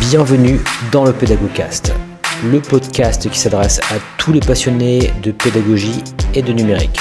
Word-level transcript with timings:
Bienvenue 0.00 0.60
dans 0.92 1.04
le 1.04 1.12
Pédagogcast, 1.12 1.92
le 2.44 2.60
podcast 2.60 3.28
qui 3.28 3.38
s'adresse 3.38 3.80
à 3.90 3.96
tous 4.18 4.32
les 4.32 4.40
passionnés 4.40 5.12
de 5.22 5.32
pédagogie 5.32 6.02
et 6.34 6.42
de 6.42 6.52
numérique. 6.52 6.98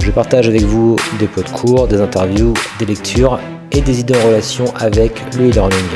Je 0.00 0.10
partage 0.10 0.48
avec 0.48 0.62
vous 0.62 0.96
des 1.18 1.26
pots 1.26 1.42
cours, 1.52 1.88
des 1.88 2.00
interviews, 2.00 2.54
des 2.78 2.86
lectures 2.86 3.38
et 3.72 3.80
des 3.80 4.00
idées 4.00 4.16
en 4.16 4.26
relation 4.28 4.64
avec 4.76 5.22
le 5.36 5.50
e-learning. 5.50 5.88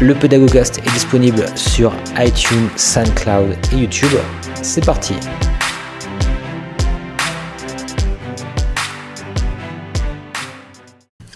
Le 0.00 0.14
Pédagogcast 0.14 0.78
est 0.78 0.92
disponible 0.92 1.44
sur 1.54 1.92
iTunes, 2.18 2.68
SoundCloud 2.76 3.56
et 3.72 3.76
YouTube. 3.76 4.12
C'est 4.62 4.84
parti 4.84 5.14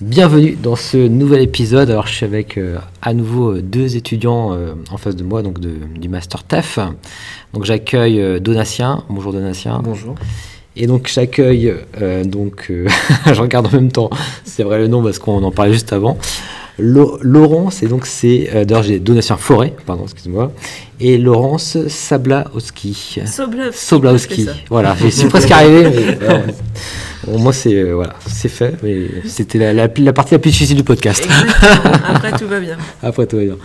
Bienvenue 0.00 0.56
dans 0.56 0.76
ce 0.76 0.96
nouvel 0.96 1.42
épisode. 1.42 1.90
Alors, 1.90 2.06
je 2.06 2.14
suis 2.14 2.24
avec 2.24 2.56
euh, 2.56 2.78
à 3.02 3.12
nouveau 3.12 3.50
euh, 3.50 3.60
deux 3.60 3.96
étudiants 3.96 4.54
euh, 4.54 4.72
en 4.90 4.96
face 4.96 5.14
de 5.14 5.22
moi, 5.22 5.42
donc 5.42 5.60
du 5.60 6.08
Master 6.08 6.42
TEF. 6.42 6.78
Donc, 7.52 7.66
j'accueille 7.66 8.40
Donatien. 8.40 9.04
Bonjour 9.10 9.34
Donatien. 9.34 9.82
Bonjour. 9.84 10.14
Et 10.74 10.86
donc, 10.86 11.10
j'accueille, 11.12 11.74
donc, 12.24 12.72
je 13.26 13.40
regarde 13.42 13.66
en 13.66 13.72
même 13.72 13.92
temps, 13.92 14.08
c'est 14.44 14.62
vrai 14.62 14.78
le 14.78 14.88
nom 14.88 15.02
parce 15.02 15.18
qu'on 15.18 15.42
en 15.42 15.50
parlait 15.50 15.74
juste 15.74 15.92
avant. 15.92 16.16
Laurence, 16.78 17.82
et 17.82 17.88
donc 17.88 18.06
c'est, 18.06 18.64
d'ailleurs 18.64 18.82
j'ai 18.82 19.00
Donatien 19.00 19.36
Forêt, 19.36 19.74
pardon, 19.84 20.04
excuse-moi, 20.04 20.50
et 20.98 21.18
Laurence 21.18 21.76
Sablaowski. 21.88 23.20
Soblowski. 23.74 24.48
Voilà, 24.70 24.96
j'y 24.98 25.12
suis 25.12 25.28
presque 25.28 25.50
arrivé. 25.50 25.90
Mais, 25.90 26.54
moi, 27.26 27.52
c'est 27.52 27.74
euh, 27.74 27.94
voilà, 27.94 28.14
c'est 28.26 28.48
fait, 28.48 28.76
mais 28.82 29.08
c'était 29.26 29.58
la, 29.58 29.72
la, 29.86 30.12
partie 30.12 30.32
la 30.34 30.38
plus 30.38 30.50
difficile 30.50 30.76
du 30.76 30.84
podcast. 30.84 31.26
Après, 32.08 32.32
tout 32.32 32.48
va 32.48 32.60
bien. 32.60 32.78
Après, 33.02 33.26
tout 33.26 33.36
va 33.36 33.44
bien. 33.44 33.56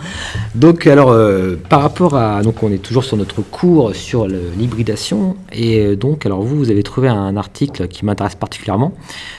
Donc, 0.54 0.86
alors, 0.86 1.10
euh, 1.10 1.56
par 1.68 1.80
rapport 1.80 2.16
à. 2.16 2.42
Donc, 2.42 2.62
on 2.62 2.70
est 2.70 2.82
toujours 2.82 3.04
sur 3.04 3.16
notre 3.16 3.40
cours 3.42 3.94
sur 3.94 4.26
l'hybridation. 4.26 5.36
Et 5.52 5.78
euh, 5.78 5.96
donc, 5.96 6.26
alors, 6.26 6.42
vous, 6.42 6.56
vous 6.56 6.70
avez 6.70 6.82
trouvé 6.82 7.08
un 7.08 7.36
article 7.36 7.88
qui 7.88 8.04
m'intéresse 8.04 8.34
particulièrement, 8.34 8.92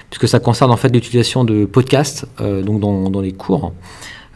puisque 0.10 0.28
ça 0.28 0.40
concerne 0.40 0.72
en 0.72 0.78
fait 0.78 0.90
l'utilisation 0.90 1.44
de 1.44 1.66
podcasts 1.66 2.26
donc 2.40 2.80
dans, 2.80 3.10
dans 3.10 3.22
les 3.22 3.34
cours. 3.34 3.74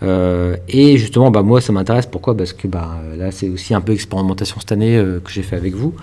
Euh, 0.03 0.58
et 0.67 0.97
justement, 0.97 1.31
bah, 1.31 1.41
moi, 1.41 1.59
ça 1.61 1.73
m'intéresse. 1.73 2.06
Pourquoi? 2.06 2.38
Parce 2.38 2.53
que 2.53 2.67
bah, 2.67 3.00
là, 3.17 3.31
c'est 3.31 3.50
aussi 3.50 3.73
un 3.73 3.81
peu 3.81 3.94
expérimentation 3.94 4.58
cette 4.59 4.72
année 4.72 5.03
que 5.23 5.31
j'ai 5.31 5.44
fait 5.44 5.56
avec 5.56 5.73
vous. 5.73 5.95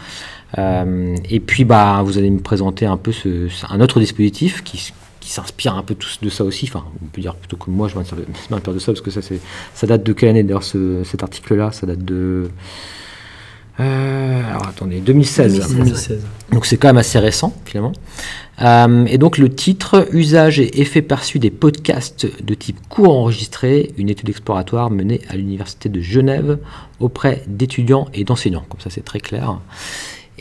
Euh, 0.56 1.16
et 1.28 1.41
puis, 1.41 1.64
bah, 1.64 2.02
vous 2.04 2.16
allez 2.16 2.30
me 2.30 2.41
présenter 2.41 2.86
un 2.86 2.96
peu 2.96 3.12
ce, 3.12 3.48
un 3.68 3.80
autre 3.80 4.00
dispositif 4.00 4.62
qui, 4.62 4.92
qui 5.20 5.30
s'inspire 5.30 5.74
un 5.74 5.82
peu 5.82 5.94
tous 5.94 6.20
de 6.22 6.30
ça 6.30 6.44
aussi. 6.44 6.66
Enfin, 6.68 6.84
on 7.02 7.06
peut 7.06 7.20
dire 7.20 7.34
plutôt 7.34 7.56
que 7.56 7.70
moi, 7.70 7.88
je 7.88 7.96
m'inspire 7.96 8.74
de 8.74 8.78
ça 8.78 8.92
parce 8.92 9.00
que 9.00 9.10
ça, 9.10 9.20
ça 9.74 9.86
date 9.86 10.04
de 10.04 10.12
quelle 10.12 10.30
année 10.30 10.42
d'ailleurs 10.42 10.64
cet 10.64 11.22
article-là? 11.22 11.72
Ça 11.72 11.86
date 11.86 12.04
de. 12.04 12.48
Euh, 13.80 14.50
alors 14.50 14.66
attendez, 14.66 15.00
2016. 15.00 15.76
2016. 15.76 16.20
Donc 16.50 16.66
c'est 16.66 16.76
quand 16.78 16.88
même 16.88 16.96
assez 16.96 17.19
récent 17.19 17.54
finalement. 17.64 17.92
Euh, 18.60 19.06
et 19.06 19.19
donc 19.19 19.38
le 19.38 19.48
titre 19.54 20.08
Usage 20.10 20.58
et 20.58 20.80
effet 20.80 21.00
perçu 21.00 21.38
des 21.38 21.50
podcasts 21.50 22.26
de 22.42 22.54
type 22.54 22.80
cours 22.88 23.16
enregistré, 23.16 23.92
une 23.96 24.08
étude 24.08 24.28
exploratoire 24.30 24.91
menée 24.91 25.20
à 25.28 25.36
l'université 25.36 25.88
de 25.88 26.00
Genève 26.00 26.58
auprès 26.98 27.44
d'étudiants 27.46 28.08
et 28.14 28.24
d'enseignants. 28.24 28.64
Comme 28.69 28.80
ça 28.80 28.91
c'est 28.91 29.04
très 29.04 29.20
clair. 29.20 29.60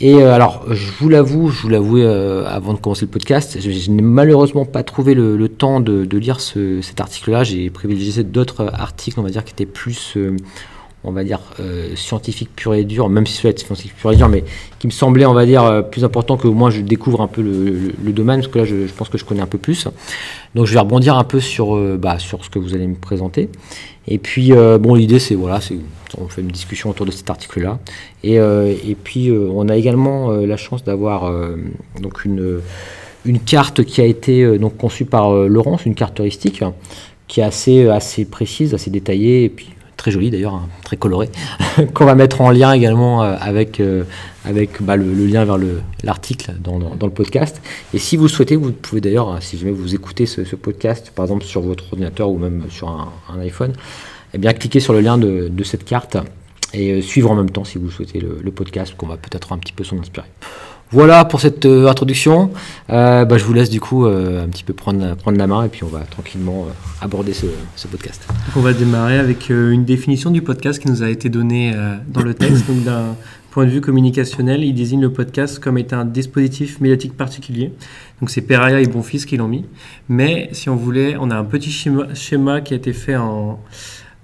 Et 0.00 0.14
euh, 0.14 0.32
alors, 0.32 0.64
je 0.72 0.92
vous 0.92 1.08
l'avoue, 1.08 1.50
je 1.50 1.60
vous 1.62 1.68
l'avoue 1.68 1.98
euh, 1.98 2.46
avant 2.46 2.72
de 2.72 2.78
commencer 2.78 3.04
le 3.04 3.10
podcast, 3.10 3.58
je, 3.60 3.90
n'ai 3.90 4.02
malheureusement 4.02 4.64
pas 4.64 4.84
trouvé 4.84 5.14
le, 5.14 5.48
temps 5.48 5.80
de, 5.80 6.16
lire 6.16 6.40
cet 6.40 7.00
article-là. 7.00 7.42
J'ai 7.42 7.68
privilégié 7.70 8.22
d'autres 8.22 8.70
articles, 8.72 9.18
on 9.18 9.24
va 9.24 9.30
dire, 9.30 9.44
qui 9.44 9.52
étaient 9.52 9.66
plus, 9.66 10.14
euh, 10.16 10.36
on 11.08 11.12
va 11.12 11.24
dire, 11.24 11.40
scientifiques 11.94 12.50
pur 12.54 12.74
et 12.74 12.84
dur, 12.84 13.08
même 13.08 13.26
si 13.26 13.34
celui-là 13.34 13.54
est 13.54 13.58
scientifique 13.58 13.96
pur 13.96 14.12
et 14.12 14.16
dur, 14.16 14.28
mais 14.28 14.44
qui 14.78 14.86
me 14.86 14.92
semblait, 14.92 15.26
on 15.26 15.34
va 15.34 15.46
dire, 15.46 15.84
plus 15.90 16.04
important 16.04 16.36
que 16.36 16.48
moi 16.48 16.70
je 16.70 16.80
découvre 16.80 17.20
un 17.20 17.26
peu 17.26 17.42
le, 17.42 18.12
domaine, 18.12 18.40
parce 18.40 18.52
que 18.52 18.58
là, 18.58 18.64
je, 18.64 18.92
pense 18.96 19.08
que 19.08 19.18
je 19.18 19.24
connais 19.24 19.42
un 19.42 19.46
peu 19.46 19.58
plus. 19.58 19.88
Donc, 20.54 20.66
je 20.66 20.72
vais 20.72 20.80
rebondir 20.80 21.16
un 21.16 21.24
peu 21.24 21.40
sur, 21.40 21.76
bah, 21.98 22.18
sur 22.18 22.44
ce 22.44 22.50
que 22.50 22.58
vous 22.58 22.74
allez 22.74 22.86
me 22.86 22.94
présenter. 22.94 23.48
Et 24.06 24.18
puis, 24.18 24.52
bon, 24.52 24.94
l'idée, 24.94 25.18
c'est, 25.18 25.34
voilà, 25.34 25.60
on 26.16 26.28
fait 26.28 26.40
une 26.40 26.48
discussion 26.48 26.90
autour 26.90 27.06
de 27.06 27.10
cet 27.10 27.28
article-là. 27.28 27.78
Et, 28.24 28.38
euh, 28.38 28.74
puis, 29.02 29.28
euh, 29.28 29.50
on 29.52 29.68
a 29.68 29.76
également 29.76 30.30
euh, 30.30 30.46
la 30.46 30.56
chance 30.56 30.84
d'avoir 30.84 31.30
donc 32.00 32.24
une, 32.24 32.60
une 33.24 33.40
carte 33.40 33.84
qui 33.84 34.00
a 34.00 34.04
été 34.04 34.58
donc 34.58 34.76
conçue 34.76 35.04
par 35.04 35.32
Laurence, 35.32 35.84
une 35.84 35.94
carte 35.94 36.14
touristique, 36.14 36.62
qui 37.26 37.40
est 37.40 37.44
assez, 37.44 37.88
assez 37.88 38.24
précise, 38.24 38.74
assez 38.74 38.90
détaillée, 38.90 39.44
et 39.44 39.48
puis 39.48 39.70
très 39.98 40.10
jolie 40.10 40.30
d'ailleurs, 40.30 40.54
hein, 40.54 40.68
très 40.82 40.96
colorée, 40.96 41.28
qu'on 41.94 42.06
va 42.06 42.14
mettre 42.14 42.40
en 42.40 42.50
lien 42.50 42.72
également 42.72 43.20
avec, 43.20 43.82
avec 44.46 44.82
bah, 44.82 44.96
le, 44.96 45.04
lien 45.26 45.44
vers 45.44 45.58
l'article 46.02 46.54
dans, 46.58 46.78
le 46.78 47.10
podcast. 47.10 47.60
Et 47.92 47.98
si 47.98 48.16
vous 48.16 48.24
le 48.24 48.28
souhaitez, 48.30 48.56
vous 48.56 48.72
pouvez 48.72 49.02
d'ailleurs, 49.02 49.36
si 49.42 49.58
jamais 49.58 49.72
vous 49.72 49.94
écoutez 49.94 50.24
ce, 50.24 50.40
podcast, 50.56 51.12
par 51.14 51.26
exemple 51.26 51.44
sur 51.44 51.60
votre 51.60 51.84
ordinateur 51.92 52.30
ou 52.30 52.38
même 52.38 52.64
sur 52.70 52.88
un, 52.88 53.12
un 53.28 53.40
iPhone, 53.40 53.74
eh 54.34 54.38
bien, 54.38 54.52
cliquez 54.52 54.80
sur 54.80 54.92
le 54.92 55.00
lien 55.00 55.18
de, 55.18 55.50
cette 55.64 55.84
carte 55.84 56.16
et 56.74 56.92
euh, 56.92 57.02
suivre 57.02 57.30
en 57.30 57.34
même 57.34 57.50
temps 57.50 57.64
si 57.64 57.78
vous 57.78 57.90
souhaitez 57.90 58.20
le, 58.20 58.50
podcast, 58.50 58.94
qu'on 58.96 59.06
va 59.06 59.16
peut-être 59.16 59.52
un 59.52 59.58
petit 59.58 59.72
peu 59.72 59.84
s'en 59.84 59.98
inspirer. 59.98 60.26
Voilà 60.90 61.26
pour 61.26 61.40
cette 61.40 61.66
euh, 61.66 61.86
introduction. 61.86 62.50
Euh, 62.88 63.26
bah, 63.26 63.36
je 63.36 63.44
vous 63.44 63.52
laisse 63.52 63.68
du 63.68 63.80
coup 63.80 64.06
un 64.06 64.48
petit 64.48 64.64
peu 64.64 64.72
prendre, 64.72 65.14
prendre 65.16 65.36
la 65.36 65.46
main 65.46 65.64
et 65.64 65.68
puis 65.68 65.84
on 65.84 65.88
va 65.88 66.00
tranquillement 66.00 66.66
aborder 67.00 67.34
ce, 67.34 67.46
podcast. 67.86 68.26
on 68.56 68.60
va 68.60 68.72
démarrer 68.72 69.18
avec 69.18 69.50
une 69.50 69.84
définition 69.84 70.30
du 70.30 70.40
podcast 70.40 70.80
qui 70.80 70.88
nous 70.88 71.02
a 71.02 71.10
été 71.10 71.28
donnée 71.28 71.74
dans 72.08 72.22
le 72.22 72.32
texte. 72.32 72.66
Donc 72.66 72.84
d'un 72.84 73.16
point 73.50 73.66
de 73.66 73.70
vue 73.70 73.80
communicationnel, 73.80 74.64
il 74.64 74.74
désigne 74.74 75.00
le 75.00 75.12
podcast 75.12 75.58
comme 75.58 75.78
étant 75.78 75.98
un 75.98 76.04
dispositif 76.04 76.80
médiatique 76.80 77.16
particulier. 77.16 77.72
Donc 78.20 78.30
c'est 78.30 78.42
Peraya 78.42 78.80
et 78.80 78.86
Bonfils 78.86 79.26
qui 79.26 79.36
l'ont 79.36 79.48
mis. 79.48 79.64
Mais 80.08 80.48
si 80.52 80.70
on 80.70 80.76
voulait, 80.76 81.16
on 81.20 81.30
a 81.30 81.36
un 81.36 81.44
petit 81.44 81.70
schéma, 81.70 82.60
qui 82.62 82.74
a 82.74 82.76
été 82.76 82.92
fait 82.92 83.16
en 83.16 83.60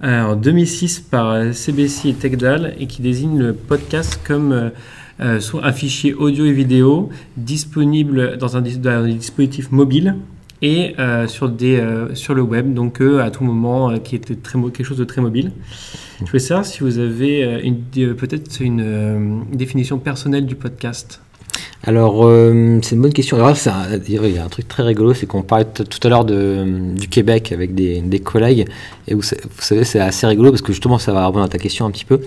euh, 0.03 0.23
en 0.23 0.37
2006 0.37 1.01
par 1.01 1.55
CBC 1.55 2.09
et 2.09 2.15
TechDAL 2.15 2.75
et 2.79 2.87
qui 2.87 3.01
désigne 3.01 3.39
le 3.39 3.55
podcast 3.55 4.21
comme 4.27 4.71
euh, 5.21 5.25
euh, 5.25 5.41
soit 5.41 5.65
un 5.65 5.73
fichier 5.73 6.15
audio 6.15 6.45
et 6.45 6.53
vidéo 6.53 7.11
disponible 7.37 8.37
dans 8.39 8.57
un, 8.57 8.63
dispositif 8.63 9.71
mobile 9.71 10.17
et 10.63 10.95
sur, 11.27 11.51
des, 11.51 11.83
sur 12.15 12.33
le 12.33 12.41
web, 12.41 12.73
donc 12.73 13.03
à 13.03 13.31
tout 13.31 13.45
moment, 13.45 13.99
qui 13.99 14.17
était 14.17 14.35
très, 14.35 14.59
quelque 14.59 14.85
chose 14.85 14.97
de 14.97 15.05
très 15.05 15.21
mobile. 15.21 15.53
Je 16.21 16.27
voulais 16.27 16.39
savoir 16.39 16.65
si 16.65 16.81
vous 16.81 16.99
avez 16.99 17.61
peut-être 18.17 18.63
une 18.63 19.45
définition 19.53 19.99
personnelle 19.99 20.47
du 20.47 20.55
podcast. 20.55 21.21
Alors, 21.87 22.25
euh, 22.25 22.79
c'est 22.83 22.95
une 22.95 23.03
bonne 23.03 23.13
question. 23.13 23.37
Il 23.37 24.35
y 24.35 24.39
a 24.39 24.45
un 24.45 24.49
truc 24.49 24.69
très 24.69 24.83
rigolo, 24.83 25.13
c'est 25.13 25.27
qu'on 25.27 25.43
parlait 25.43 25.67
tout 25.67 26.01
à 26.03 26.09
l'heure 26.09 26.25
du 26.25 27.09
Québec 27.09 27.53
avec 27.53 27.75
des, 27.75 28.21
collègues, 28.21 28.67
et 29.07 29.15
vous, 29.15 29.23
savez, 29.23 29.85
c'est 29.85 30.01
assez 30.01 30.27
rigolo 30.27 30.51
parce 30.51 30.63
que 30.63 30.73
justement, 30.73 30.99
ça 30.99 31.13
va 31.13 31.27
répondre 31.27 31.45
à 31.45 31.49
ta 31.49 31.59
question 31.59 31.85
un 31.85 31.91
petit 31.91 32.07
peu. 32.07 32.21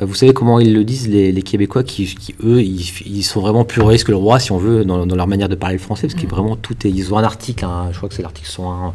Euh, 0.00 0.04
vous 0.04 0.14
savez 0.14 0.32
comment 0.32 0.58
ils 0.58 0.74
le 0.74 0.82
disent, 0.82 1.08
les, 1.08 1.42
Québécois, 1.42 1.84
qui, 1.84 2.16
eux, 2.42 2.62
ils, 2.62 3.22
sont 3.22 3.40
vraiment 3.40 3.64
plus 3.64 3.80
puristes 3.80 4.04
que 4.04 4.10
le 4.10 4.16
roi, 4.16 4.40
si 4.40 4.50
on 4.50 4.58
veut, 4.58 4.84
dans, 4.84 5.06
leur 5.06 5.26
manière 5.28 5.48
de 5.48 5.54
parler 5.54 5.76
le 5.76 5.80
français, 5.80 6.08
parce 6.08 6.18
qu'ils 6.18 6.28
vraiment 6.28 6.56
tout 6.56 6.74
est, 6.84 6.90
ils 6.90 7.14
ont 7.14 7.18
un 7.18 7.24
article, 7.24 7.64
hein, 7.64 7.90
je 7.92 7.96
crois 7.96 8.08
que 8.08 8.14
c'est 8.14 8.22
l'article 8.22 8.48
101, 8.48 8.92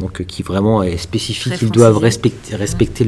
donc 0.00 0.20
euh, 0.20 0.24
qui 0.24 0.42
vraiment 0.42 0.82
est 0.82 0.98
spécifique, 0.98 1.54
ils 1.62 1.70
doivent 1.70 1.96
respecter, 1.96 2.54
respecter 2.56 3.06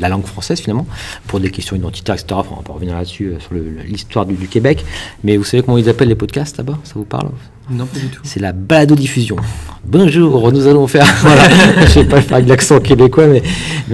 la 0.00 0.08
langue 0.08 0.26
française 0.26 0.60
finalement, 0.60 0.86
pour 1.26 1.40
des 1.40 1.50
questions 1.50 1.74
identitaires, 1.74 2.14
etc. 2.14 2.28
Enfin, 2.34 2.54
on 2.56 2.62
va 2.62 2.74
revenir 2.74 2.94
là-dessus 2.94 3.34
sur 3.40 3.54
l'histoire 3.84 4.26
du, 4.26 4.34
du 4.34 4.46
Québec, 4.46 4.84
mais 5.24 5.36
vous 5.36 5.44
savez 5.44 5.64
comment 5.64 5.78
ils 5.78 5.88
appellent 5.88 6.08
les 6.08 6.14
podcasts 6.14 6.58
là-bas? 6.58 6.78
Ça 6.84 6.92
vous 6.94 7.04
parle? 7.04 7.30
Non, 7.70 7.86
pas 7.86 8.00
du 8.00 8.06
tout. 8.08 8.20
C'est 8.24 8.40
la 8.40 8.52
balado-diffusion. 8.52 9.36
Bonjour, 9.84 10.50
nous 10.50 10.66
allons 10.66 10.88
faire. 10.88 11.06
Voilà, 11.22 11.48
je 11.82 11.86
sais 11.86 12.04
pas 12.04 12.20
faire 12.20 12.38
avec 12.38 12.48
l'accent 12.48 12.80
québécois, 12.80 13.28
mais, 13.28 13.42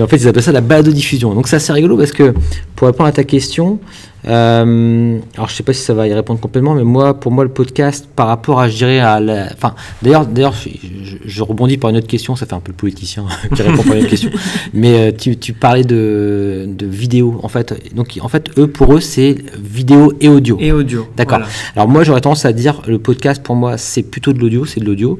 en 0.02 0.06
fait, 0.06 0.16
ils 0.16 0.28
appellent 0.28 0.42
ça 0.42 0.52
la 0.52 0.62
balado-diffusion. 0.62 1.34
Donc, 1.34 1.46
c'est 1.46 1.56
assez 1.56 1.72
rigolo 1.74 1.98
parce 1.98 2.12
que 2.12 2.32
pour 2.74 2.86
répondre 2.86 3.08
à 3.08 3.12
ta 3.12 3.24
question, 3.24 3.78
euh, 4.26 5.18
alors 5.36 5.48
je 5.48 5.54
sais 5.54 5.62
pas 5.62 5.72
si 5.72 5.82
ça 5.82 5.94
va 5.94 6.08
y 6.08 6.14
répondre 6.14 6.40
complètement, 6.40 6.74
mais 6.74 6.82
moi, 6.82 7.14
pour 7.14 7.30
moi, 7.30 7.44
le 7.44 7.50
podcast, 7.50 8.08
par 8.14 8.26
rapport 8.26 8.58
à, 8.58 8.68
je 8.68 8.76
dirais, 8.76 8.98
à 8.98 9.20
la, 9.20 9.48
enfin, 9.52 9.74
d'ailleurs, 10.02 10.26
d'ailleurs, 10.26 10.54
je, 11.24 11.42
rebondis 11.42 11.76
par 11.76 11.90
une 11.90 11.96
autre 11.96 12.08
question, 12.08 12.34
ça 12.34 12.46
fait 12.46 12.54
un 12.54 12.60
peu 12.60 12.72
le 12.72 12.76
politicien 12.76 13.26
qui 13.54 13.62
répond 13.62 13.82
par 13.82 13.94
une 13.94 14.00
autre 14.00 14.10
question, 14.10 14.30
mais 14.74 14.94
euh, 14.94 15.12
tu, 15.16 15.36
tu, 15.36 15.52
parlais 15.52 15.84
de, 15.84 16.66
de 16.66 16.86
vidéo, 16.86 17.38
en 17.42 17.48
fait, 17.48 17.94
donc 17.94 18.18
en 18.20 18.28
fait, 18.28 18.50
eux, 18.58 18.66
pour 18.66 18.94
eux, 18.94 19.00
c'est 19.00 19.36
vidéo 19.58 20.12
et 20.20 20.28
audio. 20.28 20.56
Et 20.60 20.72
audio. 20.72 21.06
D'accord. 21.16 21.40
Alors 21.74 21.88
moi, 21.88 22.02
j'aurais 22.02 22.20
tendance 22.20 22.44
à 22.44 22.52
dire, 22.52 22.82
le 22.86 22.98
podcast, 22.98 23.42
pour 23.42 23.54
moi, 23.54 23.78
c'est 23.78 24.02
plutôt 24.02 24.32
de 24.32 24.40
l'audio, 24.40 24.64
c'est 24.64 24.80
de 24.80 24.86
l'audio, 24.86 25.18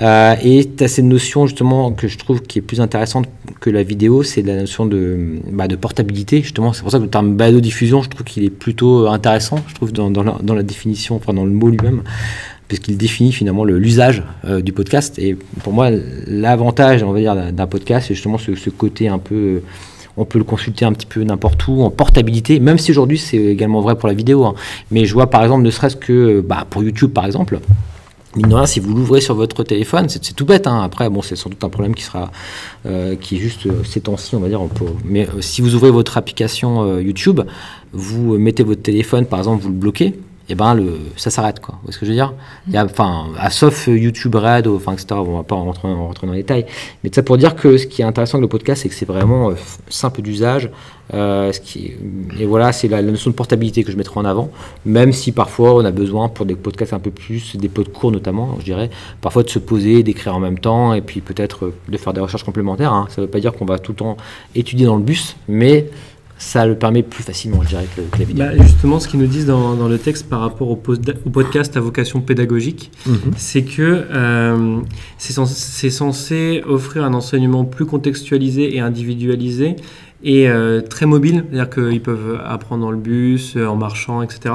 euh, 0.00 0.34
et 0.42 0.68
tu 0.76 0.84
as 0.84 0.88
cette 0.88 1.04
notion 1.04 1.46
justement 1.46 1.92
que 1.92 2.08
je 2.08 2.18
trouve 2.18 2.40
qui 2.42 2.58
est 2.58 2.62
plus 2.62 2.80
intéressante 2.80 3.26
que 3.60 3.70
la 3.70 3.82
vidéo, 3.82 4.22
c'est 4.22 4.42
la 4.42 4.56
notion 4.56 4.86
de, 4.86 5.38
bah, 5.50 5.66
de 5.66 5.76
portabilité, 5.76 6.42
justement, 6.42 6.72
c'est 6.72 6.82
pour 6.82 6.90
ça 6.90 6.98
que 6.98 7.04
le 7.04 7.10
terme 7.10 7.34
balado 7.34 7.60
diffusion, 7.60 8.02
je 8.02 8.08
trouve 8.08 8.24
qu'il 8.24 8.44
est 8.44 8.47
plutôt 8.50 9.08
intéressant, 9.08 9.58
je 9.68 9.74
trouve, 9.74 9.92
dans, 9.92 10.10
dans, 10.10 10.54
la, 10.54 10.62
définition, 10.62 11.16
enfin 11.16 11.32
dans 11.32 11.44
le 11.44 11.52
mot 11.52 11.68
lui-même 11.68 12.02
puisqu'il 12.66 12.98
définit 12.98 13.32
finalement 13.32 13.64
l'usage 13.64 14.22
du 14.44 14.74
podcast. 14.74 15.18
Et 15.18 15.38
pour 15.62 15.72
moi, 15.72 15.88
l'avantage, 16.26 17.02
on 17.02 17.12
va 17.12 17.20
dire, 17.20 17.34
d'un 17.50 17.66
podcast, 17.66 18.08
c'est 18.08 18.14
justement 18.14 18.36
ce, 18.36 18.68
côté 18.68 19.08
un 19.08 19.18
peu 19.18 19.62
on 20.18 20.24
peut 20.24 20.38
le 20.38 20.44
consulter 20.44 20.84
un 20.84 20.92
petit 20.92 21.06
peu 21.06 21.22
n'importe 21.22 21.66
où, 21.68 21.82
en 21.82 21.90
portabilité, 21.90 22.58
même 22.60 22.76
si 22.76 22.90
aujourd'hui 22.90 23.18
c'est 23.18 23.36
également 23.38 23.80
vrai 23.80 23.94
pour 23.94 24.08
la 24.08 24.14
vidéo. 24.14 24.44
Hein. 24.44 24.54
Mais 24.90 25.06
je 25.06 25.14
vois 25.14 25.30
par 25.30 25.42
exemple, 25.44 25.62
ne 25.62 25.70
serait-ce 25.70 25.96
que 25.96 26.40
bah, 26.40 26.66
pour 26.68 26.82
YouTube 26.82 27.12
par 27.12 27.24
exemple, 27.24 27.60
Mine 28.36 28.66
si 28.66 28.78
vous 28.78 28.94
l'ouvrez 28.94 29.22
sur 29.22 29.34
votre 29.34 29.64
téléphone, 29.64 30.08
c'est 30.08 30.34
tout 30.34 30.44
bête. 30.44 30.66
Hein. 30.66 30.82
Après, 30.82 31.08
bon, 31.08 31.22
c'est 31.22 31.34
sans 31.34 31.48
doute 31.48 31.64
un 31.64 31.70
problème 31.70 31.94
qui 31.94 32.02
sera, 32.02 32.30
euh, 32.84 33.16
qui 33.16 33.36
est 33.36 33.38
juste 33.38 33.66
euh, 33.66 33.82
ces 33.84 34.02
temps-ci, 34.02 34.34
on 34.34 34.40
va 34.40 34.48
dire. 34.48 34.60
Mais 35.04 35.26
euh, 35.26 35.40
si 35.40 35.62
vous 35.62 35.74
ouvrez 35.74 35.90
votre 35.90 36.18
application 36.18 36.98
YouTube, 36.98 37.40
vous 37.92 38.36
mettez 38.38 38.62
votre 38.62 38.82
téléphone, 38.82 39.24
par 39.24 39.38
exemple, 39.38 39.62
vous 39.62 39.70
le 39.70 39.74
bloquez, 39.74 40.18
et 40.48 40.52
eh 40.52 40.54
ben 40.54 40.74
le, 40.74 40.98
ça 41.16 41.28
s'arrête 41.28 41.60
quoi. 41.60 41.74
Vous 41.74 41.80
voyez 41.82 41.92
ce 41.92 41.98
que 41.98 42.06
je 42.06 42.10
veux 42.12 42.16
dire? 42.16 42.32
Enfin, 42.74 43.26
à, 43.38 43.50
sauf 43.50 43.86
YouTube 43.86 44.34
Red, 44.34 44.66
enfin 44.66 44.92
etc. 44.94 45.06
On 45.12 45.36
va 45.36 45.42
pas 45.42 45.56
rentrer, 45.56 45.92
rentrer 45.92 46.26
dans 46.26 46.32
les 46.32 46.38
détails, 46.38 46.64
mais 47.04 47.10
ça 47.14 47.22
pour 47.22 47.36
dire 47.36 47.54
que 47.54 47.76
ce 47.76 47.86
qui 47.86 48.00
est 48.00 48.04
intéressant 48.06 48.38
avec 48.38 48.44
le 48.44 48.48
podcast, 48.48 48.82
c'est 48.82 48.88
que 48.88 48.94
c'est 48.94 49.04
vraiment 49.04 49.50
euh, 49.50 49.54
simple 49.90 50.22
d'usage. 50.22 50.70
Euh, 51.12 51.52
ce 51.52 51.60
qui, 51.60 51.92
et 52.38 52.46
voilà, 52.46 52.72
c'est 52.72 52.88
la, 52.88 53.02
notion 53.02 53.30
de 53.30 53.34
portabilité 53.34 53.84
que 53.84 53.92
je 53.92 53.96
mettrai 53.98 54.20
en 54.20 54.24
avant, 54.24 54.50
même 54.86 55.12
si 55.12 55.32
parfois 55.32 55.74
on 55.74 55.84
a 55.84 55.90
besoin 55.90 56.30
pour 56.30 56.46
des 56.46 56.54
podcasts 56.54 56.94
un 56.94 56.98
peu 56.98 57.10
plus, 57.10 57.56
des 57.56 57.68
pods 57.68 57.84
courts 57.84 58.12
notamment, 58.12 58.56
je 58.58 58.64
dirais, 58.64 58.88
parfois 59.20 59.42
de 59.42 59.50
se 59.50 59.58
poser, 59.58 60.02
d'écrire 60.02 60.34
en 60.34 60.40
même 60.40 60.58
temps, 60.58 60.94
et 60.94 61.02
puis 61.02 61.20
peut-être 61.20 61.72
de 61.88 61.96
faire 61.98 62.14
des 62.14 62.22
recherches 62.22 62.44
complémentaires. 62.44 62.92
Hein. 62.94 63.06
Ça 63.10 63.20
ne 63.20 63.26
veut 63.26 63.30
pas 63.30 63.40
dire 63.40 63.52
qu'on 63.52 63.66
va 63.66 63.78
tout 63.78 63.92
le 63.92 63.96
temps 63.96 64.16
étudier 64.54 64.86
dans 64.86 64.96
le 64.96 65.02
bus, 65.02 65.36
mais 65.46 65.90
ça 66.38 66.66
le 66.66 66.76
permet 66.76 67.02
plus 67.02 67.24
facilement, 67.24 67.62
je 67.62 67.68
dirais, 67.68 67.86
que, 67.94 68.18
la 68.18 68.24
vidéo. 68.24 68.44
Bah, 68.46 68.62
justement, 68.62 69.00
ce 69.00 69.08
qu'ils 69.08 69.18
nous 69.18 69.26
disent 69.26 69.46
dans, 69.46 69.74
dans, 69.74 69.88
le 69.88 69.98
texte 69.98 70.28
par 70.28 70.40
rapport 70.40 70.70
au, 70.70 70.76
podcast 70.76 71.76
à 71.76 71.80
vocation 71.80 72.20
pédagogique, 72.20 72.92
mhm. 73.06 73.32
c'est 73.36 73.62
que 73.62 74.06
euh, 74.10 74.78
c'est 75.18 75.32
censé, 75.32 75.90
censé, 75.90 76.62
offrir 76.66 77.04
un 77.04 77.12
enseignement 77.12 77.64
plus 77.64 77.86
contextualisé 77.86 78.76
et 78.76 78.80
individualisé 78.80 79.76
et 80.22 80.48
euh, 80.48 80.80
très 80.80 81.06
mobile, 81.06 81.44
c'est-à-dire 81.50 81.70
qu'ils 81.70 82.02
peuvent 82.02 82.40
apprendre 82.44 82.82
dans 82.82 82.90
le 82.90 82.96
bus, 82.96 83.56
euh, 83.56 83.66
en 83.66 83.76
marchant, 83.76 84.22
etc. 84.22 84.54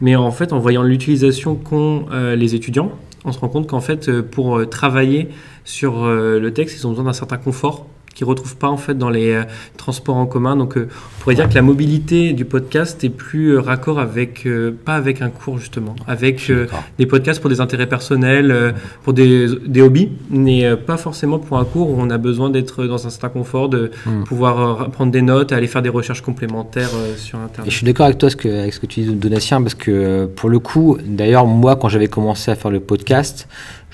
Mais 0.00 0.16
en 0.16 0.30
fait, 0.30 0.52
en 0.52 0.58
voyant 0.58 0.82
l'utilisation 0.82 1.54
qu'ont 1.54 2.06
les 2.36 2.54
étudiants, 2.54 2.92
on 3.24 3.32
se 3.32 3.38
rend 3.38 3.48
compte 3.48 3.66
qu'en 3.66 3.80
fait, 3.80 4.20
pour 4.20 4.68
travailler 4.68 5.28
sur 5.64 6.04
le 6.06 6.50
texte, 6.50 6.78
ils 6.78 6.86
ont 6.86 6.90
besoin 6.90 7.04
d'un 7.04 7.14
certain 7.14 7.38
confort 7.38 7.86
qu'ils 8.14 8.26
retrouvent 8.26 8.56
pas 8.56 8.68
en 8.68 8.76
fait 8.76 8.96
dans 8.96 9.10
les 9.10 9.32
euh, 9.32 9.42
transports 9.76 10.16
en 10.16 10.26
commun. 10.26 10.56
Donc, 10.56 10.76
euh, 10.76 10.88
on 10.88 11.22
pourrait 11.22 11.34
dire 11.34 11.48
que 11.48 11.54
la 11.54 11.62
mobilité 11.62 12.32
du 12.32 12.44
podcast 12.44 13.02
est 13.04 13.10
plus 13.10 13.52
euh, 13.52 13.60
raccord 13.60 13.98
avec 13.98 14.46
pas 14.84 14.94
avec 14.94 15.22
un 15.22 15.30
cours 15.30 15.58
justement, 15.58 15.94
avec 16.06 16.50
des 16.98 17.06
podcasts 17.06 17.40
pour 17.40 17.50
des 17.50 17.60
intérêts 17.60 17.86
personnels, 17.86 18.74
pour 19.02 19.12
des, 19.12 19.48
des, 19.66 19.80
hobbies, 19.80 20.10
mais 20.30 20.76
pas 20.76 20.96
forcément 20.96 21.38
pour 21.38 21.58
un 21.58 21.64
cours 21.64 21.90
où 21.90 21.96
on 21.98 22.10
a 22.10 22.18
besoin 22.18 22.50
d'être 22.50 22.84
dans 22.84 23.06
un 23.06 23.10
certain 23.10 23.28
confort, 23.28 23.68
de 23.68 23.90
hmm. 24.06 24.24
pouvoir 24.24 24.90
prendre 24.90 25.12
des 25.12 25.22
notes, 25.22 25.52
aller 25.52 25.66
faire 25.66 25.82
des 25.82 25.88
recherches 25.88 26.20
complémentaires 26.20 26.90
sur 27.16 27.38
internet. 27.38 27.66
Et 27.66 27.70
je 27.70 27.76
suis 27.76 27.86
d'accord 27.86 28.06
avec 28.06 28.18
toi 28.18 28.30
ce 28.30 28.36
que, 28.36 28.48
avec 28.48 28.72
ce 28.72 28.80
que 28.80 28.86
tu 28.86 29.00
dis 29.00 29.14
Donatien 29.14 29.62
parce 29.62 29.74
que 29.74 30.26
pour 30.26 30.50
le 30.50 30.58
coup, 30.58 30.98
d'ailleurs 31.04 31.46
moi 31.46 31.76
quand 31.76 31.88
j'avais 31.88 32.08
commencé 32.08 32.50
à 32.50 32.54
faire 32.54 32.70
le 32.70 32.80
podcast 32.80 33.48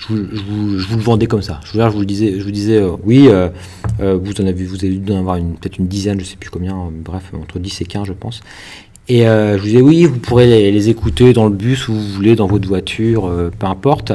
je 0.09 0.41
vous, 0.41 0.95
le 0.97 1.01
vendais 1.01 1.27
comme 1.27 1.41
ça. 1.41 1.59
Je 1.63 1.79
vous, 1.79 2.05
disais, 2.05 2.77
euh, 2.77 2.91
oui, 3.03 3.27
euh, 3.27 3.49
euh, 3.99 4.17
vous 4.21 4.33
en 4.41 4.47
avez, 4.47 4.65
vous 4.65 4.83
avez 4.83 4.95
dû 4.95 5.11
en 5.11 5.19
avoir 5.19 5.37
peut-être 5.37 5.77
une 5.77 5.87
dizaine, 5.87 6.19
je 6.19 6.25
sais 6.25 6.37
plus 6.37 6.49
combien, 6.49 6.75
bref, 6.91 7.31
entre 7.39 7.59
10 7.59 7.81
et 7.81 7.85
15, 7.85 8.07
je 8.07 8.13
pense. 8.13 8.41
Et 9.07 9.23
je 9.23 9.57
vous 9.57 9.65
disais 9.65 9.81
oui, 9.81 10.05
vous 10.05 10.19
pourrez 10.19 10.71
les, 10.71 10.89
écouter 10.89 11.33
dans 11.33 11.45
le 11.45 11.53
bus 11.53 11.89
où 11.89 11.93
vous 11.93 12.07
voulez, 12.07 12.35
dans 12.35 12.47
votre 12.47 12.67
voiture, 12.67 13.29
peu 13.59 13.65
importe. 13.65 14.13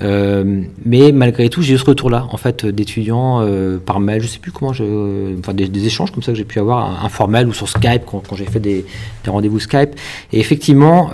mais 0.00 1.12
malgré 1.12 1.48
tout, 1.48 1.60
j'ai 1.60 1.74
eu 1.74 1.78
ce 1.78 1.84
retour-là, 1.84 2.28
en 2.30 2.36
fait, 2.36 2.64
d'étudiants 2.64 3.44
par 3.84 3.98
mail, 3.98 4.22
je 4.22 4.28
sais 4.28 4.38
plus 4.38 4.52
comment, 4.52 4.70
enfin 4.70 5.54
des, 5.54 5.86
échanges 5.86 6.12
comme 6.12 6.22
ça 6.22 6.32
que 6.32 6.38
j'ai 6.38 6.44
pu 6.44 6.60
avoir, 6.60 7.04
informels 7.04 7.48
ou 7.48 7.52
sur 7.52 7.68
Skype 7.68 8.02
quand, 8.06 8.22
j'ai 8.34 8.44
fait 8.44 8.60
des 8.60 8.84
rendez-vous 9.26 9.58
Skype. 9.58 9.90
Et 10.32 10.38
effectivement, 10.38 11.10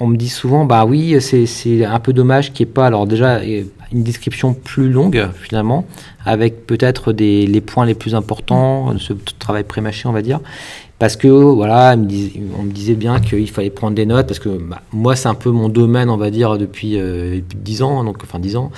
on 0.00 0.06
me 0.06 0.16
dit 0.16 0.28
souvent, 0.28 0.64
bah 0.64 0.84
oui, 0.86 1.20
c'est 1.20 1.84
un 1.84 2.00
peu 2.00 2.12
dommage 2.12 2.52
qu'il 2.52 2.66
n'y 2.66 2.70
ait 2.70 2.74
pas, 2.74 2.86
alors 2.86 3.06
déjà, 3.06 3.40
une 3.44 4.02
description 4.02 4.54
plus 4.54 4.90
longue 4.90 5.28
finalement, 5.40 5.84
avec 6.24 6.66
peut-être 6.66 7.12
les 7.12 7.60
points 7.60 7.84
les 7.84 7.94
plus 7.94 8.14
importants, 8.14 8.96
ce 8.98 9.12
travail 9.38 9.64
pré-mâché, 9.64 10.08
on 10.08 10.12
va 10.12 10.22
dire. 10.22 10.40
Parce 11.00 11.16
que 11.16 11.28
voilà, 11.28 11.96
on 11.96 12.62
me 12.62 12.72
disait 12.72 12.94
bien 12.94 13.20
qu'il 13.20 13.48
fallait 13.50 13.70
prendre 13.70 13.96
des 13.96 14.04
notes, 14.04 14.26
parce 14.26 14.38
que 14.38 14.50
bah, 14.50 14.82
moi, 14.92 15.16
c'est 15.16 15.28
un 15.28 15.34
peu 15.34 15.50
mon 15.50 15.70
domaine, 15.70 16.10
on 16.10 16.18
va 16.18 16.30
dire, 16.30 16.58
depuis, 16.58 16.98
euh, 16.98 17.40
10 17.56 17.82
ans, 17.82 18.04
donc, 18.04 18.18
enfin 18.22 18.38
10 18.38 18.56
ans. 18.56 18.70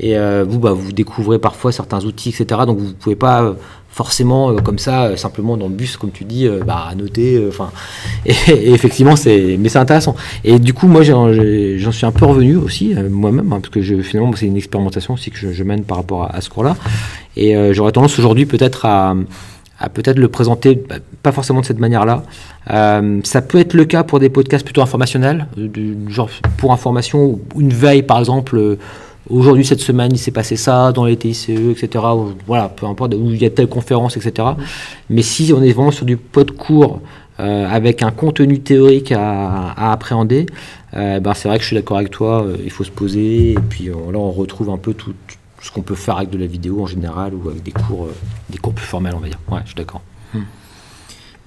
Et 0.00 0.18
euh, 0.18 0.44
vous, 0.46 0.58
bah, 0.58 0.72
vous 0.72 0.90
découvrez 0.90 1.38
parfois 1.38 1.70
certains 1.70 2.04
outils, 2.04 2.30
etc. 2.30 2.62
Donc 2.66 2.78
vous 2.78 2.88
ne 2.88 2.92
pouvez 2.92 3.14
pas 3.14 3.54
forcément 3.90 4.50
euh, 4.50 4.56
comme 4.58 4.78
ça, 4.78 5.04
euh, 5.04 5.16
simplement 5.16 5.56
dans 5.56 5.66
le 5.66 5.74
bus, 5.74 5.96
comme 5.96 6.12
tu 6.12 6.24
dis, 6.24 6.46
euh, 6.46 6.60
bah, 6.64 6.86
à 6.88 6.94
noter. 6.94 7.42
Enfin, 7.48 7.70
et, 8.26 8.72
effectivement, 8.72 9.16
c'est, 9.16 9.58
intéressant. 9.74 10.14
Et 10.44 10.58
du 10.58 10.72
coup, 10.72 10.86
moi, 10.86 11.02
j'en, 11.02 11.32
suis 11.92 12.06
un 12.06 12.12
peu 12.12 12.24
revenu 12.24 12.56
aussi 12.56 12.94
moi-même, 13.10 13.52
hein, 13.52 13.60
parce 13.60 13.70
que 13.70 13.82
finalement, 14.02 14.32
c'est 14.36 14.46
une 14.46 14.56
expérimentation 14.56 15.14
aussi 15.14 15.30
que 15.30 15.52
je, 15.52 15.62
mène 15.64 15.82
par 15.82 15.98
rapport 15.98 16.32
à, 16.32 16.40
ce 16.40 16.48
cours-là. 16.48 16.76
Et 17.36 17.54
j'aurais 17.74 17.92
tendance 17.92 18.18
aujourd'hui 18.18 18.46
peut-être 18.46 18.86
à, 18.86 19.14
à 19.78 19.88
peut-être 19.88 20.18
le 20.18 20.28
présenter, 20.28 20.82
bah, 20.88 20.96
pas 21.22 21.32
forcément 21.32 21.60
de 21.60 21.66
cette 21.66 21.78
manière-là. 21.78 22.22
ça 23.24 23.42
peut 23.42 23.58
être 23.58 23.74
le 23.74 23.84
cas 23.84 24.04
pour 24.04 24.20
des 24.20 24.28
podcasts 24.30 24.64
plutôt 24.64 24.82
informationnels, 24.82 25.46
du, 25.56 25.96
genre 26.08 26.30
pour 26.56 26.72
information, 26.72 27.40
une 27.58 27.72
veille 27.72 28.02
par 28.02 28.18
exemple 28.18 28.78
Aujourd'hui, 29.30 29.64
cette 29.64 29.80
semaine, 29.80 30.10
il 30.12 30.18
s'est 30.18 30.30
passé 30.30 30.56
ça 30.56 30.90
dans 30.92 31.04
les 31.04 31.16
TICE, 31.16 31.50
etc. 31.50 32.04
Voilà, 32.46 32.68
peu 32.68 32.86
importe, 32.86 33.14
où 33.14 33.30
il 33.30 33.42
y 33.42 33.44
a 33.44 33.50
telle 33.50 33.68
conférence, 33.68 34.16
etc. 34.16 34.48
Mais 35.10 35.22
si 35.22 35.52
on 35.52 35.62
est 35.62 35.72
vraiment 35.72 35.90
sur 35.90 36.06
du 36.06 36.16
pod 36.16 36.52
court, 36.52 37.00
euh, 37.40 37.68
avec 37.68 38.02
un 38.02 38.10
contenu 38.10 38.60
théorique 38.60 39.12
à, 39.12 39.92
appréhender, 39.92 40.46
euh, 40.94 41.20
ben 41.20 41.34
c'est 41.34 41.46
vrai 41.48 41.58
que 41.58 41.62
je 41.62 41.68
suis 41.68 41.76
d'accord 41.76 41.98
avec 41.98 42.10
toi, 42.10 42.42
euh, 42.42 42.56
il 42.64 42.70
faut 42.70 42.82
se 42.82 42.90
poser, 42.90 43.52
et 43.52 43.58
puis 43.68 43.86
là 43.86 43.94
on 44.18 44.32
retrouve 44.32 44.70
un 44.70 44.78
peu 44.78 44.92
tout, 44.94 45.14
ce 45.60 45.70
qu'on 45.70 45.82
peut 45.82 45.94
faire 45.94 46.16
avec 46.16 46.30
de 46.30 46.38
la 46.38 46.46
vidéo 46.46 46.82
en 46.82 46.86
général, 46.86 47.34
ou 47.34 47.48
avec 47.48 47.62
des 47.62 47.70
cours, 47.70 48.08
des 48.50 48.58
cours 48.58 48.72
plus 48.72 48.86
formels, 48.86 49.14
on 49.14 49.20
va 49.20 49.28
dire. 49.28 49.38
Ouais, 49.50 49.60
je 49.62 49.68
suis 49.68 49.76
d'accord. 49.76 50.02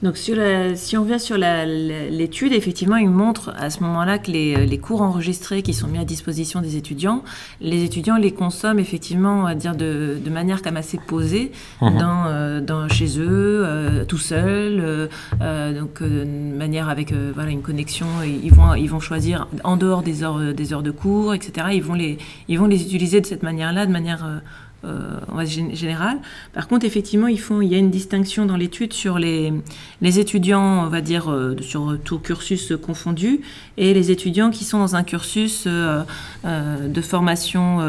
Donc 0.03 0.17
sur 0.17 0.37
si 0.75 0.97
on 0.97 1.03
vient 1.03 1.19
sur 1.19 1.37
l'étude, 1.37 2.53
effectivement, 2.53 2.95
il 2.95 3.09
montre 3.09 3.53
à 3.57 3.69
ce 3.69 3.81
moment-là 3.83 4.17
que 4.17 4.31
les, 4.31 4.77
cours 4.77 5.01
enregistrés 5.01 5.61
qui 5.61 5.73
sont 5.73 5.87
mis 5.87 5.99
à 5.99 6.05
disposition 6.05 6.61
des 6.61 6.75
étudiants, 6.75 7.23
les 7.59 7.83
étudiants 7.83 8.17
les 8.17 8.31
consomment 8.31 8.79
effectivement, 8.79 9.45
à 9.45 9.53
dire 9.53 9.75
de, 9.75 10.17
manière 10.31 10.61
quand 10.61 10.71
même 10.71 10.77
assez 10.77 10.97
posée, 10.97 11.51
mhm. 11.81 11.99
euh, 12.01 12.61
dans, 12.61 12.89
chez 12.89 13.19
eux, 13.19 13.63
euh, 13.65 14.05
tout 14.05 14.17
seuls, 14.17 15.09
euh, 15.41 15.79
donc 15.79 16.01
de 16.01 16.25
manière 16.57 16.89
avec 16.89 17.13
voilà 17.13 17.51
une 17.51 17.61
connexion. 17.61 18.07
Ils 18.25 18.53
vont 18.53 18.73
ils 18.73 18.89
vont 18.89 18.99
choisir 18.99 19.47
en 19.63 19.77
dehors 19.77 20.01
des 20.01 20.23
heures 20.23 20.53
des 20.53 20.73
heures 20.73 20.83
de 20.83 20.91
cours, 20.91 21.33
etc. 21.33 21.67
Ils 21.73 21.83
vont 21.83 21.93
les 21.93 22.17
ils 22.47 22.57
vont 22.57 22.67
les 22.67 22.81
utiliser 22.81 23.21
de 23.21 23.25
cette 23.25 23.43
manière-là, 23.43 23.85
de 23.85 23.91
manière 23.91 24.41
euh, 24.83 25.45
général. 25.45 26.17
Par 26.53 26.67
contre, 26.67 26.87
effectivement, 26.87 27.27
ils 27.27 27.39
font, 27.39 27.61
il 27.61 27.69
y 27.69 27.75
a 27.75 27.77
une 27.77 27.91
distinction 27.91 28.47
dans 28.47 28.57
l'étude 28.57 28.93
sur 28.93 29.19
les, 29.19 29.53
les 30.01 30.19
étudiants, 30.19 30.85
on 30.85 30.87
va 30.87 31.01
dire, 31.01 31.31
euh, 31.31 31.55
sur 31.61 31.99
tout 32.03 32.17
cursus 32.17 32.73
confondu, 32.81 33.41
et 33.77 33.93
les 33.93 34.09
étudiants 34.09 34.49
qui 34.49 34.63
sont 34.63 34.79
dans 34.79 34.95
un 34.95 35.03
cursus 35.03 35.65
euh, 35.67 36.03
de 36.43 37.01
formation, 37.01 37.79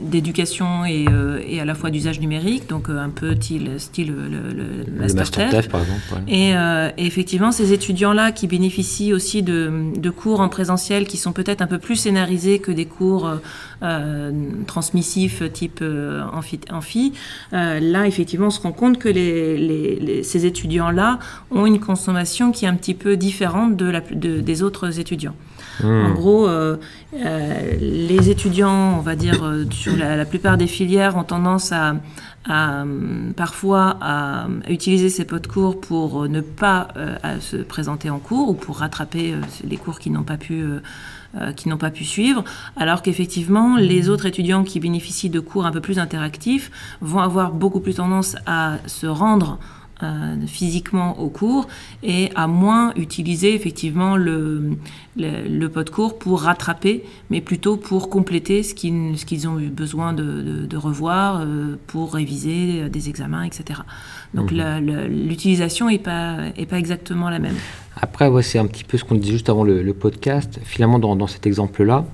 d'éducation 0.00 0.84
et, 0.84 1.06
et, 1.46 1.60
à 1.60 1.64
la 1.64 1.74
fois 1.74 1.90
d'usage 1.90 2.20
numérique, 2.20 2.68
donc 2.68 2.88
un 2.88 3.10
peu 3.10 3.34
style, 3.34 3.70
style 3.78 4.12
le, 4.12 4.28
le, 4.28 5.14
master, 5.14 5.50
par 5.68 5.80
exemple. 5.82 6.22
Et, 6.28 6.50
et, 6.50 7.06
effectivement, 7.06 7.50
ces 7.50 7.72
étudiants-là 7.72 8.30
qui 8.30 8.46
bénéficient 8.46 9.12
aussi 9.12 9.42
de, 9.42 9.92
de, 9.96 10.10
cours 10.10 10.40
en 10.40 10.48
présentiel 10.48 11.06
qui 11.06 11.16
sont 11.16 11.32
peut-être 11.32 11.62
un 11.62 11.66
peu 11.66 11.78
plus 11.78 11.96
scénarisés 11.96 12.60
que 12.60 12.70
des 12.70 12.86
cours 12.86 13.28
transmissifs 14.66 15.42
type 15.52 15.80
euh, 15.82 16.22
amphi. 16.70 17.12
Euh, 17.52 17.80
là, 17.80 18.06
effectivement, 18.06 18.48
on 18.48 18.50
se 18.50 18.60
rend 18.60 18.72
compte 18.72 18.98
que 18.98 19.10
ces 20.22 20.46
étudiants-là 20.46 21.18
ont 21.50 21.66
une 21.66 21.80
consommation 21.80 22.52
qui 22.52 22.64
est 22.64 22.68
un 22.68 22.74
petit 22.74 22.94
peu 22.94 23.16
différente 23.16 23.76
de 23.76 23.86
la, 23.86 24.00
des 24.00 24.62
autres 24.62 25.00
étudiants. 25.00 25.34
Hmm. 25.82 26.06
En 26.06 26.10
gros, 26.12 26.46
euh, 26.46 26.76
les 27.80 28.28
étudiants, 28.28 28.98
on 28.98 29.00
va 29.00 29.16
dire, 29.16 29.42
sur 29.70 29.96
la, 29.96 30.24
plupart 30.26 30.58
des 30.58 30.66
filières, 30.66 31.16
ont 31.16 31.24
tendance 31.24 31.72
à, 31.72 31.94
parfois 33.36 33.96
à, 34.00 34.46
utiliser 34.68 35.08
ces 35.08 35.24
pots 35.24 35.38
de 35.38 35.46
cours 35.46 35.80
pour 35.80 36.28
ne 36.28 36.40
pas 36.40 36.88
se 37.40 37.56
présenter 37.56 38.10
en 38.10 38.18
cours 38.18 38.50
ou 38.50 38.54
pour 38.54 38.78
rattraper 38.78 39.34
les 39.64 39.76
cours 39.78 39.98
qui 39.98 40.10
n'ont 40.10 40.22
pas 40.22 40.36
pu 40.36 40.64
euh, 41.36 41.52
qui 41.52 41.68
n'ont 41.68 41.76
pas 41.76 41.90
pu 41.90 42.04
suivre, 42.04 42.44
alors 42.76 43.02
qu'effectivement, 43.02 43.76
les 43.76 44.08
autres 44.08 44.26
étudiants 44.26 44.64
qui 44.64 44.80
bénéficient 44.80 45.30
de 45.30 45.40
cours 45.40 45.66
un 45.66 45.70
peu 45.70 45.80
plus 45.80 45.98
interactifs 45.98 46.70
vont 47.00 47.20
avoir 47.20 47.52
beaucoup 47.52 47.80
plus 47.80 47.94
tendance 47.94 48.36
à 48.46 48.78
se 48.86 49.06
rendre 49.06 49.58
physiquement 50.46 51.18
au 51.20 51.28
cours 51.28 51.66
et 52.02 52.30
à 52.34 52.46
moins 52.46 52.92
utiliser 52.96 53.54
effectivement 53.54 54.16
le, 54.16 54.70
le, 55.16 55.46
le 55.48 55.68
pod 55.68 55.90
cours 55.90 56.18
pour 56.18 56.42
rattraper, 56.42 57.04
mais 57.30 57.40
plutôt 57.40 57.76
pour 57.76 58.10
compléter 58.10 58.62
ce 58.62 58.74
qu'ils, 58.74 59.18
ce 59.18 59.24
qu'ils 59.26 59.46
ont 59.48 59.58
eu 59.58 59.68
besoin 59.68 60.12
de, 60.12 60.22
de, 60.22 60.66
de 60.66 60.76
revoir 60.76 61.40
euh, 61.40 61.76
pour 61.86 62.14
réviser 62.14 62.88
des 62.88 63.08
examens, 63.08 63.42
etc. 63.44 63.80
Donc 64.34 64.52
Mhm. 64.52 65.06
l'utilisation 65.08 65.88
n'est 65.88 65.98
pas, 65.98 66.36
est 66.56 66.66
pas 66.66 66.78
exactement 66.78 67.28
la 67.30 67.38
même. 67.38 67.56
Après, 68.00 68.28
ouais, 68.28 68.42
c'est 68.42 68.58
un 68.58 68.66
petit 68.66 68.84
peu 68.84 68.96
ce 68.96 69.04
qu'on 69.04 69.16
disait 69.16 69.32
juste 69.32 69.48
avant 69.48 69.64
le, 69.64 69.82
le 69.82 69.92
podcast. 69.94 70.60
Finalement, 70.64 70.98
dans, 70.98 71.16
dans 71.16 71.26
cet 71.26 71.46
exemple-là, 71.46 72.06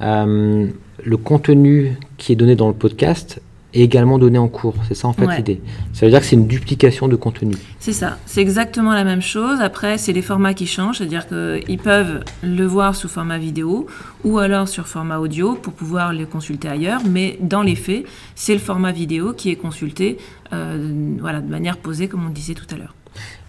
euh, 0.00 0.66
le 1.04 1.16
contenu 1.16 1.96
qui 2.16 2.32
est 2.32 2.36
donné 2.36 2.56
dans 2.56 2.68
le 2.68 2.74
podcast 2.74 3.40
est 3.74 3.80
également 3.80 4.18
donné 4.18 4.38
en 4.38 4.48
cours. 4.48 4.74
C'est 4.88 4.94
ça 4.94 5.08
en 5.08 5.12
fait 5.12 5.26
Ouais. 5.26 5.36
l'idée. 5.36 5.60
Ça 5.92 6.06
veut 6.06 6.10
dire 6.10 6.20
que 6.20 6.26
c'est 6.26 6.36
une 6.36 6.46
duplication 6.46 7.08
de 7.08 7.16
contenu. 7.16 7.54
C'est 7.78 7.92
ça, 7.92 8.18
c'est 8.26 8.40
exactement 8.40 8.92
la 8.94 9.04
même 9.04 9.22
chose. 9.22 9.60
Après, 9.60 9.98
c'est 9.98 10.12
les 10.12 10.22
formats 10.22 10.54
qui 10.54 10.66
changent, 10.66 10.98
c'est-à-dire 10.98 11.26
qu'ils 11.28 11.78
peuvent 11.78 12.22
le 12.42 12.64
voir 12.66 12.94
sous 12.94 13.08
format 13.08 13.38
vidéo 13.38 13.86
ou 14.24 14.38
alors 14.38 14.68
sur 14.68 14.86
format 14.86 15.18
audio 15.18 15.54
pour 15.54 15.72
pouvoir 15.72 16.12
le 16.12 16.26
consulter 16.26 16.68
ailleurs. 16.68 17.00
Mais 17.08 17.38
dans 17.40 17.62
les 17.62 17.74
faits, 17.76 18.04
c'est 18.34 18.54
le 18.54 18.60
format 18.60 18.92
vidéo 18.92 19.32
qui 19.32 19.50
est 19.50 19.56
consulté 19.56 20.18
euh, 20.52 21.14
voilà, 21.20 21.40
de 21.40 21.48
manière 21.48 21.76
posée, 21.76 22.08
comme 22.08 22.26
on 22.26 22.30
disait 22.30 22.54
tout 22.54 22.66
à 22.74 22.76
l'heure. 22.76 22.94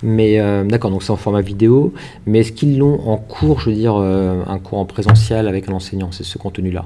Mais 0.03 0.39
euh, 0.39 0.63
d'accord, 0.63 0.89
donc 0.91 1.03
c'est 1.03 1.11
en 1.11 1.17
format 1.17 1.41
vidéo. 1.41 1.93
Mais 2.25 2.39
est-ce 2.39 2.51
qu'ils 2.51 2.77
l'ont 2.77 2.99
en 3.07 3.17
cours, 3.17 3.59
je 3.59 3.69
veux 3.69 3.75
dire, 3.75 3.95
euh, 3.95 4.43
un 4.47 4.59
cours 4.59 4.79
en 4.79 4.85
présentiel 4.85 5.47
avec 5.47 5.69
un 5.69 5.73
enseignant? 5.73 6.11
C'est 6.11 6.23
ce 6.23 6.37
contenu-là. 6.37 6.85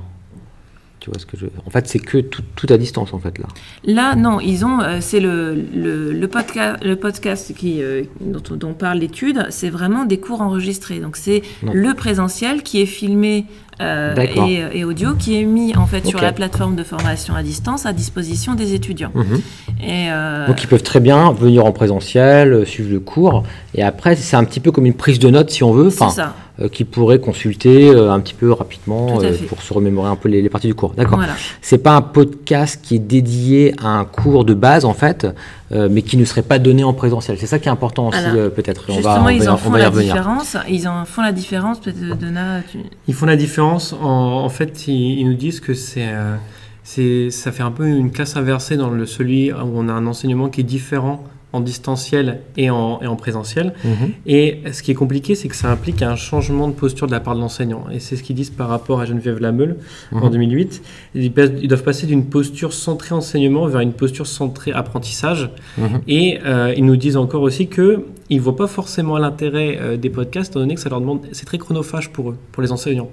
Tu 1.05 1.11
vois 1.11 1.19
ce 1.19 1.27
que 1.27 1.37
je. 1.37 1.45
En 1.67 1.69
fait, 1.69 1.85
c'est 1.87 1.99
que 1.99 2.17
tout, 2.17 2.41
tout 2.55 2.65
à 2.67 2.77
distance 2.79 3.13
en 3.13 3.19
fait 3.19 3.37
là. 3.37 3.45
Là, 3.83 4.15
non, 4.15 4.39
ils 4.39 4.65
ont, 4.65 4.79
euh, 4.81 4.97
c'est 5.01 5.19
le, 5.19 5.53
le, 5.53 6.11
le, 6.13 6.27
podca- 6.27 6.83
le 6.83 6.95
podcast 6.95 7.53
qui, 7.55 7.83
euh, 7.83 8.01
dont, 8.21 8.41
dont 8.55 8.73
parle 8.73 8.97
l'étude, 8.97 9.45
c'est 9.51 9.69
vraiment 9.69 10.05
des 10.05 10.19
cours 10.19 10.41
enregistrés. 10.41 10.97
Donc 10.99 11.15
c'est 11.15 11.43
le 11.61 11.93
présentiel 11.93 12.63
qui 12.63 12.81
est 12.81 12.87
filmé 12.87 13.45
euh, 13.81 14.15
et, 14.47 14.79
et 14.79 14.85
audio, 14.85 15.13
qui 15.13 15.39
est 15.39 15.43
mis 15.43 15.75
en 15.75 15.85
fait 15.85 16.05
sur 16.05 16.21
la 16.21 16.31
plateforme 16.31 16.75
de 16.75 16.83
formation 16.83 17.35
à 17.35 17.43
distance 17.43 17.85
à 17.85 17.93
disposition 17.93 18.53
des 18.55 18.73
étudiants. 18.73 19.11
Mhm. 19.13 19.41
Et 19.81 20.07
euh, 20.09 20.47
Donc 20.47 20.63
ils 20.63 20.67
peuvent 20.67 20.83
très 20.83 20.99
bien 20.99 21.31
venir 21.33 21.65
en 21.65 21.71
présentiel, 21.71 22.53
euh, 22.53 22.65
suivre 22.65 22.91
le 22.91 22.99
cours, 22.99 23.43
et 23.73 23.83
après 23.83 24.15
c'est 24.15 24.37
un 24.37 24.43
petit 24.45 24.59
peu 24.59 24.71
comme 24.71 24.85
une 24.85 24.93
prise 24.93 25.19
de 25.19 25.29
notes 25.29 25.49
si 25.49 25.63
on 25.63 25.73
veut, 25.73 25.87
enfin, 25.87 26.09
ça. 26.09 26.33
euh, 26.61 26.69
qu'ils 26.69 26.85
pourraient 26.85 27.19
consulter 27.19 27.89
un 27.89 28.19
petit 28.21 28.33
peu 28.33 28.51
rapidement 28.51 29.19
pour 29.49 29.61
se 29.61 29.73
remémorer 29.73 30.09
un 30.09 30.15
peu 30.15 30.29
les, 30.29 30.41
les 30.41 30.49
parties 30.49 30.67
du 30.67 30.75
cours. 30.75 30.93
D'accord. 30.95 31.17
Voilà. 31.17 31.33
C'est 31.61 31.79
pas 31.79 31.95
un 31.95 32.01
podcast 32.01 32.79
qui 32.81 32.95
est 32.95 32.99
dédié 32.99 33.73
à 33.83 33.89
un 33.89 34.05
cours 34.05 34.45
de 34.45 34.53
base 34.53 34.85
en 34.85 34.93
fait, 34.93 35.27
euh, 35.71 35.89
mais 35.91 36.03
qui 36.03 36.17
ne 36.17 36.25
serait 36.25 36.43
pas 36.43 36.59
donné 36.59 36.83
en 36.83 36.93
présentiel. 36.93 37.37
C'est 37.39 37.47
ça 37.47 37.59
qui 37.59 37.67
est 37.67 37.71
important 37.71 38.09
aussi 38.09 38.19
euh, 38.19 38.49
peut-être. 38.49 38.85
On 38.87 38.93
Justement, 38.93 39.15
va, 39.15 39.23
on 39.23 39.29
ils 39.29 39.49
en 39.49 39.55
on 39.55 39.57
font 39.57 39.69
va 39.71 39.79
y 39.79 39.81
la 39.81 39.89
différence. 39.89 40.57
Ils 40.69 40.87
en 40.87 41.05
font 41.05 41.21
la 41.21 41.31
différence. 41.31 41.79
Peut-être 41.79 42.17
Donna, 42.19 42.61
tu... 42.69 42.79
Ils 43.07 43.13
font 43.13 43.25
la 43.25 43.35
différence. 43.35 43.93
En, 43.93 44.43
en 44.43 44.49
fait, 44.49 44.87
ils, 44.87 45.19
ils 45.19 45.25
nous 45.27 45.33
disent 45.33 45.59
que 45.59 45.73
c'est, 45.73 46.07
euh, 46.07 46.35
c'est, 46.83 47.31
ça 47.31 47.51
fait 47.51 47.63
un 47.63 47.71
peu 47.71 47.87
une 47.87 48.11
classe 48.11 48.35
inversée 48.35 48.77
dans 48.77 48.89
le 48.89 49.05
celui 49.05 49.51
où 49.51 49.71
on 49.73 49.89
a 49.89 49.93
un 49.93 50.05
enseignement 50.05 50.49
qui 50.49 50.61
est 50.61 50.65
différent 50.65 51.23
en 51.55 51.59
distanciel 51.61 52.39
et 52.57 52.69
en, 52.69 52.99
et 53.01 53.07
en 53.07 53.15
présentiel. 53.15 53.73
Mhm. 53.83 53.91
Et 54.25 54.59
ce 54.71 54.83
qui 54.83 54.91
est 54.91 54.95
compliqué, 54.95 55.35
c'est 55.35 55.47
que 55.47 55.55
ça 55.55 55.69
implique 55.71 56.01
un 56.01 56.15
changement 56.15 56.67
de 56.67 56.73
posture 56.73 57.07
de 57.07 57.11
la 57.11 57.19
part 57.19 57.35
de 57.35 57.39
l'enseignant. 57.41 57.85
Et 57.91 57.99
c'est 57.99 58.15
ce 58.17 58.23
qu'ils 58.23 58.35
disent 58.35 58.49
par 58.49 58.67
rapport 58.69 58.99
à 59.01 59.05
Geneviève 59.05 59.39
Lameule 59.39 59.77
en 60.11 60.25
Mhm. 60.25 60.29
2008. 60.31 60.81
Ils, 61.15 61.31
passent- 61.31 61.51
ils 61.61 61.67
doivent 61.67 61.83
passer 61.83 62.05
d'une 62.07 62.25
posture 62.25 62.73
centrée 62.73 63.15
enseignement 63.15 63.65
vers 63.67 63.81
une 63.81 63.93
posture 63.93 64.27
centrée 64.27 64.71
apprentissage. 64.71 65.49
Mhm. 65.77 66.01
Et 66.07 66.39
euh, 66.45 66.73
ils 66.75 66.85
nous 66.85 66.97
disent 66.97 67.17
encore 67.17 67.41
aussi 67.41 67.67
que 67.67 68.05
ils 68.29 68.41
voient 68.41 68.55
pas 68.55 68.67
forcément 68.67 69.17
l'intérêt 69.17 69.77
euh, 69.79 69.97
des 69.97 70.09
podcasts, 70.09 70.51
étant 70.51 70.59
donné 70.59 70.75
que 70.75 70.81
ça 70.81 70.89
leur 70.89 70.99
demande, 70.99 71.21
c'est 71.31 71.45
très 71.45 71.59
chronophage 71.59 72.09
pour 72.11 72.31
eux, 72.31 72.37
pour 72.51 72.63
les 72.63 72.71
enseignants. 72.71 73.11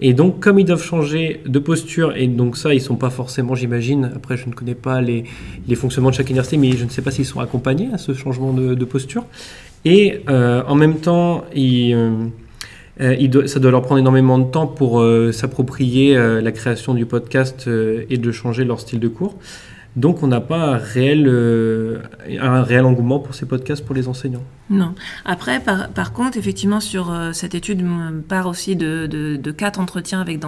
Et 0.00 0.14
donc, 0.14 0.40
comme 0.40 0.58
ils 0.58 0.64
doivent 0.64 0.82
changer 0.82 1.42
de 1.46 1.58
posture, 1.58 2.16
et 2.16 2.26
donc 2.26 2.56
ça, 2.56 2.72
ils 2.72 2.80
sont 2.80 2.96
pas 2.96 3.10
forcément, 3.10 3.54
j'imagine. 3.54 4.10
Après, 4.16 4.36
je 4.36 4.48
ne 4.48 4.54
connais 4.54 4.74
pas 4.74 5.02
les, 5.02 5.24
les 5.68 5.74
fonctionnements 5.74 6.10
de 6.10 6.14
chaque 6.14 6.30
université, 6.30 6.56
mais 6.56 6.72
je 6.72 6.84
ne 6.84 6.90
sais 6.90 7.02
pas 7.02 7.10
s'ils 7.10 7.26
sont 7.26 7.40
accompagnés 7.40 7.90
à 7.92 7.98
ce 7.98 8.14
changement 8.14 8.52
de, 8.54 8.84
posture. 8.84 9.26
Et 9.84 10.22
euh, 10.30 10.62
en 10.66 10.74
même 10.74 10.96
temps, 10.96 11.44
euh, 11.56 12.26
ça 13.46 13.60
doit 13.60 13.70
leur 13.70 13.82
prendre 13.82 13.98
énormément 13.98 14.38
de 14.38 14.50
temps 14.50 14.66
pour 14.66 15.04
s'approprier 15.32 16.14
la 16.16 16.52
création 16.52 16.94
du 16.94 17.06
podcast 17.06 17.68
et 18.08 18.16
de 18.16 18.32
changer 18.32 18.64
leur 18.64 18.80
style 18.80 19.00
de 19.00 19.08
cours. 19.08 19.36
Donc, 19.96 20.22
on 20.22 20.26
n'a 20.26 20.40
pas 20.40 20.56
un 20.56 20.76
réel, 20.76 21.26
euh, 21.28 22.02
un 22.40 22.62
réel 22.62 22.84
engouement 22.84 23.20
pour 23.20 23.34
ces 23.34 23.46
podcasts 23.46 23.84
pour 23.84 23.94
les 23.94 24.08
enseignants. 24.08 24.42
Non. 24.70 24.94
Après, 25.26 25.60
par, 25.60 25.88
par 25.90 26.12
contre, 26.14 26.38
effectivement, 26.38 26.80
sur 26.80 27.10
euh, 27.12 27.32
cette 27.32 27.54
étude, 27.54 27.84
part 28.22 28.46
aussi 28.46 28.76
de, 28.76 29.06
de, 29.06 29.36
de 29.36 29.50
quatre 29.50 29.78
entretiens 29.78 30.22
avec, 30.22 30.40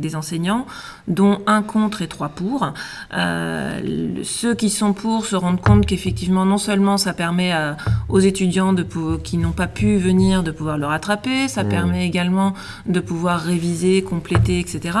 des 0.00 0.14
enseignants, 0.16 0.66
dont 1.08 1.40
un 1.48 1.62
contre 1.62 2.00
et 2.02 2.06
trois 2.06 2.28
pour. 2.28 2.72
Euh, 3.16 3.80
ceux 4.22 4.54
qui 4.54 4.70
sont 4.70 4.92
pour 4.92 5.26
se 5.26 5.34
rendent 5.36 5.60
compte 5.60 5.86
qu'effectivement, 5.86 6.44
non 6.44 6.58
seulement 6.58 6.96
ça 6.98 7.12
permet 7.14 7.50
à- 7.52 7.76
aux 8.08 8.20
étudiants 8.20 8.72
de 8.72 8.84
qui 9.22 9.38
n'ont 9.38 9.50
pas 9.52 9.66
pu 9.66 9.96
venir 9.96 10.42
de 10.44 10.50
pouvoir 10.52 10.78
le 10.78 10.86
rattraper, 10.86 11.48
ça 11.48 11.64
Mmh. 11.64 11.68
permet 11.68 12.06
également 12.06 12.54
de 12.86 13.00
pouvoir 13.00 13.40
réviser, 13.40 14.02
compléter, 14.02 14.60
etc. 14.60 14.98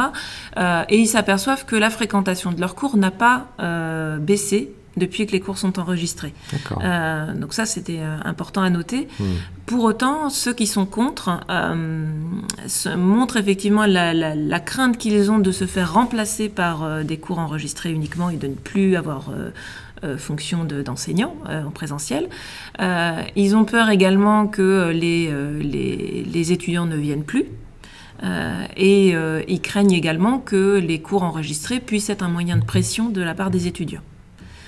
Euh, 0.56 0.82
et 0.88 0.98
ils 0.98 1.06
s'aperçoivent 1.06 1.64
que 1.64 1.76
la 1.76 1.90
fréquentation 1.90 2.50
de 2.50 2.60
leurs 2.60 2.74
cours 2.74 2.96
n'a 2.96 3.10
pas 3.12 3.46
euh, 3.60 4.18
baissé 4.18 4.72
depuis 4.96 5.26
que 5.26 5.32
les 5.32 5.40
cours 5.40 5.58
sont 5.58 5.78
enregistrés. 5.78 6.32
Euh, 6.82 7.34
donc 7.34 7.52
ça, 7.54 7.66
c'était 7.66 8.00
euh, 8.00 8.16
important 8.24 8.62
à 8.62 8.70
noter. 8.70 9.08
Mhm. 9.20 9.26
Pour 9.66 9.84
autant, 9.84 10.30
ceux 10.30 10.52
qui 10.52 10.66
sont 10.66 10.86
contre 10.86 11.40
euh, 11.50 12.04
se 12.66 12.88
montrent 12.90 13.36
effectivement 13.36 13.86
la, 13.86 14.12
la- 14.14 14.34
la 14.34 14.60
crainte 14.60 14.98
qu'ils 14.98 15.30
ont 15.30 15.38
de 15.38 15.52
se 15.52 15.66
faire 15.66 15.92
remplacer 15.94 16.48
par 16.48 16.82
euh, 16.84 17.02
des 17.02 17.16
cours 17.18 17.38
enregistrés 17.38 17.90
uniquement 17.92 18.30
et 18.30 18.36
de 18.36 18.46
ne 18.48 18.54
plus 18.54 18.94
avoir 18.96 19.30
fonction 20.18 20.64
de- 20.64 20.82
d'enseignant 20.82 21.34
en 21.48 21.70
présentiel. 21.70 22.28
Ils 23.36 23.56
ont 23.56 23.64
peur 23.64 23.88
également 23.88 24.46
que 24.46 24.90
les, 24.90 25.32
les, 25.62 26.24
les 26.30 26.52
étudiants 26.52 26.84
ne 26.84 26.96
viennent 26.96 27.24
plus. 27.24 27.46
Euh, 28.22 28.64
et 28.76 29.12
euh, 29.14 29.42
ils 29.48 29.60
craignent 29.60 29.92
également 29.92 30.38
que 30.38 30.76
les 30.78 31.00
cours 31.00 31.22
enregistrés 31.24 31.80
puissent 31.80 32.10
être 32.10 32.22
un 32.22 32.28
moyen 32.28 32.56
de 32.56 32.64
pression 32.64 33.08
de 33.08 33.20
la 33.22 33.34
part 33.34 33.50
des 33.50 33.66
étudiants. 33.66 34.02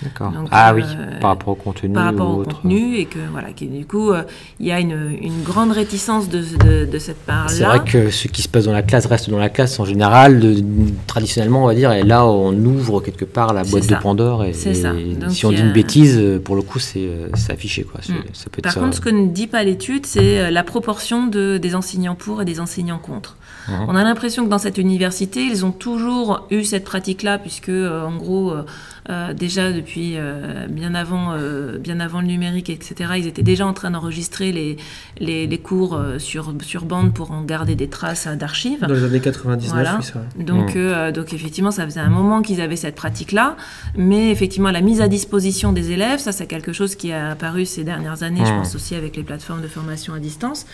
D'accord. 0.06 0.32
Ah 0.50 0.70
euh, 0.70 0.74
oui, 0.76 0.82
par 1.20 1.30
rapport 1.30 1.48
au 1.48 1.54
contenu. 1.54 1.92
par 1.92 2.04
rapport 2.04 2.30
ou 2.30 2.34
au 2.38 2.40
autre. 2.42 2.56
contenu 2.62 2.96
et 2.96 3.04
que 3.06 3.18
voilà, 3.32 3.52
qui, 3.52 3.66
du 3.66 3.84
coup, 3.86 4.10
euh, 4.10 4.22
il 4.60 4.66
y 4.66 4.72
a 4.72 4.80
une, 4.80 5.16
une 5.20 5.42
grande 5.42 5.72
réticence 5.72 6.28
de, 6.28 6.42
de, 6.64 6.84
de 6.90 6.98
cette 6.98 7.18
part-là. 7.24 7.48
C'est 7.48 7.64
vrai 7.64 7.80
que 7.84 8.10
ce 8.10 8.28
qui 8.28 8.42
se 8.42 8.48
passe 8.48 8.64
dans 8.64 8.72
la 8.72 8.82
classe 8.82 9.06
reste 9.06 9.28
dans 9.30 9.38
la 9.38 9.48
classe 9.48 9.78
en 9.80 9.84
général, 9.84 10.40
de- 10.40 10.62
traditionnellement 11.06 11.64
on 11.64 11.66
va 11.66 11.74
dire, 11.74 11.92
et 11.92 12.02
là 12.02 12.26
on 12.26 12.52
ouvre 12.52 13.00
quelque 13.00 13.24
part 13.24 13.52
la 13.52 13.64
boîte 13.64 13.88
de 13.88 13.94
Pandore, 13.96 14.44
et, 14.44 14.52
C'est 14.52 14.74
ça. 14.74 14.92
Donc, 14.92 15.30
si 15.30 15.46
on 15.46 15.50
dit 15.52 15.60
une 15.60 15.72
bêtise, 15.72 16.16
euh, 16.18 16.38
pour 16.38 16.56
le 16.56 16.62
coup 16.62 16.78
c'est 16.78 17.00
euh, 17.06 17.28
c'est 17.34 17.52
affiché. 17.52 17.82
Quoi. 17.84 18.00
Mm. 18.08 18.14
Ça 18.32 18.44
peut 18.50 18.58
être 18.58 18.64
Par 18.64 18.72
ça. 18.72 18.80
contre, 18.80 18.96
ce 18.96 19.00
que 19.00 19.10
ne 19.10 19.28
dit 19.28 19.46
pas 19.46 19.62
l'étude, 19.64 20.06
c'est 20.06 20.38
euh, 20.40 20.50
la 20.50 20.62
proportion 20.62 21.26
de, 21.26 21.58
des 21.58 21.74
enseignants 21.74 22.14
pour 22.14 22.42
et 22.42 22.44
des 22.44 22.60
enseignants 22.60 22.98
contre. 22.98 23.36
Mhm. 23.68 23.86
On 23.88 23.96
a 23.96 24.04
l'impression 24.04 24.44
que 24.44 24.50
dans 24.50 24.58
cette 24.58 24.78
université, 24.78 25.42
ils 25.44 25.64
ont 25.64 25.72
toujours 25.72 26.46
eu 26.50 26.62
cette 26.64 26.84
pratique-là, 26.84 27.38
puisque 27.38 27.68
euh, 27.68 28.04
en 28.06 28.16
gros, 28.16 28.52
euh, 28.52 28.62
euh, 29.08 29.32
déjà 29.34 29.72
depuis 29.72 30.14
euh, 30.16 30.66
bien 30.68 30.94
avant, 30.94 31.32
euh, 31.32 31.78
bien 31.78 32.00
avant 32.00 32.20
le 32.20 32.26
numérique, 32.26 32.70
etc., 32.70 33.12
ils 33.18 33.26
étaient 33.26 33.42
déjà 33.42 33.66
en 33.66 33.72
train 33.72 33.90
d'enregistrer 33.90 34.52
les, 34.52 34.76
les, 35.20 35.46
les 35.46 35.58
cours 35.58 35.94
euh, 35.94 36.18
sur, 36.18 36.52
sur 36.62 36.84
bande 36.84 37.12
pour 37.14 37.30
en 37.30 37.42
garder 37.42 37.74
des 37.74 37.88
traces 37.88 38.26
euh, 38.26 38.34
d'archives. 38.36 38.80
Dans 38.80 38.88
les 38.94 39.04
années 39.04 39.20
99, 39.20 39.70
Voilà. 39.72 39.96
oui, 39.98 40.04
c'est 40.04 40.14
vrai. 40.14 40.24
Donc, 40.44 40.74
Mm. 40.74 40.78
euh, 40.78 41.12
donc 41.12 41.32
effectivement, 41.32 41.70
ça 41.70 41.84
faisait 41.84 42.00
un 42.00 42.08
moment 42.10 42.42
qu'ils 42.42 42.60
avaient 42.60 42.76
cette 42.76 42.96
pratique-là, 42.96 43.56
mais 43.96 44.30
effectivement, 44.30 44.70
la 44.70 44.80
mise 44.80 45.00
à 45.00 45.08
disposition 45.08 45.72
des 45.72 45.92
élèves, 45.92 46.18
ça 46.18 46.32
c'est 46.32 46.46
quelque 46.46 46.72
chose 46.72 46.94
qui 46.96 47.12
a 47.12 47.30
apparu 47.30 47.64
ces 47.66 47.84
dernières 47.84 48.22
années, 48.22 48.44
je 48.44 48.52
Mm. 48.52 48.56
pense 48.58 48.74
aussi 48.74 48.94
avec 48.94 49.16
les 49.16 49.22
plateformes 49.22 49.62
de 49.62 49.68
formation 49.68 50.14
à 50.14 50.18
distance. 50.18 50.66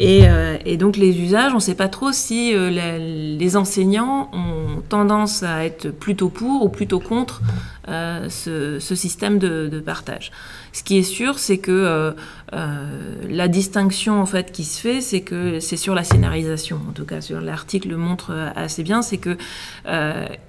Et, 0.00 0.22
euh, 0.24 0.56
et 0.64 0.78
donc 0.78 0.96
les 0.96 1.20
usages, 1.20 1.52
on 1.52 1.56
ne 1.56 1.60
sait 1.60 1.74
pas 1.74 1.88
trop 1.88 2.10
si 2.10 2.54
euh, 2.54 2.70
les, 2.70 3.56
enseignants 3.56 4.30
ont 4.32 4.80
tendance 4.88 5.42
à 5.42 5.66
être 5.66 5.90
plutôt 5.90 6.30
pour 6.30 6.64
ou 6.64 6.70
plutôt 6.70 7.00
contre 7.00 7.42
euh, 7.88 8.30
ce, 8.30 8.78
système 8.94 9.38
de, 9.38 9.82
partage. 9.84 10.32
Ce 10.72 10.82
qui 10.82 10.96
est 10.96 11.02
sûr, 11.02 11.38
c'est 11.38 11.58
que 11.58 12.14
la 12.52 13.48
distinction 13.48 14.20
en 14.22 14.26
fait 14.26 14.52
qui 14.52 14.64
se 14.64 14.80
fait, 14.80 15.00
c'est 15.02 15.20
que 15.20 15.60
c'est 15.60 15.76
sur 15.76 15.94
la 15.94 16.04
scénarisation. 16.04 16.80
En 16.88 16.92
tout 16.92 17.04
cas, 17.04 17.20
sur 17.20 17.40
l'article 17.40 17.88
le 17.88 17.96
montre 17.98 18.32
assez 18.56 18.82
bien, 18.82 19.02
c'est 19.02 19.18
que 19.18 19.36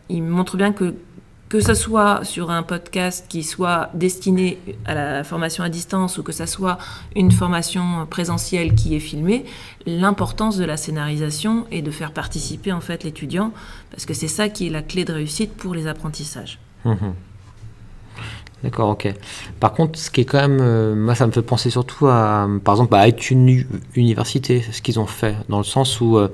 il 0.09 0.23
montre 0.23 0.55
bien 0.55 0.71
que 0.71 0.93
que 1.51 1.59
ce 1.59 1.73
soit 1.73 2.23
sur 2.23 2.49
un 2.49 2.63
podcast 2.63 3.25
qui 3.27 3.43
soit 3.43 3.89
destiné 3.93 4.57
à 4.85 4.93
la 4.93 5.23
formation 5.25 5.65
à 5.65 5.69
distance 5.69 6.17
ou 6.17 6.23
que 6.23 6.31
ce 6.31 6.45
soit 6.45 6.77
une 7.13 7.29
formation 7.29 8.07
présentielle 8.09 8.73
qui 8.73 8.95
est 8.95 9.01
filmée, 9.01 9.43
l'importance 9.85 10.55
de 10.55 10.63
la 10.63 10.77
scénarisation 10.77 11.65
est 11.69 11.81
de 11.81 11.91
faire 11.91 12.13
participer 12.13 12.71
en 12.71 12.79
fait 12.79 13.03
l'étudiant 13.03 13.51
parce 13.89 14.05
que 14.05 14.13
c'est 14.13 14.29
ça 14.29 14.47
qui 14.47 14.67
est 14.67 14.69
la 14.69 14.81
clé 14.81 15.03
de 15.03 15.11
réussite 15.11 15.51
pour 15.57 15.75
les 15.75 15.87
apprentissages. 15.87 16.57
Mhm. 16.85 17.15
D'accord, 18.63 18.91
ok. 18.91 19.13
Par 19.59 19.73
contre, 19.73 19.99
ce 19.99 20.09
qui 20.09 20.21
est 20.21 20.25
quand 20.25 20.39
même, 20.39 20.59
euh, 20.61 20.95
moi, 20.95 21.15
ça 21.15 21.27
me 21.27 21.31
fait 21.33 21.41
penser 21.41 21.69
surtout 21.69 22.07
à, 22.07 22.47
par 22.63 22.75
exemple, 22.75 22.95
à 22.95 23.07
une 23.29 23.65
université, 23.95 24.63
ce 24.71 24.81
qu'ils 24.81 25.01
ont 25.01 25.07
fait, 25.07 25.35
dans 25.49 25.57
le 25.57 25.65
sens 25.65 25.99
où 25.99 26.17
euh, 26.17 26.29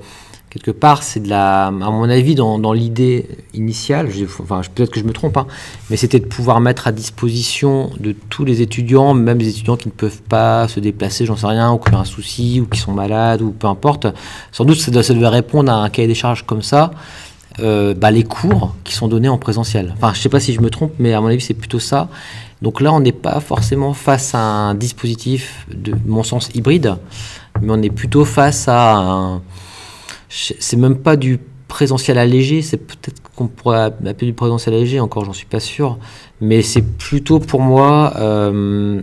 quelque 0.50 0.72
part, 0.72 1.04
c'est 1.04 1.20
de 1.20 1.30
la, 1.30 1.68
à 1.68 1.72
mon 1.72 2.10
avis, 2.10 2.36
dans, 2.36 2.60
dans 2.60 2.74
l'idée 2.74 3.28
initiale, 3.54 4.08
peut-être 4.08 4.92
que 4.92 5.00
je 5.00 5.06
me 5.06 5.14
trompe, 5.14 5.38
hein, 5.38 5.48
mais 5.90 5.98
c'était 5.98 6.20
de 6.20 6.26
pouvoir 6.26 6.60
mettre 6.60 6.88
à 6.88 6.92
disposition 6.92 7.92
de 8.00 8.16
tous 8.30 8.46
les 8.46 8.62
étudiants, 8.62 9.14
même 9.14 9.40
les 9.40 9.50
étudiants 9.50 9.78
qui 9.78 9.88
ne 9.88 9.94
peuvent 9.94 10.22
pas 10.22 10.68
se 10.68 10.80
déplacer, 10.80 11.26
j'en 11.26 11.36
sais 11.36 11.48
rien, 11.48 11.72
ou 11.72 11.78
qui 11.78 11.94
ont 11.94 12.00
un 12.00 12.06
souci, 12.06 12.62
ou 12.62 12.66
qui 12.66 12.80
sont 12.80 12.94
malades, 12.94 13.42
ou 13.42 13.52
peu 13.52 13.68
importe. 13.68 14.08
Sans 14.52 14.66
doute, 14.66 14.80
ça, 14.80 15.04
ça 15.04 15.14
devait 15.14 15.28
répondre 15.28 15.72
à 15.72 15.76
un 15.76 15.90
cahier 15.90 16.08
des 16.08 16.16
charges 16.16 16.46
comme 16.46 16.62
ça. 16.62 16.92
Euh, 17.60 17.96
bah, 17.96 18.12
les 18.12 18.24
cours 18.24 18.76
qui 18.84 18.94
sont 18.94 19.08
donnés 19.08 19.30
en 19.30 19.40
présentiel. 19.40 19.96
Enfin, 19.98 20.14
je 20.14 20.20
ne 20.20 20.22
sais 20.22 20.30
pas 20.30 20.40
si 20.40 20.54
je 20.54 20.62
me 20.62 20.70
trompe, 20.70 20.94
mais 21.00 21.14
à 21.14 21.22
mon 21.22 21.28
avis, 21.28 21.42
c'est 21.42 21.56
plutôt 21.56 21.80
ça. 21.80 22.08
Donc 22.62 22.82
là, 22.82 22.94
on 22.94 23.00
n'est 23.00 23.12
pas 23.12 23.40
forcément 23.40 23.94
face 23.94 24.36
à 24.36 24.40
un 24.40 24.76
dispositif, 24.76 25.66
de 25.74 25.96
mon 26.06 26.24
sens, 26.24 26.50
hybride, 26.54 26.98
mais 27.62 27.74
on 27.74 27.82
est 27.82 27.90
plutôt 27.90 28.26
face 28.26 28.68
à 28.68 28.96
un... 28.96 29.42
C'est 30.30 30.78
même 30.78 30.98
pas 30.98 31.16
du 31.16 31.40
présentiel 31.68 32.18
allégé, 32.18 32.62
c'est 32.62 32.78
peut-être 32.78 33.22
qu'on 33.36 33.48
pourrait 33.48 33.92
appeler 34.06 34.28
du 34.28 34.34
présentiel 34.34 34.76
allégé, 34.76 35.00
encore 35.00 35.26
j'en 35.26 35.34
suis 35.34 35.46
pas 35.46 35.60
sûr, 35.60 35.98
mais 36.42 36.62
c'est 36.62 36.82
plutôt 36.82 37.40
pour 37.40 37.62
moi 37.62 38.14
euh, 38.18 39.02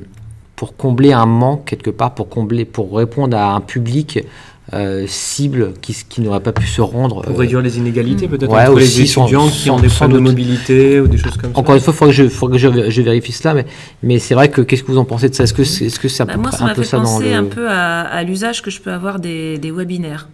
pour 0.57 0.77
combler 0.77 1.13
un 1.13 1.27
manque 1.27 1.67
quelque 1.67 1.91
part, 1.91 2.15
pour 2.15 2.29
combler, 2.29 2.65
pour 2.65 2.97
répondre 2.97 3.37
à 3.37 3.55
un 3.55 3.61
public 3.61 4.25
euh, 4.73 5.05
cible 5.07 5.75
qui, 5.83 5.95
qui 6.09 6.23
n'aurait 6.23 6.41
pas 6.41 6.53
pu 6.53 6.67
se 6.67 6.81
rendre. 6.81 7.23
Pour 7.23 7.39
réduire 7.39 7.61
les 7.61 7.77
inégalités, 7.77 8.29
peut-être 8.29 8.51
entre 8.51 8.79
les 8.79 9.01
étudiants 9.03 9.49
qui 9.49 9.71
ont 9.71 9.79
des 9.79 9.89
problèmes 9.89 10.17
de 10.17 10.23
mobilité 10.23 11.01
ou 11.01 11.07
des 11.07 11.19
choses 11.19 11.37
comme 11.37 11.53
ça. 11.53 11.59
Encore 11.59 11.75
une 11.75 11.81
fois, 11.83 11.93
il 11.93 11.97
faudrait 11.97 12.15
que, 12.15 12.23
je, 12.23 12.29
faudrait 12.29 12.59
que 12.59 12.91
je, 12.91 13.03
vérifie 13.03 13.33
cela, 13.33 13.55
mais, 13.55 13.67
mais 14.03 14.19
c'est 14.19 14.35
vrai 14.35 14.49
que 14.49 14.63
qu'est-ce 14.63 14.83
que 14.83 14.91
vous 14.91 14.99
en 14.99 15.05
pensez 15.05 15.29
de 15.29 15.35
ça? 15.35 15.45
Est-ce 15.45 15.53
que 15.53 15.65
c'est 15.65 15.85
est 15.85 16.03
-ce 16.03 16.09
c'est 16.09 16.25
bah, 16.25 16.37
moi, 16.39 16.51
ça 16.51 16.65
un 16.65 16.75
peu 16.75 16.83
ça 16.83 16.99
dans 16.99 17.19
le... 17.19 17.33
un 17.35 17.45
peu 17.45 17.69
à, 17.69 18.01
à 18.01 18.23
l'usage 18.23 18.63
que 18.63 18.71
je 18.71 18.81
peux 18.81 18.93
avoir 18.93 19.19
des, 19.21 19.59
des 19.59 19.71
webinaires. 19.71 20.29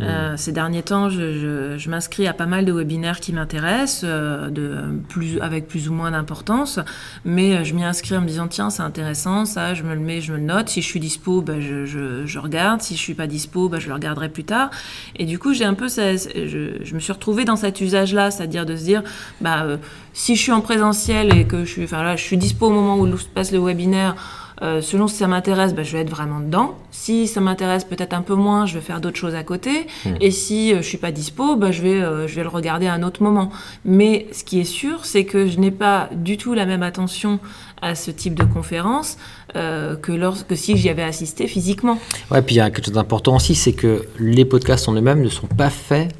Euh, 0.00 0.36
ces 0.36 0.52
derniers 0.52 0.82
temps, 0.82 1.08
je, 1.10 1.76
je, 1.76 1.90
m'inscris 1.90 2.26
à 2.26 2.32
pas 2.32 2.46
mal 2.46 2.64
de 2.64 2.72
webinaires 2.72 3.20
qui 3.20 3.32
m'intéressent, 3.32 4.02
euh, 4.04 4.48
de 4.48 5.00
plus, 5.08 5.40
avec 5.40 5.66
plus 5.66 5.88
ou 5.88 5.92
moins 5.92 6.10
d'importance, 6.10 6.78
mais 7.24 7.56
euh, 7.56 7.64
je 7.64 7.74
m'y 7.74 7.84
inscris 7.84 8.16
en 8.16 8.20
me 8.20 8.26
disant 8.26 8.46
tiens 8.46 8.70
c'est 8.70 8.82
intéressant, 8.82 9.44
ça 9.44 9.74
je 9.74 9.82
me 9.82 9.94
le 9.94 10.00
mets, 10.00 10.20
je 10.20 10.32
me 10.32 10.38
le 10.38 10.44
note. 10.44 10.68
Si 10.68 10.82
je 10.82 10.86
suis 10.86 11.00
dispo, 11.00 11.40
bah, 11.40 11.60
je, 11.60 11.84
je, 11.84 12.38
regarde. 12.38 12.80
Si 12.80 12.94
je 12.94 13.00
suis 13.00 13.14
pas 13.14 13.26
dispo, 13.26 13.68
bah, 13.68 13.78
je 13.80 13.88
le 13.88 13.94
regarderai 13.94 14.28
plus 14.28 14.44
tard. 14.44 14.70
Et 15.16 15.24
du 15.24 15.38
coup 15.38 15.52
j'ai 15.52 15.64
un 15.64 15.74
peu, 15.74 15.88
je, 15.88 16.94
me 16.94 17.00
suis 17.00 17.12
retrouvée 17.12 17.44
dans 17.44 17.56
cet 17.56 17.80
usage-là, 17.80 18.30
c'est-à-dire 18.30 18.66
de 18.66 18.76
se 18.76 18.84
dire 18.84 19.02
bah 19.40 19.66
si 20.12 20.36
je 20.36 20.42
suis 20.42 20.52
en 20.52 20.60
présentiel 20.60 21.36
et 21.36 21.44
que 21.46 21.64
je 21.64 21.70
suis, 21.70 21.84
enfin 21.84 22.02
là 22.02 22.16
je 22.16 22.22
suis 22.22 22.36
dispo 22.36 22.66
au 22.66 22.70
moment 22.70 22.98
où 22.98 23.16
se 23.16 23.26
passe 23.26 23.52
le 23.52 23.58
webinaire 23.58 24.14
euh, 24.62 24.82
selon 24.82 25.06
si 25.06 25.16
ça 25.16 25.28
m'intéresse, 25.28 25.74
bah, 25.74 25.82
je 25.84 25.92
vais 25.92 26.02
être 26.02 26.10
vraiment 26.10 26.40
dedans. 26.40 26.74
Si 26.90 27.28
ça 27.28 27.40
m'intéresse 27.40 27.84
peut-être 27.84 28.12
un 28.12 28.22
peu 28.22 28.34
moins, 28.34 28.66
je 28.66 28.74
vais 28.74 28.80
faire 28.80 29.00
d'autres 29.00 29.16
choses 29.16 29.34
à 29.34 29.44
côté. 29.44 29.86
Hmm. 30.04 30.14
Et 30.20 30.30
si 30.30 30.72
euh, 30.72 30.78
je 30.78 30.86
suis 30.86 30.98
pas 30.98 31.12
dispo, 31.12 31.56
bah, 31.56 31.70
je, 31.70 31.82
vais, 31.82 32.00
euh, 32.02 32.26
je 32.26 32.34
vais 32.34 32.42
le 32.42 32.48
regarder 32.48 32.86
à 32.86 32.92
un 32.92 33.02
autre 33.02 33.22
moment. 33.22 33.50
Mais 33.84 34.26
ce 34.32 34.42
qui 34.42 34.58
est 34.60 34.64
sûr, 34.64 35.04
c'est 35.04 35.24
que 35.24 35.46
je 35.46 35.58
n'ai 35.60 35.70
pas 35.70 36.08
du 36.12 36.36
tout 36.36 36.54
la 36.54 36.66
même 36.66 36.82
attention 36.82 37.38
à 37.80 37.94
ce 37.94 38.10
type 38.10 38.34
de 38.34 38.42
conférence 38.42 39.18
que, 39.54 40.12
lorsque, 40.12 40.56
si 40.56 40.76
j'y 40.76 40.88
avais 40.88 41.04
assisté 41.04 41.46
physiquement. 41.46 41.96
Ouais, 42.30 42.42
puis 42.42 42.56
il 42.56 42.58
y 42.58 42.60
a 42.60 42.70
quelque 42.70 42.86
chose 42.86 42.94
d'important 42.94 43.36
aussi, 43.36 43.54
c'est 43.54 43.72
que 43.72 44.04
les 44.18 44.44
podcasts 44.44 44.88
en 44.88 44.94
eux-mêmes 44.94 45.22
ne 45.22 45.28
sont 45.28 45.46
pas 45.46 45.70
faits 45.70 46.12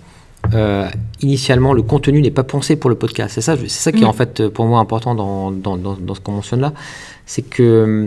initialement, 1.20 1.72
le 1.72 1.82
contenu 1.82 2.22
n'est 2.22 2.30
pas 2.30 2.44
pensé 2.44 2.76
pour 2.76 2.90
le 2.90 2.96
podcast. 2.96 3.34
C'est 3.34 3.40
ça, 3.40 3.56
c'est 3.56 3.68
ça 3.68 3.90
qui 3.90 4.02
est 4.02 4.06
hmm. 4.06 4.08
en 4.08 4.12
fait 4.12 4.48
pour 4.48 4.66
moi 4.66 4.78
important 4.78 5.16
dans, 5.16 5.50
dans, 5.50 5.76
dans, 5.76 5.94
dans 5.94 6.14
ce 6.14 6.20
qu'on 6.20 6.32
mentionne 6.32 6.60
là. 6.60 6.72
C'est 7.26 7.42
que 7.42 8.06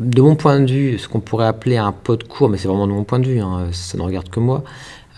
de 0.00 0.22
mon 0.22 0.34
point 0.36 0.60
de 0.60 0.70
vue, 0.70 0.98
ce 0.98 1.08
qu'on 1.08 1.20
pourrait 1.20 1.46
appeler 1.46 1.76
un 1.76 1.92
pod 1.92 2.24
court, 2.24 2.48
mais 2.48 2.58
c'est 2.58 2.68
vraiment 2.68 2.86
de 2.86 2.92
mon 2.92 3.04
point 3.04 3.18
de 3.18 3.26
vue, 3.26 3.40
hein, 3.40 3.68
ça 3.72 3.96
ne 3.98 4.02
regarde 4.02 4.28
que 4.28 4.40
moi, 4.40 4.64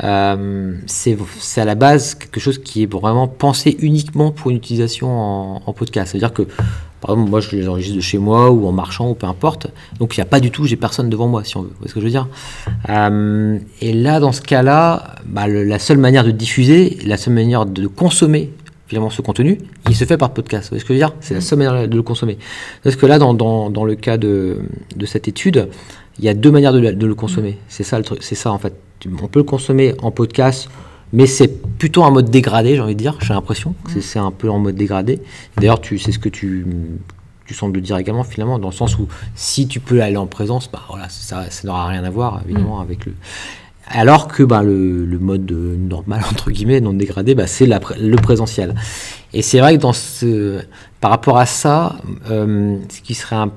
euh, 0.05 0.75
c'est 0.87 1.17
à 1.57 1.65
la 1.65 1.75
base 1.75 2.15
quelque 2.15 2.41
chose 2.41 2.59
qui 2.59 2.83
est 2.83 2.93
vraiment 2.93 3.29
pensé 3.29 3.77
uniquement 3.81 4.31
pour 4.31 4.51
une 4.51 4.59
utilisation 4.59 5.09
en, 5.67 5.73
podcast. 5.73 6.13
C'est-à-dire 6.13 6.35
que, 6.35 6.43
par 7.01 7.13
exemple, 7.13 7.31
moi 7.31 7.41
je 7.41 7.57
les 7.57 7.69
enregistre 7.69 7.97
de 7.97 8.01
chez 8.01 8.19
moi 8.19 8.51
ou 8.51 8.67
en 8.67 8.73
marchant 8.73 9.11
ou 9.11 9.15
peu 9.15 9.27
importe, 9.27 9.69
donc 9.99 10.17
il 10.17 10.21
n'y 10.21 10.23
a 10.23 10.27
pas 10.27 10.41
du 10.41 10.51
tout, 10.51 10.65
j'ai 10.65 10.77
personne 10.77 11.09
devant 11.09 11.29
moi 11.29 11.45
si 11.45 11.57
on 11.57 11.63
veut. 11.63 11.69
Vous 11.69 11.77
voyez 11.79 11.89
ce 11.89 11.95
que 11.95 12.01
je 12.01 12.05
veux 12.05 12.11
dire 12.11 12.29
euh, 12.91 13.59
Et 13.81 13.93
là, 13.93 14.21
dans 14.21 14.33
ce 14.33 14.43
cas-là, 14.43 15.17
bah, 15.25 15.49
la 15.49 15.79
seule 15.79 15.99
manière 15.99 16.25
de 16.25 16.31
diffuser, 16.31 16.99
la 17.05 17.17
seule 17.17 17.35
manière 17.35 17.65
de 17.65 17.87
consommer 17.87 18.53
finalement 18.87 19.11
ce 19.11 19.23
contenu, 19.23 19.59
il 19.89 19.97
se 19.97 20.05
fait 20.05 20.17
par 20.17 20.33
podcast. 20.33 20.65
Vous 20.65 20.71
voyez 20.71 20.81
ce 20.81 20.85
que 20.85 20.95
je 20.95 21.01
veux 21.01 21.07
dire? 21.07 21.15
C'est 21.21 21.35
la 21.35 21.41
seule 21.41 21.59
manière 21.59 21.89
de 21.89 21.97
le 21.97 22.03
consommer. 22.03 22.39
Parce 22.83 22.97
que 22.97 23.07
là, 23.07 23.19
dans, 23.19 23.35
dans, 23.35 23.71
dans 23.71 23.85
le 23.85 23.95
cas 23.95 24.17
de, 24.17 24.59
de, 24.95 25.07
cette 25.07 25.29
étude, 25.29 25.69
il 26.19 26.25
y 26.25 26.29
a 26.29 26.35
deux 26.35 26.51
manières 26.51 26.73
de, 26.73 26.81
de 26.81 27.07
le 27.07 27.15
consommer. 27.15 27.59
C'est 27.69 27.85
ça 27.85 27.99
le 27.99 28.05
truc, 28.05 28.23
c'est 28.23 28.35
ça 28.35 28.53
en 28.53 28.59
fait. 28.59 28.75
On 29.23 29.29
peut 29.29 29.41
le 29.41 29.45
consommer 29.45 29.95
en 30.03 30.11
podcast, 30.11 30.69
mais 31.13 31.27
c'est 31.27 31.63
plutôt 31.79 32.03
en 32.03 32.11
mode 32.11 32.31
dégradé, 32.31 32.75
j'ai 32.75 32.81
envie 32.81 32.95
de 32.95 33.01
dire. 33.01 33.19
J'ai 33.21 33.35
l'impression 33.35 33.75
que 33.85 34.01
c'est 34.01 34.19
un 34.19 34.31
peu 34.31 34.51
en 34.51 34.59
mode 34.59 34.75
dégradé. 34.75 35.21
D'ailleurs, 35.57 35.81
tu 35.81 35.99
c'est 35.99 36.13
ce 36.13 36.19
que 36.19 36.29
tu 36.29 36.67
tu 37.47 37.55
sembles 37.55 37.81
dire 37.81 37.97
également 37.97 38.25
finalement 38.25 38.59
dans 38.59 38.69
le 38.69 38.75
sens 38.75 38.99
où 38.99 39.07
si 39.37 39.69
tu 39.69 39.79
peux 39.79 40.03
aller 40.03 40.17
en 40.17 40.27
présence, 40.27 40.69
bah 40.71 40.83
voilà, 40.89 41.09
ça, 41.09 41.49
ça 41.49 41.67
n'aura 41.67 41.87
rien 41.87 42.03
à 42.03 42.11
voir 42.11 42.43
évidemment 42.45 42.81
avec 42.81 43.07
le 43.07 43.15
alors 43.87 44.29
que 44.29 44.43
bah, 44.43 44.63
le, 44.63 45.19
mode 45.19 45.51
normal, 45.51 46.23
entre 46.31 46.51
guillemets, 46.51 46.81
non 46.81 46.93
dégradé, 46.93 47.35
bah, 47.35 47.47
c'est 47.47 47.67
le 47.67 48.17
présentiel. 48.17 48.75
Et 49.33 49.43
c'est 49.43 49.61
vrai 49.61 49.77
que 49.77 49.83
dans 49.83 49.93
ce, 49.93 50.61
par 51.01 51.11
rapport 51.11 51.39
à 51.39 51.47
ça, 51.47 51.97
euh, 52.31 52.79
ce 52.89 53.01
qui 53.01 53.15
serait 53.15 53.37
un, 53.37 53.51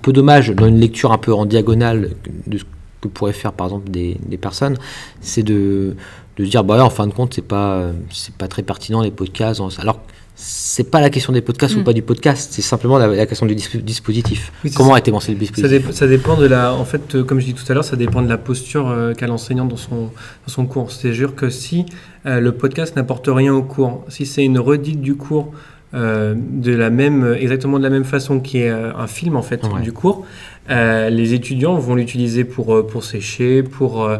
peu 0.00 0.12
dommage 0.12 0.50
dans 0.50 0.66
une 0.66 0.80
lecture 0.80 1.12
un 1.12 1.18
peu 1.18 1.32
en 1.32 1.46
diagonale 1.46 2.10
de 2.46 2.58
ce 2.58 2.64
que 3.00 3.08
pourraient 3.08 3.32
faire 3.32 3.52
par 3.52 3.66
exemple 3.68 3.90
des, 3.90 4.18
personnes, 4.40 4.76
c'est 5.20 5.42
de, 5.42 5.94
de 6.36 6.44
dire, 6.44 6.64
bah 6.64 6.82
en 6.84 6.90
fin 6.90 7.06
de 7.06 7.12
compte, 7.12 7.34
c'est 7.34 7.42
pas, 7.42 7.90
c'est 8.10 8.34
pas 8.34 8.48
très 8.48 8.62
pertinent 8.62 9.02
les 9.02 9.10
podcasts. 9.10 9.60
Alors 9.78 10.00
c'est 10.36 10.90
pas 10.90 11.00
la 11.00 11.10
question 11.10 11.32
des 11.32 11.42
podcasts 11.42 11.76
ou 11.76 11.80
mm. 11.80 11.84
pas 11.84 11.92
du 11.92 12.02
podcast, 12.02 12.50
c'est 12.52 12.62
simplement 12.62 12.98
la, 12.98 13.26
question 13.26 13.46
du 13.46 13.54
dispositif. 13.54 14.52
Comment 14.74 14.94
a 14.94 14.98
été 14.98 15.12
pensé 15.12 15.32
le 15.32 15.38
dispositif 15.38 15.90
ça, 15.92 16.06
dépend 16.06 16.36
de 16.36 16.46
la. 16.46 16.74
En 16.74 16.84
fait, 16.84 17.14
euh, 17.14 17.24
comme 17.24 17.38
je 17.38 17.46
dis 17.46 17.54
tout 17.54 17.64
à 17.70 17.74
l'heure, 17.74 17.84
ça 17.84 17.96
dépend 17.96 18.20
de 18.20 18.28
la 18.28 18.38
posture 18.38 18.88
euh, 18.88 19.14
qu'a 19.14 19.28
l'enseignant 19.28 19.64
dans 19.64 19.76
son, 19.76 20.10
dans 20.46 20.48
son 20.48 20.66
cours. 20.66 20.90
C'est-à-dire 20.90 21.36
que 21.36 21.50
si 21.50 21.86
euh, 22.26 22.40
le 22.40 22.52
podcast 22.52 22.96
n'apporte 22.96 23.28
rien 23.28 23.54
au 23.54 23.62
cours, 23.62 24.04
si 24.08 24.26
c'est 24.26 24.44
une 24.44 24.58
redite 24.58 25.00
du 25.00 25.14
cours 25.14 25.52
de 25.92 26.72
la 26.72 26.90
même, 26.90 27.36
exactement 27.38 27.78
de 27.78 27.84
la 27.84 27.90
même 27.90 28.02
façon 28.02 28.40
qui 28.40 28.58
est 28.58 28.68
un 28.68 29.06
film 29.06 29.36
en 29.36 29.42
fait 29.42 29.62
du 29.80 29.92
cours, 29.92 30.26
les 30.68 31.34
étudiants 31.34 31.78
vont 31.78 31.94
l'utiliser 31.94 32.42
pour, 32.42 32.84
pour 32.84 33.04
sécher, 33.04 33.62
pour. 33.62 34.10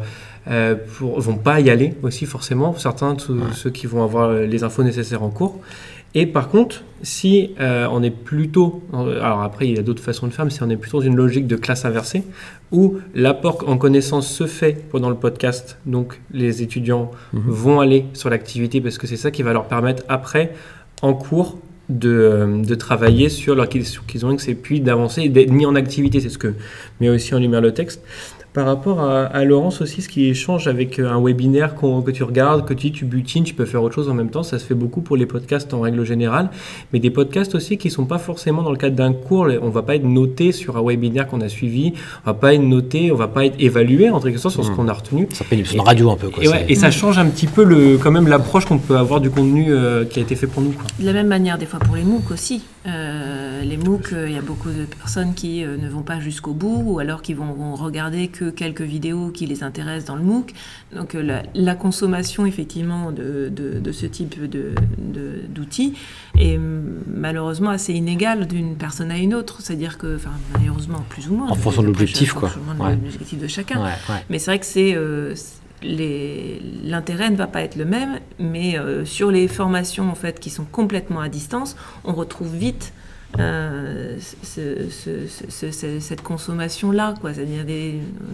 Euh, 0.50 0.74
pour, 0.98 1.18
vont 1.20 1.38
pas 1.38 1.61
y 1.61 1.70
aller 1.70 1.94
aussi 2.03 2.27
forcément, 2.27 2.77
certains, 2.77 3.16
ceux 3.55 3.70
qui 3.70 3.87
vont 3.87 4.05
avoir 4.05 4.31
les 4.31 4.62
infos 4.62 4.83
nécessaires 4.83 5.22
en 5.22 5.31
cours. 5.31 5.59
Et 6.14 6.27
par 6.27 6.48
contre, 6.48 6.85
si 7.03 7.50
euh, 7.61 7.88
on 7.90 8.03
est 8.03 8.11
plutôt, 8.11 8.83
alors 8.92 9.42
après 9.42 9.66
il 9.66 9.77
y 9.77 9.79
a 9.79 9.83
d'autres 9.83 10.03
façons 10.03 10.27
de 10.27 10.33
faire, 10.33 10.44
mais 10.44 10.50
si 10.50 10.62
on 10.62 10.70
est 10.70 10.77
plutôt 10.77 11.00
dans 11.00 11.07
une 11.07 11.16
logique 11.16 11.46
de 11.46 11.57
classe 11.57 11.85
inversée, 11.85 12.22
où 12.70 12.98
l'apport 13.14 13.64
en 13.66 13.77
connaissance 13.79 14.29
se 14.29 14.46
fait 14.46 14.85
pendant 14.90 15.11
le 15.11 15.16
podcast, 15.16 15.79
donc 15.87 16.20
les 16.33 16.62
étudiants 16.62 17.11
mhm. 17.33 17.42
vont 17.46 17.81
aller 17.81 18.07
sur 18.14 18.31
l'activité 18.31 18.81
parce 18.81 18.98
que 18.98 19.07
c'est 19.07 19.16
ça 19.16 19.31
qui 19.31 19.42
va 19.42 19.53
leur 19.53 19.66
permettre 19.66 20.05
après, 20.09 20.55
en 21.03 21.14
cours, 21.14 21.59
de, 21.88 22.09
euh, 22.09 22.62
de 22.62 22.74
travailler 22.74 23.29
sur 23.29 23.55
leur 23.55 23.68
qu'ils 23.68 24.24
ont 24.24 24.37
et 24.37 24.55
puis 24.55 24.81
d'avancer 24.81 25.29
d'être 25.29 25.50
mis 25.50 25.66
en 25.66 25.74
activité. 25.74 26.20
C'est 26.20 26.31
ce 26.31 26.38
que 26.38 26.55
met 27.00 27.09
aussi 27.09 27.35
en 27.35 27.38
lumière 27.38 27.61
le 27.61 27.74
texte. 27.74 28.03
Par 28.55 28.67
rapport 28.67 29.01
à, 29.01 29.45
Laurence 29.45 29.81
aussi, 29.81 30.01
ce 30.01 30.09
qui 30.09 30.29
échange 30.29 30.69
avec 30.69 31.01
euh, 31.01 31.11
un 31.11 31.21
webinaire 31.21 31.75
que 31.75 32.11
tu 32.12 32.23
regardes, 32.23 32.64
que 32.64 32.73
tu, 32.73 32.93
tu 32.93 33.05
butines, 33.05 33.43
tu 33.43 33.53
peux 33.53 33.64
faire 33.64 33.83
autre 33.83 33.97
chose 33.97 34.09
en 34.09 34.14
même 34.14 34.31
temps, 34.31 34.45
ça 34.45 34.61
se 34.61 34.64
fait 34.64 34.77
beaucoup 34.77 35.01
pour 35.01 35.17
les 35.17 35.27
podcasts 35.27 35.75
en 35.75 35.81
règle 35.81 36.05
générale, 36.05 36.51
mais 36.93 37.01
des 37.01 37.11
podcasts 37.11 37.57
aussi 37.57 37.79
qui 37.79 37.88
ne 37.88 37.93
sont 37.93 38.05
pas 38.05 38.19
forcément 38.19 38.62
dans 38.62 38.71
le 38.71 38.77
cadre 38.77 38.95
d'un 38.95 39.12
cours, 39.12 39.49
on 39.61 39.67
ne 39.67 39.73
va 39.73 39.83
pas 39.83 39.97
être 39.97 40.05
noté 40.05 40.53
sur 40.53 40.77
un 40.77 40.83
webinaire 40.83 41.27
qu'on 41.27 41.40
a 41.40 41.49
suivi, 41.49 41.95
on 42.25 42.31
va 42.31 42.35
pas 42.35 42.55
être 42.55 42.62
noté, 42.62 43.11
on 43.11 43.17
va 43.17 43.27
pas 43.27 43.45
être 43.45 43.57
évalué 43.59 44.09
en 44.09 44.21
quelque 44.21 44.38
sorte 44.38 44.55
sur 44.55 44.64
ce 44.64 44.71
hmm. 44.71 44.77
qu'on 44.77 44.87
a 44.87 44.93
retenu. 44.93 45.27
Ça 45.33 45.45
fait 45.45 45.57
une 45.57 45.81
radio 45.81 46.12
un 46.12 46.17
peu. 46.17 46.29
Quoi, 46.29 46.45
et, 46.69 46.77
ça 46.77 46.93
change 46.93 47.19
un 47.19 47.27
petit 47.27 47.49
peu 47.49 47.64
le, 47.64 47.99
quand 47.99 48.12
même 48.12 48.29
l'approche 48.29 48.67
qu'on 48.67 48.79
peut 48.79 48.97
avoir 48.97 49.21
du 49.21 49.31
contenu 49.31 49.67
euh, 49.71 50.05
qui 50.05 50.21
a 50.21 50.23
été 50.23 50.37
fait 50.37 50.47
pour 50.47 50.62
nous. 50.62 50.71
Quoi. 50.71 50.85
De 51.01 51.07
la 51.07 51.12
même 51.12 51.27
manière 51.27 51.59
des 51.59 51.67
fois 51.67 51.81
pour 51.81 51.97
les 51.97 52.05
MOOC 52.05 52.31
aussi. 52.31 52.62
Euh, 52.87 53.62
les 53.64 53.79
MOOC, 53.79 54.14
il 54.29 54.33
y 54.33 54.38
a 54.38 54.43
beaucoup 54.43 54.69
de 54.69 54.85
personnes 54.85 55.35
qui 55.35 55.64
ne 55.64 55.88
vont 55.88 56.03
pas 56.03 56.21
jusqu'au 56.21 56.53
bout 56.53 56.85
ou 56.87 56.99
alors 57.01 57.21
qui 57.21 57.35
vont, 57.35 57.53
vont 57.53 57.75
regarder 57.75 58.29
que 58.29 58.44
quelques 58.51 58.83
vidéos 58.83 59.31
qui 59.31 59.47
les 59.47 59.63
intéressent 59.63 60.07
dans 60.07 60.17
le 60.17 60.23
MOOC. 60.23 60.53
Donc 60.95 61.15
euh, 61.15 61.43
la, 61.55 61.75
consommation 61.75 62.47
effectivement 62.47 63.13
de, 63.13 63.51
de, 63.51 63.93
ce 63.93 64.07
type 64.07 64.35
d'outils 65.49 65.95
est 66.39 66.59
malheureusement 67.07 67.71
assez 67.71 67.93
inégale 67.93 68.47
d'une 68.47 68.77
personne 68.77 69.11
à 69.11 69.19
une 69.19 69.35
autre. 69.35 69.61
C'est-à-dire 69.61 69.99
que, 69.99 70.17
enfin 70.17 70.33
malheureusement 70.53 71.05
plus 71.09 71.29
ou 71.29 71.35
moins. 71.35 71.49
En 71.51 71.55
fonction 71.55 71.83
de 71.83 71.89
l'objectif 71.89 72.33
quoi. 72.33 72.51
l'objectif 72.79 73.41
de 73.41 73.47
chacun. 73.49 73.83
Mais 74.31 74.39
c'est 74.39 74.51
vrai 74.51 74.59
que 74.59 74.67
c'est 74.67 74.95
euh, 74.95 75.35
l'intérêt 75.83 77.31
ne 77.31 77.37
va 77.37 77.47
pas 77.47 77.63
être 77.63 77.77
le 77.77 77.85
même, 77.85 78.21
mais 78.39 78.79
euh, 78.79 79.05
sur 79.05 79.31
les 79.31 79.49
formations 79.49 80.11
en 80.11 80.15
fait 80.15 80.41
qui 80.41 80.51
sont 80.51 80.65
complètement 80.65 81.21
à 81.21 81.29
distance, 81.29 81.77
on 82.05 82.13
retrouve 82.13 82.55
vite 82.55 82.93
euh, 83.40 84.16
ce- 84.42 84.88
ce- 84.90 85.27
ce- 85.49 85.70
ce- 85.70 86.01
cette 86.01 86.23
consommation-là, 86.23 87.14
quoi. 87.20 87.35
C'est-à-dire, 87.35 87.64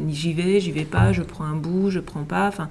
j'y 0.09 0.33
vais, 0.33 0.61
j'y 0.61 0.73
vais 0.73 0.85
pas, 0.85 1.13
je 1.13 1.23
prends 1.23 1.45
un 1.45 1.57
bout, 1.57 1.91
je 1.91 2.01
prends 2.01 2.25
pas. 2.25 2.49
Enfin, 2.49 2.69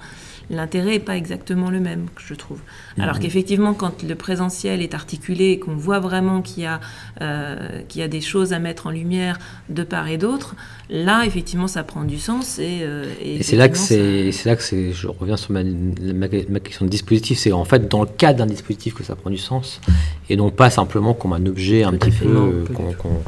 l'intérêt 0.50 0.90
n'est 0.90 0.98
pas 0.98 1.16
exactement 1.16 1.70
le 1.70 1.78
même, 1.80 2.06
je 2.18 2.34
trouve. 2.34 2.58
Alors 2.98 3.18
qu'effectivement, 3.20 3.72
quand 3.72 4.02
le 4.02 4.14
présentiel 4.16 4.82
est 4.82 4.94
articulé 4.94 5.50
et 5.52 5.58
qu'on 5.60 5.76
voit 5.76 6.00
vraiment 6.00 6.42
qu'il 6.42 6.64
y, 6.64 6.66
a, 6.66 6.80
euh, 7.22 7.80
qu'il 7.88 8.00
y 8.00 8.04
a 8.04 8.08
des 8.08 8.20
choses 8.20 8.52
à 8.52 8.58
mettre 8.58 8.88
en 8.88 8.90
lumière 8.90 9.38
de 9.68 9.84
part 9.84 10.08
et 10.08 10.18
d'autre, 10.18 10.56
là, 10.90 11.24
effectivement, 11.24 11.68
ça 11.68 11.84
prend 11.84 12.02
du 12.02 12.18
sens. 12.18 12.58
Et, 12.58 12.80
euh, 12.82 13.04
Et 13.22 13.42
c'est 13.44 13.56
là 13.56 13.68
que 13.68 13.78
c'est, 13.78 14.32
c'est 14.32 14.48
là 14.48 14.56
que 14.56 14.62
c'est, 14.62 14.92
je 14.92 15.06
reviens 15.06 15.36
sur 15.36 15.52
ma, 15.52 15.62
ma, 15.62 16.26
ma 16.48 16.60
question 16.60 16.84
de 16.84 16.90
dispositif, 16.90 17.38
c'est 17.38 17.52
en 17.52 17.64
fait 17.64 17.88
dans 17.88 18.00
le 18.02 18.08
cadre 18.08 18.38
d'un 18.40 18.46
dispositif 18.46 18.94
que 18.94 19.04
ça 19.04 19.14
prend 19.14 19.30
du 19.30 19.38
sens, 19.38 19.80
et 20.28 20.36
non 20.36 20.50
pas 20.50 20.68
simplement 20.68 21.14
comme 21.14 21.32
un 21.32 21.46
objet 21.46 21.84
un 21.84 21.92
Tout 21.92 21.98
petit 21.98 22.10
peu. 22.10 22.26
Euh, 22.28 22.64
qu'on- 22.74 22.92
qu'on- 22.94 23.22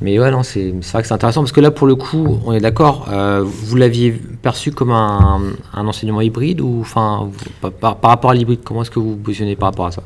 Mais 0.00 0.18
ouais, 0.18 0.30
non, 0.30 0.42
c'est, 0.42 0.70
vrai 0.70 1.02
que 1.02 1.08
c'est 1.08 1.14
intéressant 1.14 1.40
parce 1.40 1.52
que 1.52 1.60
là, 1.60 1.70
pour 1.70 1.86
le 1.86 1.96
coup, 1.96 2.38
on 2.46 2.52
est 2.52 2.60
d'accord. 2.60 3.08
euh, 3.10 3.42
vous 3.44 3.76
l'aviez 3.76 4.12
perçu 4.12 4.70
comme 4.70 4.92
un, 4.92 5.40
enseignement 5.74 6.20
hybride 6.20 6.60
ou, 6.60 6.78
enfin, 6.80 7.30
par, 7.60 7.96
par- 7.96 8.10
rapport 8.10 8.30
à 8.30 8.34
l'hybride, 8.34 8.60
comment 8.64 8.82
est-ce 8.82 8.90
que 8.90 9.00
vous 9.00 9.10
vous 9.10 9.16
positionnez 9.16 9.56
par 9.56 9.70
rapport 9.70 9.86
à 9.86 9.90
ça? 9.90 10.02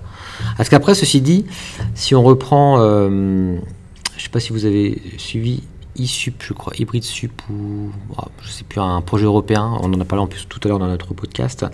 Parce 0.57 0.69
qu'après, 0.69 0.95
ceci 0.95 1.21
dit, 1.21 1.45
si 1.95 2.15
on 2.15 2.23
reprend, 2.23 2.77
euh, 2.81 3.57
je 4.17 4.23
sais 4.23 4.31
pas 4.31 4.41
si 4.41 4.53
vous 4.53 4.65
avez 4.65 5.01
suivi 5.19 5.63
ISUP, 5.97 6.43
je 6.43 6.55
crois, 6.55 6.73
hybride 6.79 7.05
sup 7.05 7.43
ou 7.51 7.91
ah, 8.17 8.29
je 8.43 8.51
sais 8.51 8.65
plus 8.65 8.81
un 8.81 9.03
projet 9.03 9.27
européen. 9.27 9.77
On 9.83 9.93
en 9.93 10.01
a 10.01 10.05
parlé 10.05 10.23
en 10.23 10.27
plus 10.27 10.47
tout 10.49 10.61
à 10.65 10.69
l'heure 10.69 10.79
dans 10.79 10.87
notre 10.87 11.13
podcast. 11.13 11.67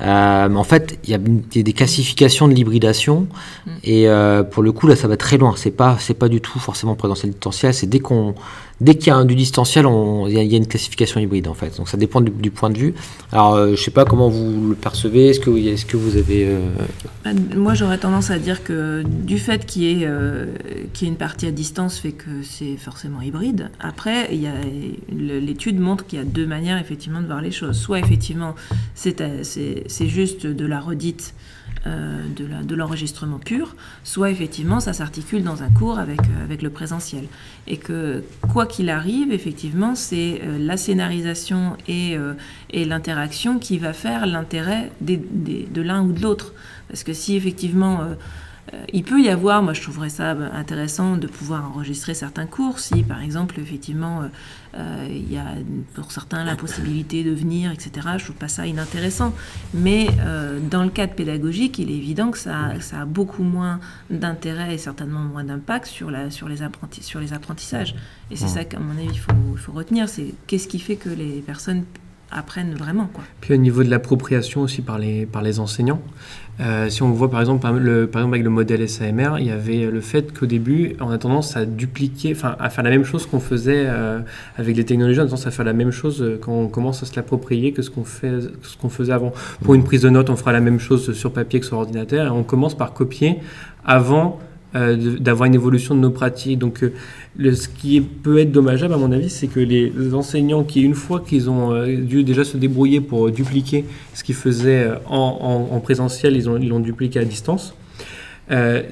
Euh, 0.00 0.54
en 0.54 0.64
fait, 0.64 0.98
il 1.04 1.10
y 1.10 1.14
a 1.14 1.18
a 1.18 1.62
des 1.62 1.72
classifications 1.72 2.48
de 2.48 2.54
l'hybridation 2.54 3.26
Mm. 3.66 3.70
et 3.84 4.08
euh, 4.08 4.42
pour 4.42 4.62
le 4.62 4.72
coup 4.72 4.86
là, 4.86 4.96
ça 4.96 5.08
va 5.08 5.16
très 5.16 5.38
loin. 5.38 5.54
C'est 5.56 5.70
pas 5.70 5.96
c'est 5.98 6.14
pas 6.14 6.28
du 6.28 6.40
tout 6.40 6.58
forcément 6.58 6.94
présentiel 6.94 7.32
distanciel. 7.32 7.74
C'est 7.74 7.86
dès 7.86 8.00
qu'on 8.00 8.34
dès 8.80 8.94
qu'il 8.94 9.08
y 9.08 9.10
a 9.10 9.16
un- 9.16 9.24
du 9.24 9.34
distanciel, 9.34 9.86
il 10.28 10.32
y, 10.32 10.38
a- 10.38 10.56
une 10.56 10.66
classification 10.66 11.20
hybride 11.20 11.48
en 11.48 11.54
fait. 11.54 11.76
Donc 11.76 11.88
ça 11.88 11.96
dépend 11.96 12.20
du, 12.20 12.50
point 12.50 12.70
de 12.70 12.78
vue. 12.78 12.94
Alors 13.32 13.54
euh, 13.54 13.74
je 13.74 13.82
sais 13.82 13.90
pas 13.90 14.04
comment 14.04 14.28
vous 14.28 14.68
le 14.70 14.74
percevez. 14.74 15.28
Est-ce 15.28 15.40
que 15.86 15.96
vous 15.96 16.16
avez 16.16 16.46
euh, 16.46 16.58
Bah, 17.24 17.30
Moi, 17.56 17.74
j'aurais 17.74 17.98
tendance 17.98 18.30
à 18.30 18.38
dire 18.38 18.62
que 18.64 19.02
du 19.06 19.38
fait 19.38 19.66
qu'il 19.66 19.82
y, 19.82 20.04
euh, 20.04 20.46
y 21.00 21.04
ait 21.04 21.08
une 21.08 21.16
partie 21.16 21.46
à 21.46 21.50
distance 21.50 21.98
fait 21.98 22.12
que 22.12 22.42
c'est 22.42 22.76
forcément 22.76 23.20
hybride. 23.20 23.70
Après, 23.80 24.30
l'étude 25.10 25.78
montre 25.78 26.06
qu'il 26.06 26.18
y 26.18 26.22
a 26.22 26.24
deux 26.24 26.46
manières 26.46 26.78
effectivement 26.78 27.20
de 27.20 27.26
voir 27.26 27.40
les 27.42 27.50
choses. 27.50 27.76
Soit 27.78 27.98
effectivement, 27.98 28.54
c'est 28.94 30.08
juste 30.08 30.46
de 30.46 30.66
la 30.66 30.80
redite 30.80 31.34
euh, 31.86 32.22
de, 32.36 32.74
l'enregistrement 32.74 33.38
pur, 33.38 33.76
soit 34.04 34.30
effectivement 34.30 34.80
ça 34.80 34.92
s'articule 34.92 35.42
dans 35.42 35.62
un 35.62 35.70
cours 35.70 35.98
avec, 35.98 36.20
euh, 36.20 36.44
avec 36.44 36.62
le 36.62 36.70
présentiel. 36.70 37.24
Et 37.66 37.76
que 37.76 38.24
quoi 38.52 38.66
qu'il 38.66 38.90
arrive, 38.90 39.32
effectivement, 39.32 39.94
c'est 39.94 40.40
euh, 40.42 40.58
la 40.58 40.76
scénarisation 40.76 41.76
et, 41.86 42.16
et 42.70 42.84
l'interaction 42.84 43.58
qui 43.58 43.78
va 43.78 43.92
faire 43.92 44.26
l'intérêt 44.26 44.90
de 45.00 45.82
l'un 45.82 46.02
ou 46.02 46.12
de 46.12 46.20
l'autre. 46.20 46.52
Parce 46.88 47.04
que 47.04 47.12
si 47.12 47.36
effectivement, 47.36 48.00
il 48.92 49.02
peut 49.04 49.20
y 49.20 49.28
avoir, 49.28 49.62
moi 49.62 49.72
je 49.72 49.82
trouverais 49.82 50.08
ça 50.10 50.32
euh, 50.32 50.48
intéressant 50.52 51.16
de 51.16 51.26
pouvoir 51.26 51.70
enregistrer 51.70 52.14
certains 52.14 52.46
cours, 52.46 52.78
si 52.78 53.02
par 53.02 53.22
exemple, 53.22 53.58
effectivement, 53.60 54.22
euh, 54.22 54.26
euh, 54.74 55.06
il 55.10 55.32
y 55.32 55.38
a 55.38 55.46
pour 55.94 56.12
certains 56.12 56.44
la 56.44 56.54
possibilité 56.56 57.24
de 57.24 57.30
venir, 57.32 57.72
etc. 57.72 57.90
Je 58.18 58.24
trouve 58.24 58.36
pas 58.36 58.48
ça 58.48 58.66
inintéressant. 58.66 59.32
Mais 59.74 60.08
euh, 60.20 60.60
dans 60.60 60.84
le 60.84 60.90
cadre 60.90 61.14
pédagogique, 61.14 61.78
il 61.78 61.90
est 61.90 61.96
évident 61.96 62.30
que 62.30 62.38
ça, 62.38 62.78
ça 62.80 63.00
a 63.02 63.04
beaucoup 63.06 63.42
moins 63.42 63.80
d'intérêt 64.10 64.74
et 64.74 64.78
certainement 64.78 65.20
moins 65.20 65.44
d'impact 65.44 65.86
sur, 65.86 66.10
la, 66.10 66.30
sur, 66.30 66.48
les 66.48 66.62
apprentis, 66.62 67.02
sur 67.02 67.20
les 67.20 67.32
apprentissages. 67.32 67.94
Et 68.30 68.36
c'est 68.36 68.44
Ouais. 68.44 68.50
ça 68.50 68.64
qu'à 68.64 68.78
mon 68.78 68.92
avis, 68.98 69.08
il 69.10 69.18
faut, 69.18 69.32
il 69.52 69.58
faut 69.58 69.72
retenir, 69.72 70.08
c'est 70.08 70.34
qu'est-ce 70.46 70.68
qui 70.68 70.78
fait 70.78 70.96
que 70.96 71.08
les 71.08 71.40
personnes 71.40 71.84
apprennent 72.30 72.74
vraiment. 72.74 73.10
Puis 73.40 73.54
au 73.54 73.56
niveau 73.56 73.82
de 73.82 73.90
l'appropriation 73.90 74.62
aussi 74.62 74.82
par 74.82 74.98
les, 74.98 75.26
par 75.26 75.42
les 75.42 75.60
enseignants, 75.60 76.00
euh, 76.60 76.88
si 76.88 77.02
on 77.02 77.12
voit 77.12 77.30
par 77.30 77.40
exemple, 77.40 77.68
le, 77.78 78.08
par 78.08 78.22
exemple 78.22 78.34
avec 78.34 78.44
le 78.44 78.50
modèle 78.50 78.88
SAMR, 78.88 79.38
il 79.38 79.46
y 79.46 79.50
avait 79.50 79.86
le 79.86 80.00
fait 80.00 80.36
qu'au 80.36 80.46
début, 80.46 80.96
on 81.00 81.10
a 81.10 81.18
tendance 81.18 81.56
à 81.56 81.64
dupliquer, 81.64 82.32
enfin 82.34 82.56
à 82.58 82.68
faire 82.68 82.82
la 82.82 82.90
même 82.90 83.04
chose 83.04 83.26
qu'on 83.26 83.38
faisait 83.38 83.84
euh, 83.86 84.20
avec 84.56 84.76
les 84.76 84.84
technologies, 84.84 85.20
on 85.20 85.22
a 85.22 85.26
tendance 85.26 85.46
à 85.46 85.52
faire 85.52 85.64
la 85.64 85.72
même 85.72 85.92
chose 85.92 86.20
euh, 86.20 86.38
quand 86.40 86.52
on 86.52 86.68
commence 86.68 87.02
à 87.02 87.06
se 87.06 87.14
l'approprier 87.14 87.72
que 87.72 87.82
ce 87.82 87.90
qu'on 87.90 88.04
qu'on 88.80 88.88
faisait 88.88 89.12
avant. 89.12 89.32
Pour 89.62 89.74
une 89.74 89.84
prise 89.84 90.02
de 90.02 90.10
notes, 90.10 90.30
on 90.30 90.36
fera 90.36 90.52
la 90.52 90.60
même 90.60 90.80
chose 90.80 91.12
sur 91.12 91.32
papier 91.32 91.60
que 91.60 91.66
sur 91.66 91.78
ordinateur, 91.78 92.26
et 92.26 92.30
on 92.30 92.42
commence 92.42 92.76
par 92.76 92.92
copier 92.92 93.38
avant 93.84 94.40
euh, 94.74 95.16
d'avoir 95.18 95.46
une 95.46 95.54
évolution 95.54 95.94
de 95.94 96.00
nos 96.00 96.10
pratiques. 96.10 96.58
Donc, 96.58 96.82
euh, 96.82 96.92
le, 97.36 97.54
ce 97.54 97.68
qui 97.68 98.00
peut 98.00 98.38
être 98.38 98.52
dommageable, 98.52 98.92
à 98.94 98.98
mon 98.98 99.12
avis, 99.12 99.30
c'est 99.30 99.46
que 99.46 99.60
les 99.60 99.92
enseignants 100.14 100.64
qui, 100.64 100.82
une 100.82 100.94
fois 100.94 101.20
qu'ils 101.20 101.48
ont 101.48 101.72
euh, 101.72 101.96
dû 101.96 102.22
déjà 102.24 102.44
se 102.44 102.56
débrouiller 102.56 103.00
pour 103.00 103.30
dupliquer 103.30 103.84
ce 104.14 104.22
qu'ils 104.24 104.34
faisaient 104.34 104.88
en, 105.06 105.38
en- 105.70 105.74
en 105.76 105.80
présentiel, 105.80 106.36
ils 106.36 106.48
ont- 106.50 106.58
ils 106.58 106.68
l'ont 106.68 106.80
dupliqué 106.80 107.18
à 107.20 107.24
distance. 107.24 107.74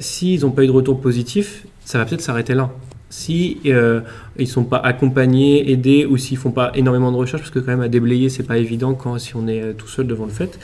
S'ils 0.00 0.40
n'ont 0.42 0.50
pas 0.50 0.64
eu 0.64 0.66
de 0.66 0.72
retour 0.72 1.00
positif, 1.00 1.64
ça 1.84 1.98
va 1.98 2.04
peut-être 2.04 2.20
s'arrêter 2.20 2.54
là. 2.54 2.70
Si 3.08 3.58
euh, 3.66 4.00
ils 4.38 4.48
sont 4.48 4.64
pas 4.64 4.78
accompagnés, 4.78 5.70
aidés, 5.70 6.04
ou 6.04 6.16
s'ils 6.18 6.36
font 6.36 6.50
pas 6.50 6.72
énormément 6.74 7.12
de 7.12 7.16
recherches, 7.16 7.42
parce 7.42 7.52
que 7.52 7.60
quand 7.60 7.70
même 7.70 7.80
à 7.80 7.88
déblayer 7.88 8.28
c'est 8.28 8.42
pas 8.42 8.58
évident 8.58 8.94
quand 8.94 9.16
si 9.18 9.36
on 9.36 9.46
est 9.46 9.72
tout 9.74 9.86
seul 9.88 10.06
devant 10.08 10.26
le 10.26 10.32
fait, 10.32 10.58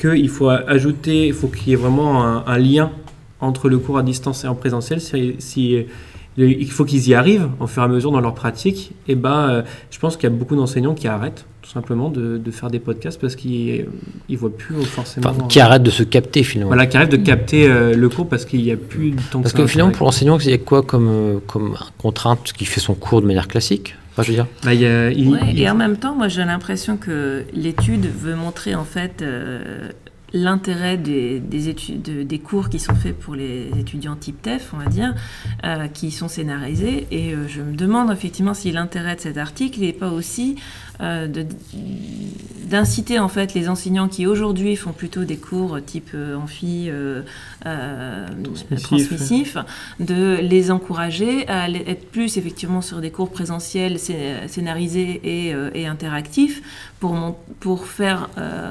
qu'il 0.00 0.28
faut 0.28 0.48
ajouter, 0.48 1.26
il 1.26 1.32
faut 1.34 1.48
qu'il 1.48 1.68
y 1.70 1.72
ait 1.72 1.76
vraiment 1.76 2.24
un, 2.24 2.44
un 2.46 2.58
lien 2.58 2.92
entre 3.40 3.68
le 3.68 3.78
cours 3.78 3.98
à 3.98 4.02
distance 4.02 4.44
et 4.44 4.48
en 4.48 4.54
présentiel. 4.54 5.00
Si, 5.00 5.34
si, 5.38 5.76
euh, 5.76 5.82
il 6.38 6.70
faut 6.70 6.84
qu'ils 6.84 7.08
y 7.08 7.14
arrivent 7.14 7.48
au 7.58 7.66
fur 7.66 7.82
et 7.82 7.84
à 7.84 7.88
mesure 7.88 8.12
dans 8.12 8.20
leur 8.20 8.34
pratique. 8.34 8.92
Et 9.08 9.14
ben, 9.14 9.48
euh, 9.50 9.62
je 9.90 9.98
pense 9.98 10.16
qu'il 10.16 10.24
y 10.30 10.32
a 10.32 10.36
beaucoup 10.36 10.56
d'enseignants 10.56 10.94
qui 10.94 11.08
arrêtent 11.08 11.44
tout 11.62 11.70
simplement 11.70 12.08
de, 12.08 12.38
de 12.38 12.50
faire 12.50 12.70
des 12.70 12.78
podcasts 12.80 13.20
parce 13.20 13.36
qu'ils 13.36 13.86
ne 14.28 14.36
voient 14.36 14.56
plus 14.56 14.82
forcément. 14.84 15.30
enfin, 15.30 15.46
qui 15.48 15.60
arrêtent 15.60 15.82
de 15.82 15.90
se 15.90 16.02
capter 16.02 16.42
finalement 16.42 16.70
Voilà, 16.70 16.86
qui 16.86 16.96
arrêtent 16.96 17.10
de 17.12 17.16
capter 17.16 17.66
euh, 17.68 17.94
le 17.94 18.08
cours 18.08 18.28
parce 18.28 18.44
qu'il 18.44 18.62
n'y 18.62 18.72
a 18.72 18.76
plus 18.76 19.10
de 19.10 19.20
temps 19.30 19.40
Parce 19.42 19.52
que 19.52 19.66
finalement, 19.66 19.92
pour 19.92 20.06
l'enseignant, 20.06 20.38
il 20.38 20.50
y 20.50 20.54
a 20.54 20.58
quoi 20.58 20.82
comme, 20.82 21.08
euh, 21.08 21.38
comme 21.46 21.76
contrainte 21.98 22.52
qui 22.56 22.64
fait 22.64 22.80
son 22.80 22.94
cours 22.94 23.20
de 23.20 23.26
manière 23.26 23.46
classique? 23.46 23.94
Enfin, 24.12 24.22
je 24.22 24.28
veux 24.28 24.34
dire. 24.34 24.46
Bah, 24.64 24.72
il 24.74 24.80
y 24.80 24.86
a- 24.86 25.10
il- 25.10 25.28
Ouais, 25.28 25.38
il- 25.52 25.60
et 25.60 25.68
en 25.70 25.74
même 25.76 25.96
temps, 25.96 26.14
moi 26.16 26.28
j'ai 26.28 26.44
l'impression 26.44 26.96
que 26.96 27.44
l'étude 27.54 28.06
veut 28.06 28.34
montrer 28.34 28.74
en 28.74 28.84
fait 28.84 29.20
euh, 29.22 29.90
l'intérêt 30.32 30.96
des, 30.96 31.40
des, 31.40 31.68
études, 31.68 32.02
de- 32.02 32.22
des 32.22 32.38
cours 32.38 32.68
qui 32.68 32.78
sont 32.78 32.94
faits 32.94 33.18
pour 33.18 33.34
les 33.34 33.70
étudiants 33.78 34.16
type 34.16 34.40
TEF, 34.42 34.70
on 34.74 34.78
va 34.78 34.86
dire, 34.86 35.14
euh, 35.64 35.88
qui 35.88 36.10
sont 36.10 36.28
scénarisés. 36.28 37.06
Et 37.10 37.34
euh, 37.34 37.48
je 37.48 37.62
me 37.62 37.74
demande 37.74 38.10
effectivement 38.12 38.54
si 38.54 38.70
l'intérêt 38.72 39.16
de 39.16 39.20
cet 39.20 39.38
article 39.38 39.80
n'est 39.80 39.92
pas 39.92 40.10
aussi 40.10 40.56
euh, 41.02 41.26
d'inciter 42.64 43.18
en 43.18 43.28
fait 43.28 43.54
les 43.54 43.68
enseignants 43.68 44.06
qui 44.08 44.26
aujourd'hui 44.26 44.76
font 44.76 44.92
plutôt 44.92 45.24
des 45.24 45.36
cours 45.36 45.78
type 45.84 46.10
euh, 46.14 46.36
amphi 46.36 46.86
euh, 46.88 47.22
euh, 47.66 48.26
Transmissif. 48.44 48.82
transmissif, 49.08 49.56
de 49.98 50.38
les 50.40 50.70
encourager 50.70 51.48
à 51.48 51.68
être 51.68 52.08
plus 52.10 52.36
effectivement 52.36 52.80
sur 52.80 53.00
des 53.00 53.10
cours 53.10 53.30
présentiels 53.30 53.96
scé- 53.98 54.46
scénarisés 54.46 55.20
et, 55.24 55.54
et 55.74 55.86
interactifs 55.86 56.62
pour, 57.00 57.14
mon- 57.14 57.34
pour 57.58 57.86
faire 57.86 58.28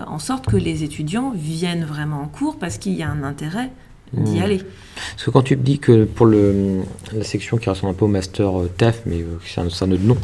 en 0.07 0.19
sorte 0.19 0.45
que 0.45 0.55
les 0.57 0.83
étudiants 0.83 1.33
viennent 1.35 1.83
vraiment 1.83 2.21
en 2.21 2.27
cours 2.27 2.57
parce 2.57 2.77
qu'il 2.77 2.93
y 2.93 3.03
a 3.03 3.09
un 3.09 3.23
intérêt 3.23 3.69
d'y 4.13 4.39
Mmh. 4.39 4.41
aller. 4.43 4.57
Parce 5.11 5.23
que 5.25 5.29
quand 5.29 5.43
tu 5.43 5.55
me 5.55 5.61
dis 5.61 5.77
que 5.77 6.03
pour 6.05 6.25
le, 6.25 6.79
la 7.13 7.23
section 7.23 7.57
qui 7.57 7.69
ressemble 7.69 7.91
un 7.91 7.95
peu 7.95 8.05
au 8.05 8.07
master 8.07 8.51
TEF, 8.75 9.03
mais 9.05 9.23
c'est 9.45 9.61
un, 9.61 9.69
c'est 9.69 9.85
un 9.85 9.91
autre 9.91 10.01
nom, 10.03 10.17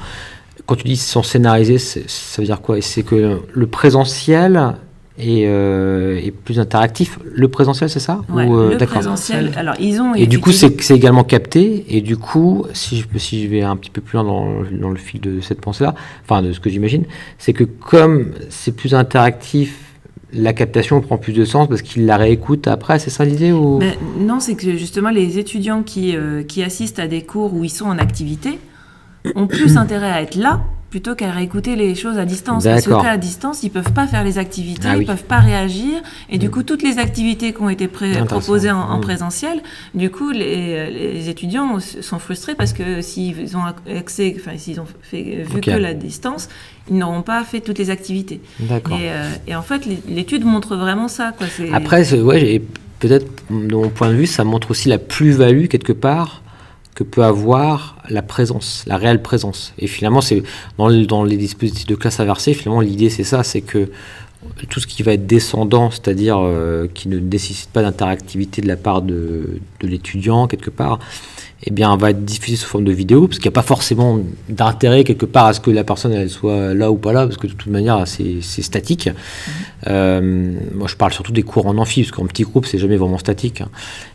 quand 0.65 0.75
tu 0.75 0.83
dis 0.83 0.95
sont 0.95 1.23
scénarisés, 1.23 1.77
ça 1.77 2.41
veut 2.41 2.45
dire 2.45 2.61
quoi? 2.61 2.81
C'est 2.81 3.03
que 3.03 3.39
le 3.51 3.67
présentiel 3.67 4.75
est, 5.17 5.45
euh, 5.45 6.17
est 6.17 6.31
plus 6.31 6.59
interactif. 6.59 7.19
Le 7.23 7.47
présentiel, 7.47 7.89
c'est 7.89 7.99
ça? 7.99 8.21
Ouais, 8.29 8.45
Ou, 8.45 8.57
euh, 8.57 8.77
le 8.77 8.85
présentiel, 8.85 9.51
alors 9.55 9.75
ils 9.79 10.01
ont 10.01 10.13
Et 10.15 10.27
du 10.27 10.39
coup, 10.39 10.51
c'est 10.51 10.91
également 10.91 11.23
capté. 11.23 11.85
Et 11.89 12.01
du 12.01 12.17
coup, 12.17 12.65
si 12.73 12.97
je, 12.97 13.19
si 13.19 13.43
je 13.43 13.47
vais 13.47 13.61
un 13.61 13.75
petit 13.77 13.91
peu 13.91 14.01
plus 14.01 14.17
loin 14.17 14.23
dans, 14.23 14.63
dans 14.71 14.89
le 14.89 14.97
fil 14.97 15.21
de 15.21 15.39
cette 15.41 15.61
pensée-là, 15.61 15.93
enfin 16.23 16.41
de 16.41 16.51
ce 16.51 16.59
que 16.59 16.69
j'imagine, 16.69 17.05
c'est 17.37 17.53
que 17.53 17.63
comme 17.63 18.31
c'est 18.49 18.75
plus 18.75 18.93
interactif, 18.93 19.79
la 20.33 20.53
captation 20.53 20.99
prend 21.01 21.17
plus 21.17 21.33
de 21.33 21.45
sens 21.45 21.67
parce 21.67 21.81
qu'il 21.81 22.05
la 22.05 22.17
réécoute 22.17 22.67
après, 22.67 22.99
c'est 22.99 23.09
ça 23.09 23.23
l'idée 23.23 23.51
ou... 23.51 23.77
Ben, 23.77 23.93
non, 24.19 24.39
c'est 24.39 24.55
que 24.55 24.75
justement 24.75 25.09
les 25.09 25.37
étudiants 25.37 25.83
qui, 25.83 26.15
euh, 26.15 26.43
qui 26.43 26.61
assistent 26.63 26.99
à 26.99 27.07
des 27.07 27.21
cours 27.21 27.53
où 27.53 27.63
ils 27.63 27.69
sont 27.69 27.85
en 27.85 27.97
activité 27.97 28.59
ont 29.35 29.47
plus 29.47 29.77
intérêt 29.77 30.11
à 30.11 30.21
être 30.21 30.35
là 30.35 30.61
plutôt 30.91 31.13
qu'à 31.13 31.29
réécouter 31.29 31.75
les 31.75 31.93
choses 31.93 32.17
à 32.17 32.23
distance. 32.23 32.63
Parce 32.63 32.85
D'accord. 32.85 33.03
qu'à 33.03 33.17
distance, 33.17 33.63
ils 33.63 33.69
peuvent 33.69 33.91
pas 33.91 34.07
faire 34.07 34.23
les 34.23 34.37
activités, 34.37 34.87
Ah 34.89 34.93
oui. 34.95 35.03
ils 35.03 35.05
peuvent 35.05 35.25
pas 35.25 35.39
réagir. 35.39 35.91
Et 36.29 36.37
du 36.37 36.49
coup, 36.49 36.63
toutes 36.63 36.83
les 36.83 36.99
activités 36.99 37.51
qui 37.51 37.61
ont 37.61 37.67
été 37.67 37.89
proposées 37.89 38.71
en, 38.71 38.79
en 38.79 38.97
Mm. 38.99 39.01
présentiel, 39.01 39.61
du 39.93 40.09
coup, 40.09 40.31
les, 40.31 40.89
les 40.89 41.27
étudiants 41.27 41.79
sont 41.81 42.17
frustrés 42.19 42.55
parce 42.55 42.71
que 42.71 43.01
s'ils 43.01 43.57
ont 43.57 43.63
accès, 43.93 44.37
enfin, 44.39 44.57
s'ils 44.57 44.79
ont 44.79 44.85
fait, 45.01 45.43
vu 45.53 45.59
que 45.59 45.71
la 45.71 45.93
distance, 45.93 46.47
ils 46.89 46.95
n'auront 46.97 47.23
pas 47.23 47.43
fait 47.43 47.59
toutes 47.59 47.79
les 47.79 47.89
activités. 47.89 48.39
D'accord. 48.61 48.97
Et, 48.97 49.09
euh, 49.11 49.29
et 49.47 49.55
en 49.55 49.63
fait, 49.63 49.85
l'é- 49.85 49.99
l'étude 50.07 50.45
montre 50.45 50.77
vraiment 50.77 51.09
ça. 51.09 51.33
Quoi. 51.37 51.47
Après, 51.73 52.13
ouais, 52.21 52.61
peut-être 52.99 53.27
de 53.49 53.75
mon 53.75 53.89
point 53.89 54.11
de 54.11 54.15
vue, 54.15 54.27
ça 54.27 54.45
montre 54.45 54.71
aussi 54.71 54.87
la 54.87 54.97
plus-value 54.99 55.65
quelque 55.65 55.91
part 55.91 56.41
que 56.95 57.03
peut 57.03 57.23
avoir 57.23 57.97
la 58.09 58.21
présence, 58.21 58.83
la 58.87 58.97
réelle 58.97 59.21
présence. 59.21 59.73
Et 59.77 59.87
finalement, 59.87 60.21
c'est 60.21 60.43
dans, 60.77 61.23
les 61.23 61.37
dispositifs 61.37 61.85
de 61.85 61.95
classe 61.95 62.19
inversée, 62.19 62.53
finalement, 62.53 62.81
l'idée 62.81 63.09
c'est 63.09 63.25
ça, 63.25 63.43
c'est 63.43 63.61
que 63.61 63.91
tout 64.69 64.79
ce 64.79 64.87
qui 64.87 65.03
va 65.03 65.13
être 65.13 65.27
descendant, 65.27 65.91
c'est-à-dire 65.91 66.39
euh, 66.39 66.87
qui 66.93 67.09
ne 67.09 67.19
nécessite 67.19 67.69
pas 67.69 67.81
d'interactivité 67.81 68.61
de 68.61 68.67
la 68.67 68.77
part 68.77 69.01
de, 69.01 69.59
de 69.81 69.87
l'étudiant 69.87 70.47
quelque 70.47 70.69
part, 70.69 70.99
eh 71.63 71.71
bien, 71.71 71.95
va 71.95 72.09
être 72.11 72.23
diffusé 72.23 72.57
sous 72.57 72.67
forme 72.67 72.83
de 72.83 72.91
vidéo, 72.91 73.27
parce 73.27 73.39
qu'il 73.39 73.49
n'y 73.49 73.53
a 73.53 73.59
pas 73.59 73.61
forcément 73.61 74.19
d'intérêt 74.49 75.03
quelque 75.03 75.25
part 75.25 75.45
à 75.45 75.53
ce 75.53 75.59
que 75.61 75.71
la 75.71 75.83
personne 75.83 76.11
elle 76.11 76.29
soit 76.29 76.73
là 76.73 76.91
ou 76.91 76.97
pas 76.97 77.13
là, 77.13 77.25
parce 77.25 77.37
que 77.37 77.47
de 77.47 77.53
toute 77.53 77.71
manière, 77.71 78.05
c'est 78.07 78.41
statique. 78.41 79.07
Mhm. 79.07 79.53
Euh, 79.87 80.51
moi, 80.75 80.87
je 80.87 80.95
parle 80.95 81.13
surtout 81.13 81.31
des 81.31 81.43
cours 81.43 81.67
en 81.67 81.77
amphi, 81.77 82.03
parce 82.03 82.11
qu'en 82.11 82.25
petit 82.25 82.43
groupe, 82.43 82.65
c'est 82.65 82.77
jamais 82.77 82.97
vraiment 82.97 83.17
statique. 83.17 83.61
Hein. 83.61 83.69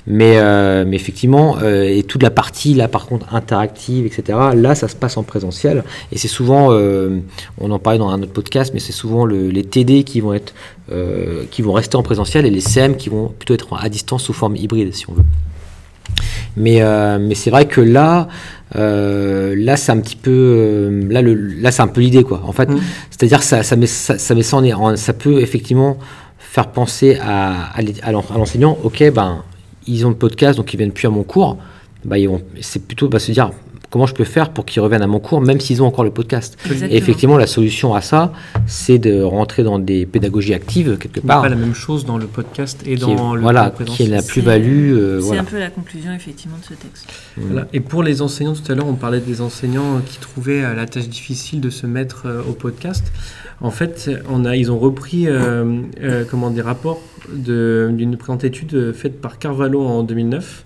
Mais, 0.06 0.34
euh, 0.36 0.84
mais 0.86 0.96
effectivement, 0.96 1.56
euh, 1.62 1.84
et 1.84 2.02
toute 2.02 2.22
la 2.22 2.30
partie, 2.30 2.74
là, 2.74 2.88
par 2.88 3.06
contre, 3.06 3.34
interactive, 3.34 4.04
etc., 4.04 4.38
là, 4.54 4.74
ça 4.74 4.88
se 4.88 4.96
passe 4.96 5.16
en 5.16 5.22
présentiel. 5.22 5.82
Et 6.12 6.18
c'est 6.18 6.28
souvent, 6.28 6.70
on 7.58 7.70
en 7.70 7.78
parlait 7.78 7.98
dans 7.98 8.10
un 8.10 8.22
autre 8.22 8.32
podcast, 8.32 8.72
mais 8.74 8.80
c'est 8.80 8.92
souvent 8.92 9.24
les 9.24 9.64
TD 9.64 10.04
qui 10.04 10.20
vont, 10.20 10.34
être, 10.34 10.52
qui 11.50 11.62
vont 11.62 11.72
rester 11.72 11.96
en 11.96 12.02
présentiel 12.02 12.44
et 12.44 12.50
les 12.50 12.60
CM 12.60 12.96
qui 12.96 13.08
vont 13.08 13.28
plutôt 13.28 13.54
être 13.54 13.68
à 13.74 13.88
distance 13.88 14.24
sous 14.24 14.32
forme 14.32 14.56
hybride, 14.56 14.94
si 14.94 15.08
on 15.08 15.14
veut. 15.14 15.24
Mais, 16.60 16.82
euh, 16.82 17.18
mais 17.18 17.34
c'est 17.34 17.50
vrai 17.50 17.66
que 17.66 17.80
là, 17.80 18.28
euh, 18.76 19.54
là 19.56 19.76
c'est 19.76 19.92
un 19.92 19.98
petit 19.98 20.16
peu, 20.16 20.30
euh, 20.30 21.08
là, 21.10 21.22
le, 21.22 21.34
là 21.34 21.72
c'est 21.72 21.82
un 21.82 21.88
peu 21.88 22.00
l'idée 22.00 22.22
quoi. 22.22 22.42
En 22.44 22.52
fait, 22.52 22.68
mm. 22.68 22.78
c'est-à-dire 23.10 23.42
ça, 23.42 23.62
ça 23.62 23.76
met 23.76 23.86
ça, 23.86 24.18
ça, 24.18 24.34
met 24.34 24.42
ça, 24.42 24.58
en, 24.58 24.96
ça 24.96 25.12
peut 25.12 25.40
effectivement 25.40 25.96
faire 26.38 26.68
penser 26.68 27.18
à, 27.20 27.70
à 28.02 28.12
l'enseignant. 28.12 28.76
Ok, 28.82 29.02
ben 29.12 29.42
ils 29.86 30.06
ont 30.06 30.10
le 30.10 30.16
podcast, 30.16 30.58
donc 30.58 30.72
ils 30.74 30.76
viennent 30.76 30.92
plus 30.92 31.06
à 31.06 31.10
mon 31.10 31.22
cours. 31.22 31.56
Ben, 32.04 32.38
c'est 32.60 32.86
plutôt 32.86 33.08
bah, 33.08 33.18
se 33.18 33.32
dire 33.32 33.50
comment 33.90 34.06
je 34.06 34.14
peux 34.14 34.24
faire 34.24 34.50
pour 34.50 34.64
qu'ils 34.64 34.80
reviennent 34.80 35.02
à 35.02 35.08
mon 35.08 35.18
cours, 35.18 35.40
même 35.40 35.60
s'ils 35.60 35.82
ont 35.82 35.86
encore 35.86 36.04
le 36.04 36.12
podcast. 36.12 36.56
Et 36.88 36.96
effectivement, 36.96 37.36
la 37.36 37.48
solution 37.48 37.94
à 37.94 38.00
ça, 38.00 38.32
c'est 38.66 38.98
de 38.98 39.20
rentrer 39.20 39.64
dans 39.64 39.78
des 39.78 40.06
pédagogies 40.06 40.54
actives 40.54 40.96
quelque 40.96 41.20
part. 41.20 41.42
Pas 41.42 41.48
la 41.48 41.56
même 41.56 41.74
chose 41.74 42.04
dans 42.06 42.16
le 42.16 42.26
podcast 42.26 42.82
et 42.86 42.96
dans 42.96 43.34
le 43.34 43.42
voilà, 43.42 43.74
qui 43.86 44.04
est 44.04 44.06
la 44.06 44.22
plus-value. 44.22 44.94
Euh, 44.94 45.20
c'est 45.20 45.38
un 45.38 45.44
peu 45.44 45.58
la 45.58 45.70
conclusion 45.70 46.12
effectivement 46.12 46.56
de 46.58 46.64
ce 46.64 46.74
texte. 46.74 47.06
Voilà. 47.36 47.66
Et 47.72 47.80
pour 47.80 48.02
les 48.02 48.22
enseignants, 48.22 48.54
tout 48.54 48.70
à 48.70 48.74
l'heure, 48.74 48.88
on 48.88 48.94
parlait 48.94 49.20
des 49.20 49.40
enseignants 49.40 50.00
qui 50.06 50.18
trouvaient 50.18 50.62
la 50.74 50.86
tâche 50.86 51.08
difficile 51.08 51.60
de 51.60 51.70
se 51.70 51.86
mettre 51.86 52.26
euh, 52.26 52.42
au 52.48 52.52
podcast. 52.52 53.12
En 53.60 53.70
fait, 53.70 54.10
on 54.30 54.44
a, 54.44 54.56
ils 54.56 54.70
ont 54.70 54.78
repris 54.78 55.26
euh, 55.26 55.82
comment, 56.30 56.50
des 56.50 56.62
rapports 56.62 57.00
d'une 57.28 58.16
présente 58.16 58.44
étude 58.44 58.92
faite 58.92 59.20
par 59.20 59.38
Carvalho 59.38 59.82
en 59.82 60.02
2009 60.02 60.64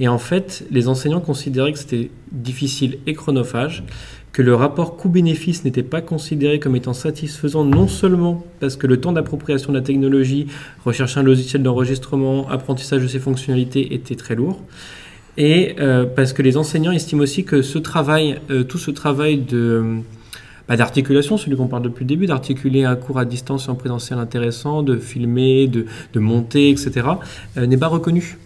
et 0.00 0.08
en 0.08 0.18
fait, 0.18 0.64
les 0.70 0.88
enseignants 0.88 1.20
considéraient 1.20 1.72
que 1.72 1.78
c'était 1.78 2.10
difficile 2.32 2.98
et 3.06 3.14
chronophage, 3.14 3.84
que 4.32 4.42
le 4.42 4.54
rapport 4.54 4.96
coût-bénéfice 4.96 5.64
n'était 5.64 5.82
pas 5.82 6.00
considéré 6.00 6.60
comme 6.60 6.76
étant 6.76 6.92
satisfaisant, 6.92 7.64
non 7.64 7.88
seulement 7.88 8.44
parce 8.60 8.76
que 8.76 8.86
le 8.86 9.00
temps 9.00 9.12
d'appropriation 9.12 9.72
de 9.72 9.78
la 9.78 9.84
technologie, 9.84 10.46
rechercher 10.84 11.20
un 11.20 11.22
logiciel 11.22 11.62
d'enregistrement, 11.62 12.48
apprentissage 12.48 13.02
de 13.02 13.08
ses 13.08 13.18
fonctionnalités 13.18 13.94
était 13.94 14.14
très 14.14 14.36
lourd, 14.36 14.60
et 15.36 15.76
euh, 15.80 16.04
parce 16.04 16.32
que 16.32 16.42
les 16.42 16.56
enseignants 16.56 16.92
estiment 16.92 17.22
aussi 17.22 17.44
que 17.44 17.56
euh, 17.56 18.62
tout 18.64 18.78
ce 18.78 18.90
travail 18.90 19.38
de 19.38 20.02
bah, 20.68 20.76
d'articulation, 20.76 21.38
celui 21.38 21.56
qu'on 21.56 21.66
parle 21.66 21.82
depuis 21.82 22.04
le 22.04 22.08
début, 22.08 22.26
d'articuler 22.26 22.84
un 22.84 22.94
cours 22.94 23.18
à 23.18 23.24
distance 23.24 23.66
et 23.66 23.70
en 23.70 23.74
présentiel 23.74 24.18
intéressant, 24.18 24.82
de 24.82 24.98
filmer, 24.98 25.66
de, 25.66 25.86
de 26.12 26.20
monter, 26.20 26.68
etc., 26.68 27.08
euh, 27.56 27.66
n'est 27.66 27.78
pas 27.78 27.86
reconnu. 27.86 28.36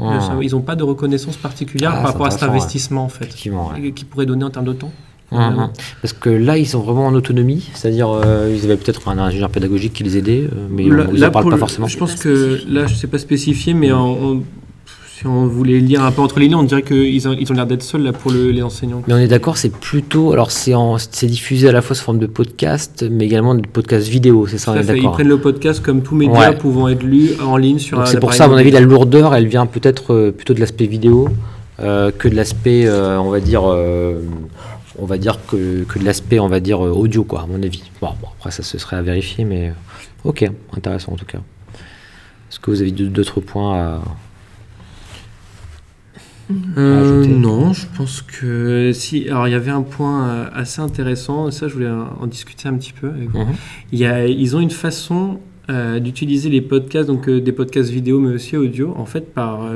Ils 0.00 0.52
n'ont 0.52 0.60
pas 0.60 0.76
de 0.76 0.84
reconnaissance 0.84 1.36
particulière 1.36 1.92
ah, 1.92 2.02
par 2.02 2.12
rapport 2.12 2.26
à 2.26 2.30
cet 2.30 2.42
investissement, 2.42 3.04
en 3.04 3.08
fait, 3.08 3.28
qui 3.34 4.04
pourrait 4.04 4.26
donner 4.26 4.44
en 4.44 4.50
termes 4.50 4.66
de 4.66 4.72
temps. 4.72 4.92
Parce 5.30 6.12
que 6.12 6.30
là, 6.30 6.56
ils 6.56 6.66
sont 6.66 6.80
vraiment 6.80 7.06
en 7.06 7.14
autonomie, 7.14 7.68
c'est-à-dire 7.74 8.08
euh, 8.10 8.54
ils 8.54 8.64
avaient 8.64 8.76
peut-être 8.76 9.08
un 9.08 9.18
ingénieur 9.18 9.50
pédagogique 9.50 9.92
qui 9.92 10.04
les 10.04 10.16
aidait, 10.16 10.44
euh, 10.44 10.66
mais 10.70 10.84
on 10.84 11.12
ne 11.12 11.28
parle 11.28 11.50
pas 11.50 11.58
forcément. 11.58 11.86
Je 11.86 11.98
pense 11.98 12.14
que 12.14 12.60
là, 12.68 12.86
je 12.86 12.94
ne 12.94 12.98
sais 12.98 13.06
pas 13.06 13.18
spécifier, 13.18 13.74
mais 13.74 13.92
on, 13.92 14.42
si 15.18 15.26
on 15.26 15.46
voulait 15.46 15.80
lire 15.80 16.04
un 16.04 16.12
peu 16.12 16.22
entre 16.22 16.38
les 16.38 16.46
lignes, 16.46 16.54
on 16.54 16.62
dirait 16.62 16.82
qu'ils 16.82 17.26
ont, 17.26 17.32
ils 17.32 17.50
ont 17.50 17.54
l'air 17.54 17.66
d'être 17.66 17.82
seuls 17.82 18.02
là 18.02 18.12
pour 18.12 18.30
les 18.30 18.62
enseignants. 18.62 19.02
Mais 19.08 19.14
on 19.14 19.18
est 19.18 19.26
d'accord, 19.26 19.56
c'est 19.56 19.72
plutôt. 19.72 20.32
Alors, 20.32 20.52
c'est, 20.52 20.74
c'est 21.10 21.26
diffusé 21.26 21.68
à 21.68 21.72
la 21.72 21.82
fois 21.82 21.96
sous 21.96 22.04
forme 22.04 22.20
de 22.20 22.26
podcast, 22.26 23.04
mais 23.10 23.24
également 23.24 23.56
de 23.56 23.66
podcast 23.66 24.06
vidéo, 24.06 24.46
c'est 24.46 24.58
ça, 24.58 24.70
on 24.70 24.74
est 24.76 24.84
d'accord. 24.84 25.02
Ils 25.02 25.10
prennent 25.10 25.28
le 25.28 25.40
podcast 25.40 25.82
comme 25.82 26.02
tout 26.02 26.14
média 26.14 26.52
pouvant 26.52 26.86
être 26.86 27.02
lu 27.02 27.30
en 27.44 27.56
ligne 27.56 27.80
sur 27.80 27.98
Donc, 27.98 28.06
C'est 28.06 28.20
pour 28.20 28.32
ça, 28.32 28.44
à 28.44 28.48
mon 28.48 28.54
avis, 28.54 28.70
la 28.70 28.80
lourdeur, 28.80 29.34
elle 29.34 29.48
vient 29.48 29.66
peut-être 29.66 30.14
euh, 30.14 30.30
plutôt 30.30 30.54
de 30.54 30.60
l'aspect 30.60 30.86
vidéo 30.86 31.28
euh, 31.80 32.12
que 32.16 32.28
de 32.28 32.36
l'aspect, 32.36 32.86
euh, 32.86 33.18
on 33.18 33.30
va 33.30 33.40
dire. 33.40 33.64
on 33.64 35.04
va 35.04 35.18
dire 35.18 35.40
que, 35.48 35.82
que 35.82 35.98
de 35.98 36.04
l'aspect, 36.04 36.38
on 36.38 36.48
va 36.48 36.60
dire, 36.60 36.80
audio, 36.80 37.24
quoi, 37.24 37.42
à 37.42 37.46
mon 37.46 37.60
avis. 37.60 37.82
Bon, 38.00 38.10
après, 38.38 38.52
ça 38.52 38.62
se 38.62 38.78
serait 38.78 38.96
à 38.96 39.02
vérifier, 39.02 39.44
mais 39.44 39.72
ok, 40.22 40.48
intéressant 40.76 41.14
en 41.14 41.16
tout 41.16 41.26
cas. 41.26 41.38
Est-ce 42.50 42.60
que 42.60 42.70
vous 42.70 42.82
avez 42.82 42.92
d'autres 42.92 43.40
points 43.40 43.78
à, 43.78 44.00
euh, 46.76 47.26
non, 47.26 47.72
je 47.72 47.86
pense 47.96 48.22
que 48.22 48.92
si. 48.92 49.28
Alors, 49.28 49.48
il 49.48 49.50
y 49.50 49.54
avait 49.54 49.70
un 49.70 49.82
point 49.82 50.28
euh, 50.28 50.44
assez 50.54 50.80
intéressant, 50.80 51.50
ça, 51.50 51.68
je 51.68 51.74
voulais 51.74 51.88
en 51.88 52.26
discuter 52.26 52.68
un 52.68 52.74
petit 52.74 52.92
peu 52.92 53.08
avec 53.08 53.30
vous. 53.30 53.40
Mhm. 53.40 53.54
Il 53.92 53.98
y 53.98 54.06
a, 54.06 54.26
ils 54.26 54.56
ont 54.56 54.60
une 54.60 54.70
façon 54.70 55.40
euh, 55.70 56.00
d'utiliser 56.00 56.48
les 56.48 56.60
podcasts, 56.60 57.06
donc 57.06 57.28
des 57.28 57.52
podcasts 57.52 57.90
vidéo, 57.90 58.18
mais 58.18 58.34
aussi 58.34 58.56
audio, 58.56 58.94
en 58.96 59.04
fait, 59.04 59.32
par. 59.32 59.70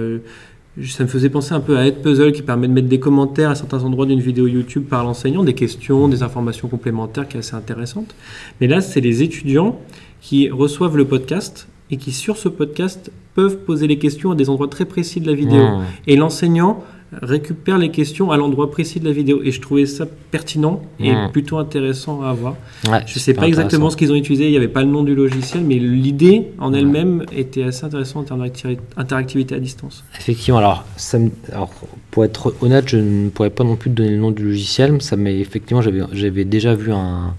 ça 0.85 1.05
me 1.05 1.09
faisait 1.09 1.29
penser 1.29 1.53
un 1.53 1.61
peu 1.61 1.77
à 1.77 1.87
Edpuzzle 1.87 2.33
qui 2.33 2.43
permet 2.43 2.69
de 2.69 2.73
mettre 2.73 2.89
des 2.89 3.01
commentaires 3.01 3.51
à 3.51 3.55
certains 3.55 3.83
endroits 3.85 4.07
d'une 4.07 4.21
vidéo 4.21 4.47
YouTube 4.47 4.85
par 4.89 5.05
l'enseignant, 5.05 5.45
des 5.45 5.55
questions, 5.55 6.09
des 6.09 6.23
informations 6.23 6.69
complémentaires 6.69 7.29
qui 7.29 7.37
est 7.37 7.41
assez 7.41 7.57
intéressante. 7.57 8.15
Mais 8.61 8.67
là, 8.67 8.81
c'est 8.81 9.01
les 9.01 9.23
étudiants 9.23 9.79
qui 10.23 10.49
reçoivent 10.49 10.97
le 10.97 11.05
podcast 11.05 11.69
et 11.93 11.99
qui, 11.99 12.11
sur 12.11 12.39
ce 12.39 12.49
podcast, 12.49 13.13
peuvent 13.35 13.59
poser 13.59 13.87
les 13.87 13.99
questions 13.99 14.33
à 14.33 14.35
des 14.35 14.49
endroits 14.49 14.69
très 14.69 14.87
précis 14.87 15.21
de 15.21 15.27
la 15.27 15.35
vidéo. 15.35 15.63
Mmh. 15.63 15.83
Et 16.07 16.17
l'enseignant 16.17 16.83
récupère 17.21 17.77
les 17.77 17.91
questions 17.91 18.31
à 18.31 18.39
l'endroit 18.39 18.71
précis 18.71 18.99
de 18.99 19.05
la 19.05 19.13
vidéo. 19.13 19.43
Et 19.45 19.51
je 19.51 19.61
trouvais 19.61 19.85
ça 19.85 20.07
pertinent 20.31 20.81
et 20.99 21.13
mmh. 21.13 21.31
plutôt 21.33 21.59
intéressant 21.59 22.23
à 22.23 22.33
voir. 22.33 22.57
je 22.85 22.91
ne 22.91 23.21
sais 23.21 23.35
pas 23.35 23.47
exactement 23.47 23.91
ce 23.91 23.99
qu'ils 23.99 24.11
ont 24.11 24.15
utilisé, 24.15 24.47
il 24.47 24.51
n'y 24.51 24.57
avait 24.57 24.69
pas 24.69 24.81
le 24.81 24.89
nom 24.89 25.03
du 25.03 25.15
logiciel, 25.15 25.63
mais 25.65 25.75
l'idée 25.75 26.49
en 26.59 26.73
elle-même 26.73 27.27
était 27.37 27.65
assez 27.65 27.85
intéressante 27.85 28.33
en 28.33 28.37
termes 28.37 28.49
d'interactivité 28.97 29.55
à 29.55 29.61
distance. 29.61 30.03
Effectivement, 30.19 30.59
alors, 30.59 30.85
ça 30.97 31.19
alors, 31.53 31.71
pour 32.11 32.25
être 32.25 32.55
honnête, 32.63 32.89
je 32.89 32.97
ne 32.97 33.29
pourrais 33.29 33.51
pas 33.51 33.65
non 33.65 33.77
plus 33.77 33.91
donner 33.91 34.11
le 34.11 34.17
nom 34.17 34.31
du 34.31 34.45
logiciel, 34.45 35.03
ça, 35.03 35.17
mais 35.17 35.39
effectivement, 35.39 35.83
j'avais 35.83 36.45
déjà 36.45 36.75
vu 36.75 36.93
un 36.93 37.35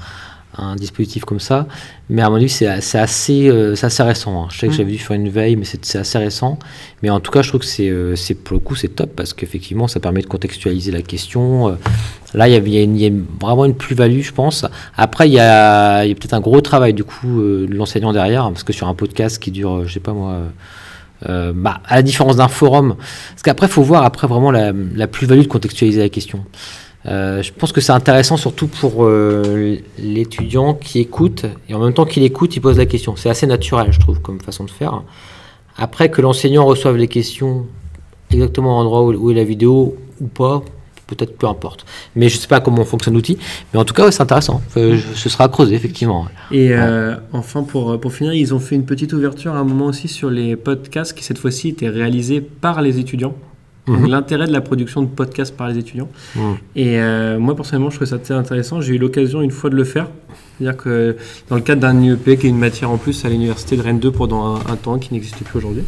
un 0.58 0.76
dispositif 0.76 1.26
comme 1.26 1.40
ça. 1.40 1.68
Mais 2.10 2.22
à 2.22 2.30
mon 2.30 2.36
avis, 2.36 2.50
c'est 2.50 2.68
assez, 2.68 3.50
euh, 3.50 3.76
assez 3.82 4.04
récent. 4.04 4.44
Hein. 4.44 4.48
Je 4.52 4.60
sais 4.60 4.68
que 4.68 4.74
mm. 4.74 4.76
j'avais 4.76 4.92
dû 4.92 5.00
faire 5.00 5.16
une 5.16 5.30
veille, 5.30 5.56
mais 5.56 5.66
c'est 5.66 5.98
assez 5.98 6.18
récent. 6.18 6.60
Mais 7.02 7.10
en 7.10 7.20
tout 7.20 7.32
cas, 7.32 7.42
je 7.42 7.50
trouve 7.50 7.62
que 7.62 7.68
c'est 7.68 7.90
euh, 7.90 8.16
pour 8.44 8.56
le 8.56 8.60
coup, 8.60 8.76
c'est 8.76 8.90
top 8.90 9.16
parce 9.16 9.34
qu'effectivement, 9.34 9.88
ça 9.88 10.00
permet 10.00 10.22
de 10.22 10.28
contextualiser 10.28 10.92
la 10.92 11.02
question. 11.02 11.70
Euh, 11.70 11.74
là, 12.34 12.48
il 12.48 12.68
y, 12.70 13.06
a, 13.08 13.10
vraiment 13.42 13.66
une 13.66 13.76
plus-value, 13.76 14.22
je 14.22 14.34
pense. 14.34 14.66
Après, 14.96 15.28
il 15.28 15.34
y 15.34 15.40
a, 15.40 16.04
peut-être 16.04 16.34
un 16.34 16.42
gros 16.42 16.62
travail 16.62 16.94
du 16.94 17.04
coup 17.04 17.42
de 17.42 17.74
l'enseignant 17.74 18.14
derrière, 18.14 18.44
parce 18.50 18.64
que 18.64 18.74
sur 18.74 18.88
un 18.88 18.96
podcast 18.96 19.40
qui 19.40 19.52
dure, 19.52 19.88
je 19.88 19.94
sais 19.94 20.00
pas 20.00 20.14
moi. 20.14 20.40
bah, 21.28 21.82
à 21.86 21.96
la 21.96 22.02
différence 22.02 22.36
d'un 22.36 22.48
forum, 22.48 22.96
parce 22.98 23.44
qu'après, 23.44 23.68
il 23.68 23.72
faut 23.72 23.84
voir 23.84 24.04
après 24.04 24.28
vraiment 24.28 24.52
la, 24.52 24.72
la 24.96 25.08
plus-value 25.08 25.42
de 25.42 25.48
contextualiser 25.48 26.02
la 26.02 26.10
question. 26.10 26.46
Euh, 27.06 27.42
je 27.42 27.52
pense 27.52 27.72
que 27.72 27.82
c'est 27.82 27.92
intéressant 27.92 28.38
surtout 28.38 28.68
pour 28.68 29.04
euh, 29.04 29.78
l'étudiant 29.98 30.74
qui 30.74 31.00
écoute 31.00 31.46
et 31.68 31.74
en 31.74 31.80
même 31.80 31.94
temps 31.94 32.06
qu'il 32.06 32.24
écoute, 32.24 32.56
il 32.56 32.62
pose 32.62 32.78
la 32.78 32.86
question. 32.86 33.16
C'est 33.16 33.30
assez 33.30 33.48
naturel, 33.48 33.92
je 33.92 34.00
trouve, 34.00 34.20
comme 34.22 34.40
façon 34.40 34.64
de 34.64 34.72
faire. 34.72 35.04
Après 35.78 36.10
que 36.10 36.22
l'enseignant 36.22 36.66
reçoive 36.66 36.98
les 36.98 37.08
questions 37.08 37.66
exactement 38.32 38.80
à 38.80 38.84
l'endroit 38.84 39.04
où, 39.04 39.32
est 39.32 39.36
la 39.36 39.44
vidéo 39.44 39.96
ou 40.22 40.28
pas, 40.28 40.64
peut-être 41.08 41.38
peu 41.38 41.48
importe. 41.48 41.86
Mais 42.16 42.30
je 42.30 42.38
ne 42.38 42.42
sais 42.42 42.48
pas 42.48 42.62
comment 42.62 42.86
fonctionne 42.86 43.14
l'outil, 43.14 43.38
mais 43.74 43.80
en 43.80 43.86
tout 43.86 43.94
cas, 43.94 44.10
c'est 44.12 44.22
intéressant. 44.22 44.62
ce 44.74 45.30
sera 45.30 45.50
creusé, 45.50 45.76
effectivement. 45.76 46.28
Et 46.52 46.70
euh, 46.72 47.16
enfin, 47.34 47.64
pour, 47.64 48.00
pour 48.00 48.14
finir, 48.14 48.34
ils 48.34 48.54
ont 48.54 48.60
fait 48.60 48.76
une 48.76 48.86
petite 48.86 49.14
ouverture 49.14 49.54
à 49.54 49.58
un 49.58 49.64
moment 49.64 49.88
aussi 49.88 50.08
sur 50.08 50.30
les 50.30 50.56
podcasts 50.56 51.16
qui, 51.16 51.24
cette 51.24 51.38
fois-ci, 51.38 51.70
étaient 51.70 51.90
réalisés 51.90 52.42
par 52.42 52.82
les 52.82 52.98
étudiants. 52.98 53.36
Mhm. 53.88 54.08
L'intérêt 54.08 54.48
de 54.48 54.54
la 54.54 54.62
production 54.62 55.02
de 55.02 55.08
podcasts 55.08 55.56
par 55.56 55.68
les 55.68 55.78
étudiants. 55.78 56.10
Mhm. 56.36 56.56
Et 56.76 57.00
euh, 57.00 57.38
moi, 57.38 57.56
personnellement, 57.56 57.90
je 57.90 57.98
trouve 57.98 58.08
ça 58.08 58.18
très 58.18 58.34
intéressant. 58.34 58.80
J'ai 58.82 58.96
eu 58.96 58.98
l'occasion 58.98 59.42
une 59.42 59.52
fois 59.52 59.70
de 59.70 59.76
le 59.76 59.84
faire. 59.84 60.08
C'est-à-dire 60.58 60.78
que 60.78 61.18
dans 61.50 61.56
le 61.56 61.62
cadre 61.62 61.82
d'un 61.82 62.02
IEP, 62.02 62.40
qui 62.40 62.48
est 62.48 62.50
une 62.50 62.58
matière 62.58 62.92
en 62.92 62.98
plus 62.98 63.26
à 63.26 63.30
l'université 63.30 63.76
de 63.76 63.82
Rennes 63.82 64.00
2 64.00 64.12
pendant 64.12 64.56
un, 64.56 64.76
temps 64.78 65.00
qui 65.00 65.14
n'existe 65.14 65.44
plus 65.44 65.58
aujourd'hui, 65.58 65.84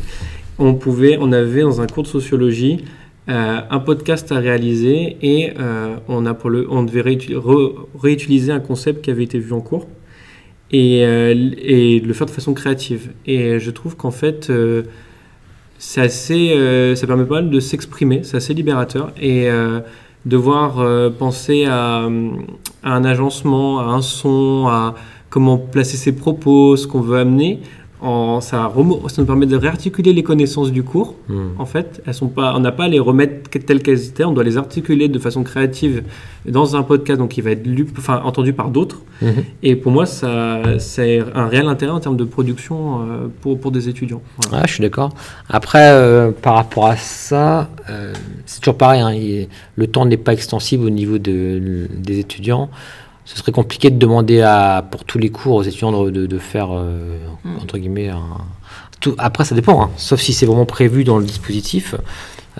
on, 0.59 0.73
pouvait, 0.73 1.17
on 1.19 1.31
avait 1.31 1.61
dans 1.61 1.81
un 1.81 1.87
cours 1.87 2.03
de 2.03 2.07
sociologie 2.07 2.83
euh, 3.29 3.59
un 3.69 3.79
podcast 3.79 4.31
à 4.31 4.39
réaliser 4.39 5.17
et 5.21 5.53
euh, 5.59 5.95
on, 6.07 6.25
a 6.25 6.33
pour 6.33 6.49
le, 6.49 6.67
on 6.69 6.83
devait 6.83 7.01
réutiliser 7.01 8.51
un 8.51 8.59
concept 8.59 9.03
qui 9.05 9.11
avait 9.11 9.23
été 9.23 9.39
vu 9.39 9.53
en 9.53 9.61
cours 9.61 9.87
et, 10.71 10.99
et 10.99 11.99
le 12.01 12.13
faire 12.13 12.27
de 12.27 12.31
façon 12.31 12.53
créative. 12.53 13.11
Et 13.25 13.59
je 13.59 13.71
trouve 13.71 13.95
qu'en 13.95 14.11
fait 14.11 14.51
c'est 15.77 16.01
assez, 16.01 16.51
euh, 16.51 16.95
ça 16.95 17.07
permet 17.07 17.25
pas 17.25 17.35
mal 17.35 17.49
de 17.49 17.59
s'exprimer, 17.59 18.21
c'est 18.23 18.37
assez 18.37 18.53
libérateur 18.53 19.11
et 19.19 19.49
euh, 19.49 19.81
devoir 20.25 20.79
euh, 20.79 21.09
penser 21.09 21.65
à, 21.65 22.07
à 22.83 22.93
un 22.93 23.05
agencement, 23.05 23.79
à 23.79 23.83
un 23.85 24.01
son, 24.01 24.67
à 24.67 24.95
comment 25.29 25.57
placer 25.57 25.97
ses 25.97 26.15
propos, 26.15 26.77
ce 26.77 26.87
qu'on 26.87 27.01
veut 27.01 27.19
amener. 27.19 27.59
En, 28.05 28.39
ça, 28.39 28.71
ça 29.07 29.21
nous 29.21 29.25
permet 29.25 29.47
de 29.47 29.55
réarticuler 29.57 30.13
les 30.13 30.21
connaissances 30.21 30.71
du 30.71 30.83
cours. 30.83 31.15
Hmm. 31.27 31.47
En 31.57 31.65
fait, 31.65 32.01
elles 32.05 32.13
sont 32.13 32.27
pas, 32.27 32.53
on 32.55 32.59
n'a 32.59 32.71
pas 32.71 32.83
à 32.83 32.87
les 32.87 32.99
remettre 32.99 33.49
telles 33.65 33.81
qu'elles 33.81 34.05
étaient, 34.09 34.23
on 34.25 34.31
doit 34.31 34.43
les 34.43 34.57
articuler 34.57 35.07
de 35.07 35.17
façon 35.17 35.41
créative 35.43 36.03
dans 36.47 36.75
un 36.75 36.83
podcast, 36.83 37.17
donc 37.19 37.29
qui 37.31 37.41
va 37.41 37.51
être 37.51 37.65
lu, 37.65 37.87
enfin, 37.97 38.21
entendu 38.23 38.53
par 38.53 38.69
d'autres. 38.69 39.01
Mhm. 39.21 39.43
Et 39.63 39.75
pour 39.75 39.91
moi, 39.91 40.05
ça, 40.05 40.61
c'est 40.77 41.23
un 41.33 41.47
réel 41.47 41.67
intérêt 41.67 41.91
en 41.93 41.99
termes 41.99 42.17
de 42.17 42.25
production 42.25 43.01
euh, 43.01 43.27
pour, 43.41 43.59
pour 43.59 43.71
des 43.71 43.89
étudiants. 43.89 44.21
Voilà. 44.37 44.59
Ah, 44.63 44.67
je 44.67 44.73
suis 44.73 44.81
d'accord. 44.83 45.09
Après, 45.49 45.89
euh, 45.91 46.29
par 46.29 46.53
rapport 46.55 46.85
à 46.85 46.97
ça, 46.97 47.69
euh, 47.89 48.13
c'est 48.45 48.59
toujours 48.61 48.77
pareil. 48.77 49.01
hein, 49.01 49.13
il- 49.13 49.47
le 49.77 49.87
temps 49.87 50.05
n'est 50.05 50.17
pas 50.27 50.33
extensible 50.33 50.85
au 50.85 50.89
niveau 50.91 51.17
de- 51.17 51.87
des 51.97 52.19
étudiants. 52.19 52.69
Ce 53.25 53.37
serait 53.37 53.51
compliqué 53.51 53.89
de 53.89 53.97
demander 53.97 54.41
à, 54.41 54.85
pour 54.89 55.03
tous 55.03 55.17
les 55.17 55.29
cours 55.29 55.55
aux 55.55 55.63
étudiants 55.63 56.03
de, 56.05 56.09
de- 56.11 56.25
de 56.27 56.37
faire, 56.37 56.69
euh, 56.71 57.17
Mm. 57.43 57.57
entre 57.61 57.77
guillemets, 57.77 58.09
un... 58.09 58.21
tout- 58.99 59.15
après, 59.17 59.43
ça 59.45 59.53
dépend, 59.55 59.81
hein, 59.83 59.89
sauf 59.97 60.19
si 60.21 60.31
c'est 60.33 60.45
vraiment 60.45 60.65
prévu 60.65 61.03
dans 61.03 61.17
le 61.19 61.25
dispositif. 61.25 61.95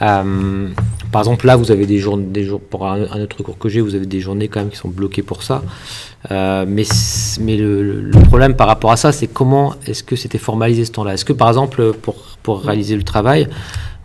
Euh, 0.02 0.68
par 1.12 1.22
exemple, 1.22 1.46
là, 1.48 1.56
vous 1.56 1.72
avez 1.72 1.86
des 1.86 2.00
jours, 2.00 2.18
des 2.18 2.44
jours 2.44 2.60
pour 2.60 2.86
un, 2.88 3.04
un 3.12 3.22
autre 3.22 3.42
cours 3.44 3.58
que 3.58 3.70
j'ai, 3.70 3.80
vous 3.80 3.96
avez 3.96 4.06
des 4.06 4.20
journées 4.20 4.48
quand 4.50 4.60
même 4.60 4.70
qui 4.70 4.76
sont 4.78 4.90
bloquées 4.90 5.22
pour 5.24 5.42
ça. 5.44 5.64
Euh, 6.32 6.66
mais 6.68 6.84
mais 7.40 7.56
le, 7.58 8.10
problème 8.26 8.56
par 8.56 8.68
rapport 8.68 8.92
à 8.92 8.98
ça, 8.98 9.12
c'est 9.12 9.28
comment 9.28 9.76
est-ce 9.88 10.04
que 10.04 10.16
c'était 10.16 10.38
formalisé 10.40 10.84
ce 10.86 10.92
temps-là? 10.92 11.14
Est-ce 11.14 11.24
que 11.26 11.34
par 11.34 11.48
exemple, 11.48 11.94
pour, 12.02 12.16
pour 12.44 12.62
réaliser 12.62 12.96
le 12.98 13.04
travail, 13.04 13.48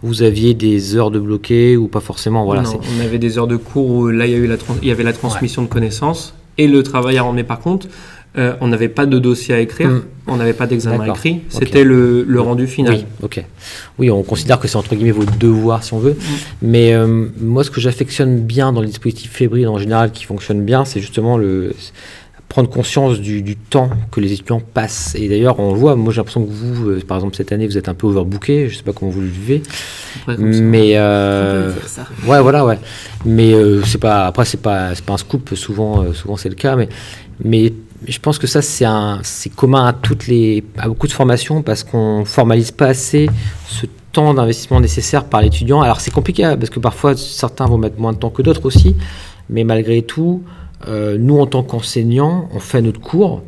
vous 0.03 0.23
aviez 0.23 0.55
des 0.55 0.95
heures 0.97 1.11
de 1.11 1.19
bloqué 1.19 1.77
ou 1.77 1.89
pas 1.89 2.01
forcément? 2.01 2.45
Voilà, 2.45 2.63
Non, 2.63 2.79
on 2.99 3.01
avait 3.05 3.19
des 3.19 3.37
heures 3.39 3.49
de 3.49 3.57
cours 3.57 3.91
où 3.91 4.09
là, 4.09 4.27
il 4.27 4.33
y, 4.33 4.35
a 4.35 4.39
eu 4.39 4.47
la 4.47 4.57
il 4.83 4.89
y 4.89 4.93
avait 4.93 5.03
la 5.03 5.13
transmission 5.13 5.63
de 5.63 5.67
connaissances 5.69 6.35
et 6.63 6.67
le 6.69 6.83
travail 6.83 7.17
à 7.19 7.23
rendre. 7.23 7.35
Mais 7.37 7.45
par 7.45 7.61
contre, 7.61 7.87
euh, 8.39 8.55
on 8.61 8.69
n'avait 8.69 8.89
pas 8.89 9.07
de 9.07 9.19
dossier 9.19 9.55
à 9.55 9.59
écrire, 9.61 9.89
Mm. 9.89 10.03
on 10.29 10.37
n'avait 10.37 10.53
pas 10.53 10.67
d'examen 10.69 11.05
écrit, 11.07 11.41
Ok. 11.53 11.63
c'était 11.65 11.83
le, 11.83 12.23
le 12.23 12.41
rendu 12.41 12.69
final. 12.69 12.95
Oui, 12.95 13.05
ok. 13.23 13.45
Oui, 13.99 14.11
on 14.11 14.23
considère 14.23 14.61
que 14.61 14.69
c'est 14.69 14.77
entre 14.77 14.95
guillemets 14.95 15.11
vos 15.11 15.25
devoirs 15.41 15.83
si 15.83 15.93
on 15.95 15.99
veut. 15.99 16.17
Mais 16.63 16.93
euh, 16.95 17.27
moi, 17.41 17.65
ce 17.65 17.71
que 17.73 17.81
j'affectionne 17.81 18.39
bien 18.41 18.73
dans 18.73 18.83
les 18.83 18.87
dispositifs 18.87 19.33
fébriles 19.33 19.67
en 19.67 19.79
général 19.79 20.13
qui 20.13 20.25
fonctionnent 20.25 20.65
bien, 20.65 20.85
c'est 20.85 21.01
justement 21.01 21.39
le 21.39 21.75
prendre 22.51 22.69
conscience 22.69 23.21
du, 23.21 23.41
du 23.43 23.57
temps 23.57 23.89
que 24.11 24.21
les 24.21 24.33
étudiants 24.33 24.61
passent. 24.61 25.15
Et 25.15 25.29
d'ailleurs, 25.29 25.59
on 25.61 25.73
le 25.73 25.79
voit, 25.79 25.97
moi 25.97 26.13
j'ai 26.13 26.19
l'impression 26.19 26.45
que 26.45 26.51
vous, 26.51 26.91
euh, 26.91 27.01
par 27.07 27.17
exemple 27.17 27.37
cette 27.37 27.53
année, 27.53 27.67
vous 27.67 27.79
êtes 27.79 27.89
un 27.89 27.95
peu 27.95 28.09
overbooké, 28.09 28.69
je 28.69 28.77
sais 28.77 28.83
pas 28.83 28.93
comment 28.93 29.11
vous 29.11 29.23
le 29.23 29.29
vivez, 29.29 29.63
mais... 30.37 30.97
Euh, 30.97 31.73
ça. 31.87 32.07
Ouais, 32.27 32.43
voilà, 32.43 32.67
ouais. 32.67 32.79
Mais 33.25 33.55
euh, 33.55 33.83
c'est 33.85 33.99
pas. 33.99 34.27
Après, 34.27 34.45
c'est 34.45 34.61
pas, 34.61 34.95
c'est 34.95 35.05
pas 35.05 35.13
un 35.15 35.19
scoop. 35.19 35.55
Souvent, 35.55 36.03
euh, 36.03 36.13
souvent 36.13 36.37
c'est 36.37 36.49
le 36.49 36.55
cas. 36.55 36.75
Mais, 36.77 36.89
mais 37.45 37.73
je 38.07 38.19
pense 38.19 38.39
que 38.39 38.47
ça, 38.47 38.63
c'est 38.63 38.85
un, 38.85 39.21
c'est 39.23 39.55
commun 39.55 39.87
à 39.87 39.93
toutes 39.93 40.27
les, 40.27 40.65
à 40.79 40.89
beaucoup 40.89 41.07
de 41.07 41.13
formations 41.13 41.63
parce 41.63 41.85
qu'on 41.85 42.25
formalise 42.25 42.73
pas 42.73 42.87
assez 42.87 43.29
ce 43.69 43.87
temps 44.13 44.35
d'investissement 44.35 44.81
nécessaire 44.81 45.25
par 45.25 45.41
l'étudiant. 45.43 45.83
Alors 45.83 46.01
c'est 46.01 46.11
compliqué 46.11 46.45
hein, 46.45 46.57
parce 46.57 46.71
que 46.71 46.81
parfois 46.81 47.17
certains 47.17 47.67
vont 47.67 47.79
mettre 47.79 48.01
moins 48.01 48.13
de 48.13 48.19
temps 48.19 48.31
que 48.31 48.43
d'autres 48.43 48.67
aussi. 48.67 48.97
Mais 49.49 49.65
malgré 49.65 50.03
tout, 50.03 50.43
euh, 50.89 51.19
nous 51.19 51.39
en 51.39 51.47
tant 51.47 51.63
qu'enseignants, 51.63 52.49
on 52.55 52.61
fait 52.61 52.83
notre 52.83 53.01
cours. 53.01 53.43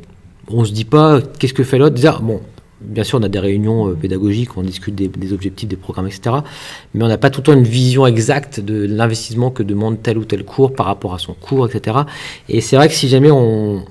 On 0.48 0.64
se 0.64 0.72
dit 0.72 0.84
pas 0.84 1.20
qu'est-ce 1.38 1.54
que 1.54 1.64
fait 1.64 1.78
l'autre? 1.78 1.96
Bon. 2.22 2.40
Bien 2.80 3.04
sûr, 3.04 3.20
on 3.20 3.22
a 3.22 3.28
des 3.28 3.38
réunions 3.38 3.90
euh, 3.90 3.94
pédagogiques, 3.94 4.56
on 4.56 4.62
discute 4.62 4.96
des, 4.96 5.32
objectifs, 5.32 5.68
des 5.68 5.76
programmes, 5.76 6.08
etc 6.08 6.38
mais 6.94 7.04
on 7.04 7.08
n'a 7.08 7.18
pas 7.18 7.30
tout 7.30 7.40
le 7.40 7.44
temps 7.44 7.52
une 7.52 7.62
vision 7.62 8.06
exacte 8.06 8.60
de 8.60 8.86
l'investissement 8.86 9.50
que 9.50 9.62
demande 9.62 10.02
tel 10.02 10.18
ou 10.18 10.24
tel 10.24 10.44
cours 10.44 10.74
par 10.74 10.86
rapport 10.86 11.14
à 11.14 11.18
son 11.18 11.34
cours, 11.34 11.66
etc. 11.68 11.98
Et 12.48 12.60
c'est 12.60 12.76
vrai 12.76 12.88
que 12.88 12.94
si 12.94 13.08
jamais 13.08 13.30
on, 13.30 13.84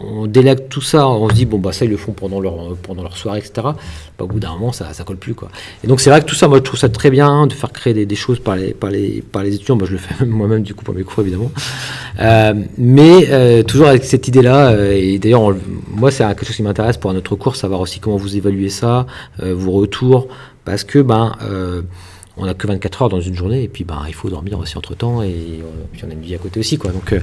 on 0.00 0.26
délègue 0.26 0.68
tout 0.68 0.80
ça, 0.80 1.08
on 1.08 1.28
se 1.28 1.34
dit, 1.34 1.44
bon, 1.44 1.58
bah 1.58 1.72
ça, 1.72 1.84
ils 1.84 1.90
le 1.90 1.96
font 1.96 2.12
pendant 2.12 2.40
leur, 2.40 2.76
pendant 2.82 3.02
leur 3.02 3.16
soirée, 3.16 3.40
etc. 3.40 3.52
Bah, 3.62 3.74
au 4.20 4.26
bout 4.26 4.38
d'un 4.38 4.52
moment, 4.52 4.72
ça, 4.72 4.92
ça 4.92 5.04
colle 5.04 5.16
plus, 5.16 5.34
quoi. 5.34 5.48
Et 5.82 5.86
donc, 5.86 6.00
c'est 6.00 6.10
vrai 6.10 6.20
que 6.20 6.26
tout 6.26 6.34
ça, 6.34 6.48
moi, 6.48 6.58
je 6.58 6.62
trouve 6.62 6.78
ça 6.78 6.88
très 6.88 7.10
bien 7.10 7.46
de 7.46 7.52
faire 7.52 7.72
créer 7.72 8.06
des, 8.06 8.16
choses 8.16 8.38
par 8.38 8.56
les, 8.56 8.74
par, 8.74 8.90
les, 8.90 9.22
par 9.22 9.42
les 9.42 9.54
étudiants. 9.54 9.76
Moi, 9.76 9.86
je 9.86 9.92
le 9.92 9.98
fais 9.98 10.24
moi-même, 10.26 10.62
du 10.62 10.74
coup, 10.74 10.84
pour 10.84 10.94
mes 10.94 11.02
cours, 11.02 11.22
évidemment. 11.22 11.50
Euh, 12.20 12.54
mais 12.76 13.28
euh, 13.30 13.62
toujours 13.62 13.88
avec 13.88 14.04
cette 14.04 14.28
idée-là, 14.28 14.70
euh, 14.70 14.92
et 14.92 15.18
d'ailleurs, 15.18 15.54
moi, 15.88 16.10
c'est 16.10 16.24
quelque 16.24 16.44
chose 16.44 16.56
qui 16.56 16.62
m'intéresse 16.62 16.96
pour 16.96 17.10
un 17.10 17.16
autre 17.16 17.34
cours, 17.36 17.56
savoir 17.56 17.80
aussi 17.80 17.98
comment 17.98 18.16
vous 18.16 18.36
évaluez 18.36 18.70
ça, 18.70 19.06
vos 19.40 19.72
retours, 19.72 20.28
parce 20.64 20.84
que, 20.84 21.00
ben, 21.00 21.32
on 22.38 22.46
n'a 22.46 22.54
que 22.54 22.66
24 22.66 23.02
heures 23.02 23.08
dans 23.08 23.20
une 23.20 23.34
journée, 23.34 23.62
et 23.64 23.68
puis 23.68 23.84
ben, 23.84 24.02
il 24.08 24.14
faut 24.14 24.30
dormir 24.30 24.58
aussi 24.58 24.76
entre 24.78 24.94
temps, 24.94 25.22
et 25.22 25.26
euh, 25.28 25.62
puis 25.92 26.02
on 26.06 26.10
a 26.10 26.12
une 26.12 26.20
vie 26.20 26.34
à 26.34 26.38
côté 26.38 26.60
aussi. 26.60 26.78
Quoi. 26.78 26.92
Donc 26.92 27.12
euh, 27.12 27.20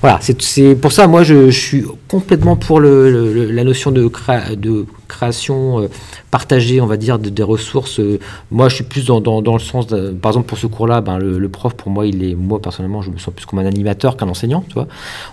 voilà, 0.00 0.18
c'est- 0.20 0.74
pour 0.74 0.92
ça, 0.92 1.06
moi 1.06 1.22
je, 1.22 1.50
suis 1.50 1.84
complètement 2.08 2.56
pour 2.56 2.80
le, 2.80 3.50
la 3.50 3.64
notion 3.64 3.90
de, 3.90 4.10
de 4.56 4.86
création 5.08 5.80
euh, 5.80 5.88
partagée, 6.30 6.80
on 6.80 6.86
va 6.86 6.96
dire, 6.96 7.18
de- 7.18 7.30
des 7.30 7.42
ressources. 7.42 8.00
Euh, 8.00 8.18
moi 8.50 8.68
je 8.68 8.76
suis 8.76 8.84
plus 8.84 9.04
dans, 9.06 9.40
le 9.40 9.58
sens, 9.58 9.86
par 10.20 10.30
exemple 10.32 10.46
pour 10.46 10.58
ce 10.58 10.66
cours-là, 10.66 11.00
ben, 11.00 11.18
le, 11.18 11.38
le 11.38 11.48
prof 11.48 11.74
pour 11.74 11.90
moi, 11.90 12.06
il 12.06 12.24
est, 12.24 12.34
moi 12.34 12.60
personnellement, 12.60 13.02
je 13.02 13.10
me 13.10 13.18
sens 13.18 13.32
plus 13.34 13.46
comme 13.46 13.58
un 13.58 13.66
animateur 13.66 14.16
qu'un 14.16 14.28
enseignant. 14.28 14.64
Tu 14.68 14.74
vois. 14.74 14.86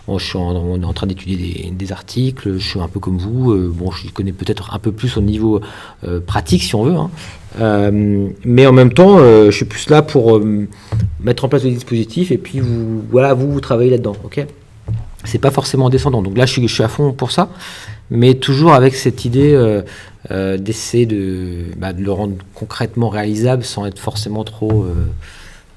On, 0.08 0.18
est 0.82 0.86
en 0.86 0.94
train 0.94 1.08
d'étudier 1.08 1.72
des, 1.72 1.92
articles, 1.92 2.58
je 2.58 2.70
suis 2.70 2.80
un 2.80 2.88
peu 2.88 3.00
comme 3.00 3.18
vous, 3.18 3.52
euh, 3.52 3.72
bon, 3.74 3.92
je 3.92 4.08
connais 4.10 4.32
peut-être 4.32 4.74
un 4.74 4.80
peu 4.80 4.92
plus 4.92 5.18
au 5.18 5.22
niveau 5.22 5.60
pratique 6.26 6.64
si 6.64 6.76
on 6.76 6.84
veut. 6.84 6.96
hein. 6.96 7.10
Mais 8.46 8.66
en 8.66 8.72
même 8.72 8.94
temps, 8.94 9.18
je 9.20 9.52
suis 9.52 9.66
plus 9.66 9.90
là 9.90 10.02
pour 10.02 10.40
mettre 11.24 11.46
en 11.46 11.50
place 11.50 11.64
des 11.64 11.72
dispositifs 11.72 12.32
et 12.32 12.38
puis 12.38 12.60
vous, 12.60 13.04
voilà, 13.12 13.34
vous, 13.34 13.52
vous 13.52 13.62
travaillez 13.62 13.92
là-dedans, 13.92 14.16
ok 14.24 14.46
C'est 15.24 15.40
pas 15.40 15.52
forcément 15.52 15.90
descendant. 15.90 16.22
Donc 16.22 16.38
là, 16.38 16.46
je 16.46 16.66
suis 16.66 16.84
à 16.84 16.88
fond 16.88 17.14
pour 17.14 17.32
ça, 17.32 17.50
mais 18.12 18.36
toujours 18.36 18.74
avec 18.74 18.94
cette 18.94 19.26
idée 19.26 19.54
euh, 19.54 19.82
euh, 20.30 20.58
d'essayer 20.58 21.06
de, 21.08 21.64
bah, 21.78 21.94
de 21.94 22.04
le 22.04 22.12
rendre 22.12 22.36
concrètement 22.54 23.10
réalisable 23.10 23.64
sans 23.64 23.86
être 23.86 24.00
forcément 24.00 24.44
trop, 24.44 24.84
euh, 24.84 25.08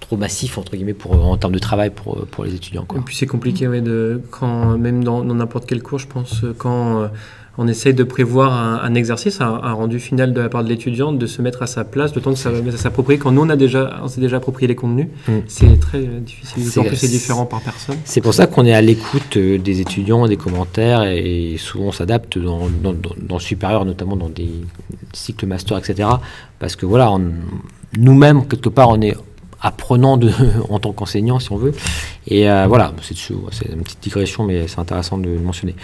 trop 0.00 0.16
massif 0.16 0.58
entre 0.58 0.72
guillemets 0.72 0.94
pour 0.94 1.12
en 1.24 1.36
termes 1.36 1.54
de 1.54 1.60
travail 1.60 1.90
pour, 1.90 2.26
pour 2.26 2.44
les 2.44 2.54
étudiants. 2.54 2.82
Et 2.82 2.86
Quoi. 2.86 3.02
puis 3.06 3.14
c'est 3.16 3.26
compliqué, 3.26 3.70
quand, 4.30 4.76
même 4.76 5.04
dans 5.04 5.24
n'importe 5.24 5.66
quel 5.66 5.82
cours, 5.82 6.00
je 6.00 6.08
pense, 6.08 6.44
quand 6.58 7.08
on 7.56 7.68
essaye 7.68 7.94
de 7.94 8.02
prévoir 8.04 8.52
un, 8.52 8.80
un 8.82 8.94
exercice, 8.94 9.40
un, 9.40 9.46
un 9.62 9.72
rendu 9.72 10.00
final 10.00 10.32
de 10.32 10.40
la 10.40 10.48
part 10.48 10.64
de 10.64 10.68
l'étudiant, 10.68 11.12
de 11.12 11.26
se 11.26 11.40
mettre 11.40 11.62
à 11.62 11.66
sa 11.68 11.84
place, 11.84 12.14
le 12.14 12.20
temps 12.20 12.32
que 12.32 12.38
ça 12.38 12.50
s'approprier. 12.76 13.18
Quand 13.18 13.30
nous, 13.30 13.42
on, 13.42 13.48
a 13.48 13.56
déjà, 13.56 14.00
on 14.02 14.08
s'est 14.08 14.20
déjà 14.20 14.38
approprié 14.38 14.66
les 14.66 14.74
contenus, 14.74 15.06
Mm. 15.28 15.32
c'est 15.46 15.78
très 15.80 15.98
euh, 15.98 16.18
difficile. 16.20 16.64
Plus, 16.82 16.96
c'est 16.96 17.08
différent 17.08 17.46
par 17.46 17.60
personne. 17.60 17.96
C'est 18.04 18.20
pour 18.20 18.34
ça 18.34 18.46
qu'on 18.48 18.64
est 18.66 18.74
à 18.74 18.80
l'écoute 18.82 19.36
euh, 19.36 19.58
des 19.58 19.80
étudiants, 19.80 20.26
des 20.26 20.36
commentaires, 20.36 21.04
et 21.04 21.56
souvent 21.58 21.84
on 21.86 21.92
s'adapte 21.92 22.38
dans, 22.38 22.68
dans, 22.82 22.92
dans- 22.92 23.10
dans 23.20 23.36
le 23.36 23.40
supérieur, 23.40 23.84
notamment 23.84 24.16
dans 24.16 24.28
des 24.28 24.50
cycles 25.12 25.46
master, 25.46 25.78
etc. 25.78 26.08
Parce 26.58 26.74
que 26.76 26.86
voilà, 26.86 27.12
on- 27.12 27.32
nous-mêmes, 27.96 28.46
quelque 28.48 28.68
part, 28.68 28.88
on 28.88 29.00
est 29.00 29.16
apprenant 29.60 30.16
de, 30.16 30.30
en 30.68 30.78
tant 30.80 30.92
qu'enseignant, 30.92 31.38
si 31.38 31.52
on 31.52 31.56
veut. 31.56 31.72
Et 32.26 32.50
euh, 32.50 32.66
voilà, 32.66 32.92
c'est 33.02 33.16
c'est 33.16 33.66
une 33.72 33.82
petite 33.82 34.02
digression, 34.02 34.44
mais 34.44 34.66
c'est 34.68 34.80
intéressant 34.80 35.16
de 35.18 35.28
le 35.28 35.38
mentionner. 35.38 35.74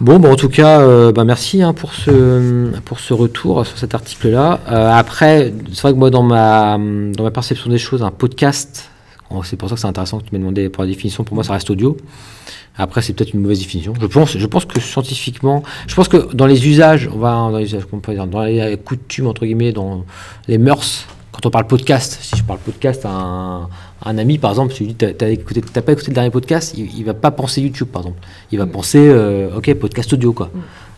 Bon, 0.00 0.20
bon, 0.20 0.30
en 0.30 0.36
tout 0.36 0.48
cas, 0.48 0.80
euh, 0.80 1.10
bah, 1.10 1.24
merci 1.24 1.60
hein, 1.60 1.72
pour, 1.72 1.92
ce, 1.92 2.70
pour 2.84 3.00
ce 3.00 3.12
retour 3.14 3.66
sur 3.66 3.76
cet 3.76 3.96
article-là. 3.96 4.60
Euh, 4.70 4.92
après, 4.92 5.52
c'est 5.72 5.82
vrai 5.82 5.92
que 5.92 5.98
moi, 5.98 6.10
dans 6.10 6.22
ma, 6.22 6.78
dans 6.78 7.24
ma 7.24 7.32
perception 7.32 7.68
des 7.68 7.78
choses, 7.78 8.04
un 8.04 8.12
podcast, 8.12 8.90
oh, 9.30 9.42
c'est 9.42 9.56
pour 9.56 9.68
ça 9.68 9.74
que 9.74 9.80
c'est 9.80 9.88
intéressant 9.88 10.20
que 10.20 10.24
tu 10.24 10.30
m'aies 10.32 10.38
demandé 10.38 10.68
pour 10.68 10.84
la 10.84 10.88
définition. 10.88 11.24
Pour 11.24 11.34
moi, 11.34 11.42
ça 11.42 11.54
reste 11.54 11.68
audio. 11.70 11.96
Après, 12.76 13.02
c'est 13.02 13.12
peut-être 13.12 13.34
une 13.34 13.40
mauvaise 13.40 13.58
définition. 13.58 13.92
Je 14.00 14.06
pense, 14.06 14.38
je 14.38 14.46
pense 14.46 14.66
que 14.66 14.78
scientifiquement, 14.78 15.64
je 15.88 15.96
pense 15.96 16.06
que 16.06 16.32
dans 16.32 16.46
les 16.46 16.68
usages, 16.68 17.10
on 17.12 17.18
va 17.18 17.32
dans 17.32 17.58
les 17.58 17.74
on 17.90 17.98
peut 17.98 18.14
dans 18.14 18.44
les 18.44 18.78
coutumes 18.84 19.26
entre 19.26 19.46
guillemets, 19.46 19.72
dans 19.72 20.04
les 20.46 20.58
mœurs, 20.58 21.06
quand 21.32 21.44
on 21.44 21.50
parle 21.50 21.66
podcast, 21.66 22.18
si 22.22 22.36
je 22.36 22.44
parle 22.44 22.60
podcast 22.60 23.04
à 23.04 23.10
un, 23.10 23.68
un 24.04 24.18
ami, 24.18 24.38
par 24.38 24.50
exemple, 24.50 24.72
si 24.72 24.78
je 24.78 24.84
lui 24.84 24.94
dis 24.94 24.96
t'as, 24.96 25.12
pas 25.12 25.28
écouté 25.28 25.60
le 25.60 26.12
dernier 26.14 26.30
podcast, 26.30 26.74
il, 26.76 26.88
il 26.96 27.04
va 27.04 27.14
pas 27.14 27.30
penser 27.30 27.60
YouTube, 27.60 27.88
par 27.88 28.02
exemple. 28.02 28.20
Il 28.52 28.58
va 28.58 28.66
penser, 28.66 28.98
euh, 29.00 29.56
ok, 29.56 29.74
podcast 29.74 30.12
audio, 30.12 30.32
quoi. 30.32 30.50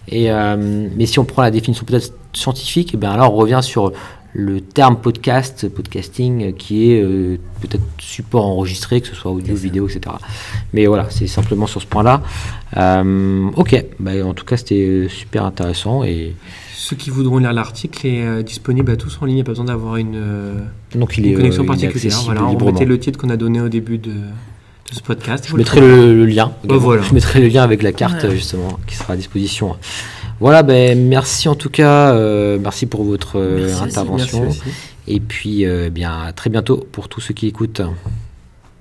Et 0.09 0.31
euh, 0.31 0.89
mais 0.97 1.07
si 1.07 1.19
on 1.19 1.25
prend 1.25 1.43
la 1.43 1.51
définition 1.51 1.85
peut-être 1.85 2.13
scientifique, 2.33 2.95
et 2.95 2.97
bien 2.97 3.13
alors 3.13 3.35
on 3.35 3.37
revient 3.37 3.61
sur 3.63 3.93
le 4.33 4.61
terme 4.61 4.97
podcast, 4.97 5.69
podcasting, 5.69 6.49
euh, 6.49 6.53
qui 6.53 6.93
est 6.93 7.03
euh, 7.03 7.39
peut-être 7.61 7.83
support 7.99 8.47
enregistré, 8.47 9.01
que 9.01 9.09
ce 9.09 9.15
soit 9.15 9.31
audio, 9.31 9.55
vidéo, 9.55 9.89
etc. 9.89 10.17
Mais 10.73 10.87
voilà, 10.87 11.09
c'est 11.11 11.27
simplement 11.27 11.67
sur 11.67 11.81
ce 11.81 11.87
point-là. 11.87 12.23
Ok, 13.57 13.85
bah, 13.99 14.13
en 14.25 14.35
tout 14.35 14.45
cas 14.45 14.57
c'était 14.57 15.07
super 15.09 15.45
intéressant 15.45 16.05
et 16.05 16.35
Ceux 16.83 16.97
qui 16.97 17.11
voudront 17.11 17.37
lire 17.37 17.53
l'article 17.53 18.07
est 18.07 18.23
euh, 18.25 18.43
disponible 18.43 18.91
à 18.91 18.97
tous 18.97 19.19
en 19.21 19.27
ligne, 19.27 19.35
il 19.35 19.37
n'y 19.37 19.41
a 19.43 19.45
pas 19.45 19.51
besoin 19.53 19.67
d'avoir 19.67 19.97
une, 19.97 20.15
euh, 20.17 20.55
donc 20.95 21.19
il 21.19 21.27
une 21.27 21.33
est, 21.33 21.35
connexion 21.35 21.63
euh, 21.63 21.67
il 21.67 21.85
est 21.85 21.89
particulière. 21.89 22.19
Voilà, 22.25 22.45
on 22.47 22.57
remettait 22.57 22.87
le 22.87 22.99
titre 22.99 23.19
qu'on 23.19 23.29
a 23.29 23.37
donné 23.37 23.61
au 23.61 23.69
début 23.69 23.99
de, 23.99 24.13
de 24.13 24.95
ce 24.95 25.03
podcast. 25.03 25.45
Je 25.47 25.57
mettrai 25.57 25.83
le, 25.83 26.15
le 26.15 26.25
lien. 26.25 26.53
voilà. 26.65 27.03
Je 27.03 27.13
mettrai 27.13 27.43
le 27.43 27.49
lien 27.49 27.63
avec 27.65 27.83
la 27.83 27.93
carte 27.93 28.25
Ouais. 28.25 28.31
justement 28.31 28.79
qui 28.87 28.95
sera 28.97 29.13
à 29.13 29.17
disposition. 29.17 29.77
Voilà, 30.41 30.63
ben, 30.63 30.99
merci 31.07 31.51
en 31.51 31.55
tout 31.55 31.69
cas, 31.69 32.15
euh, 32.15 32.59
merci 32.59 32.87
pour 32.87 33.05
votre 33.05 33.39
euh, 33.39 33.67
aussi, 33.67 33.83
intervention. 33.83 34.45
Merci 34.45 34.61
aussi. 34.61 34.71
Et 35.07 35.21
puis, 35.21 35.67
euh, 35.67 35.89
eh 35.89 35.91
bien, 35.91 36.19
à 36.23 36.33
très 36.33 36.49
bientôt 36.49 36.79
pour 36.93 37.11
tous 37.11 37.21
ceux 37.21 37.35
qui 37.35 37.47
écoutent. 37.47 37.83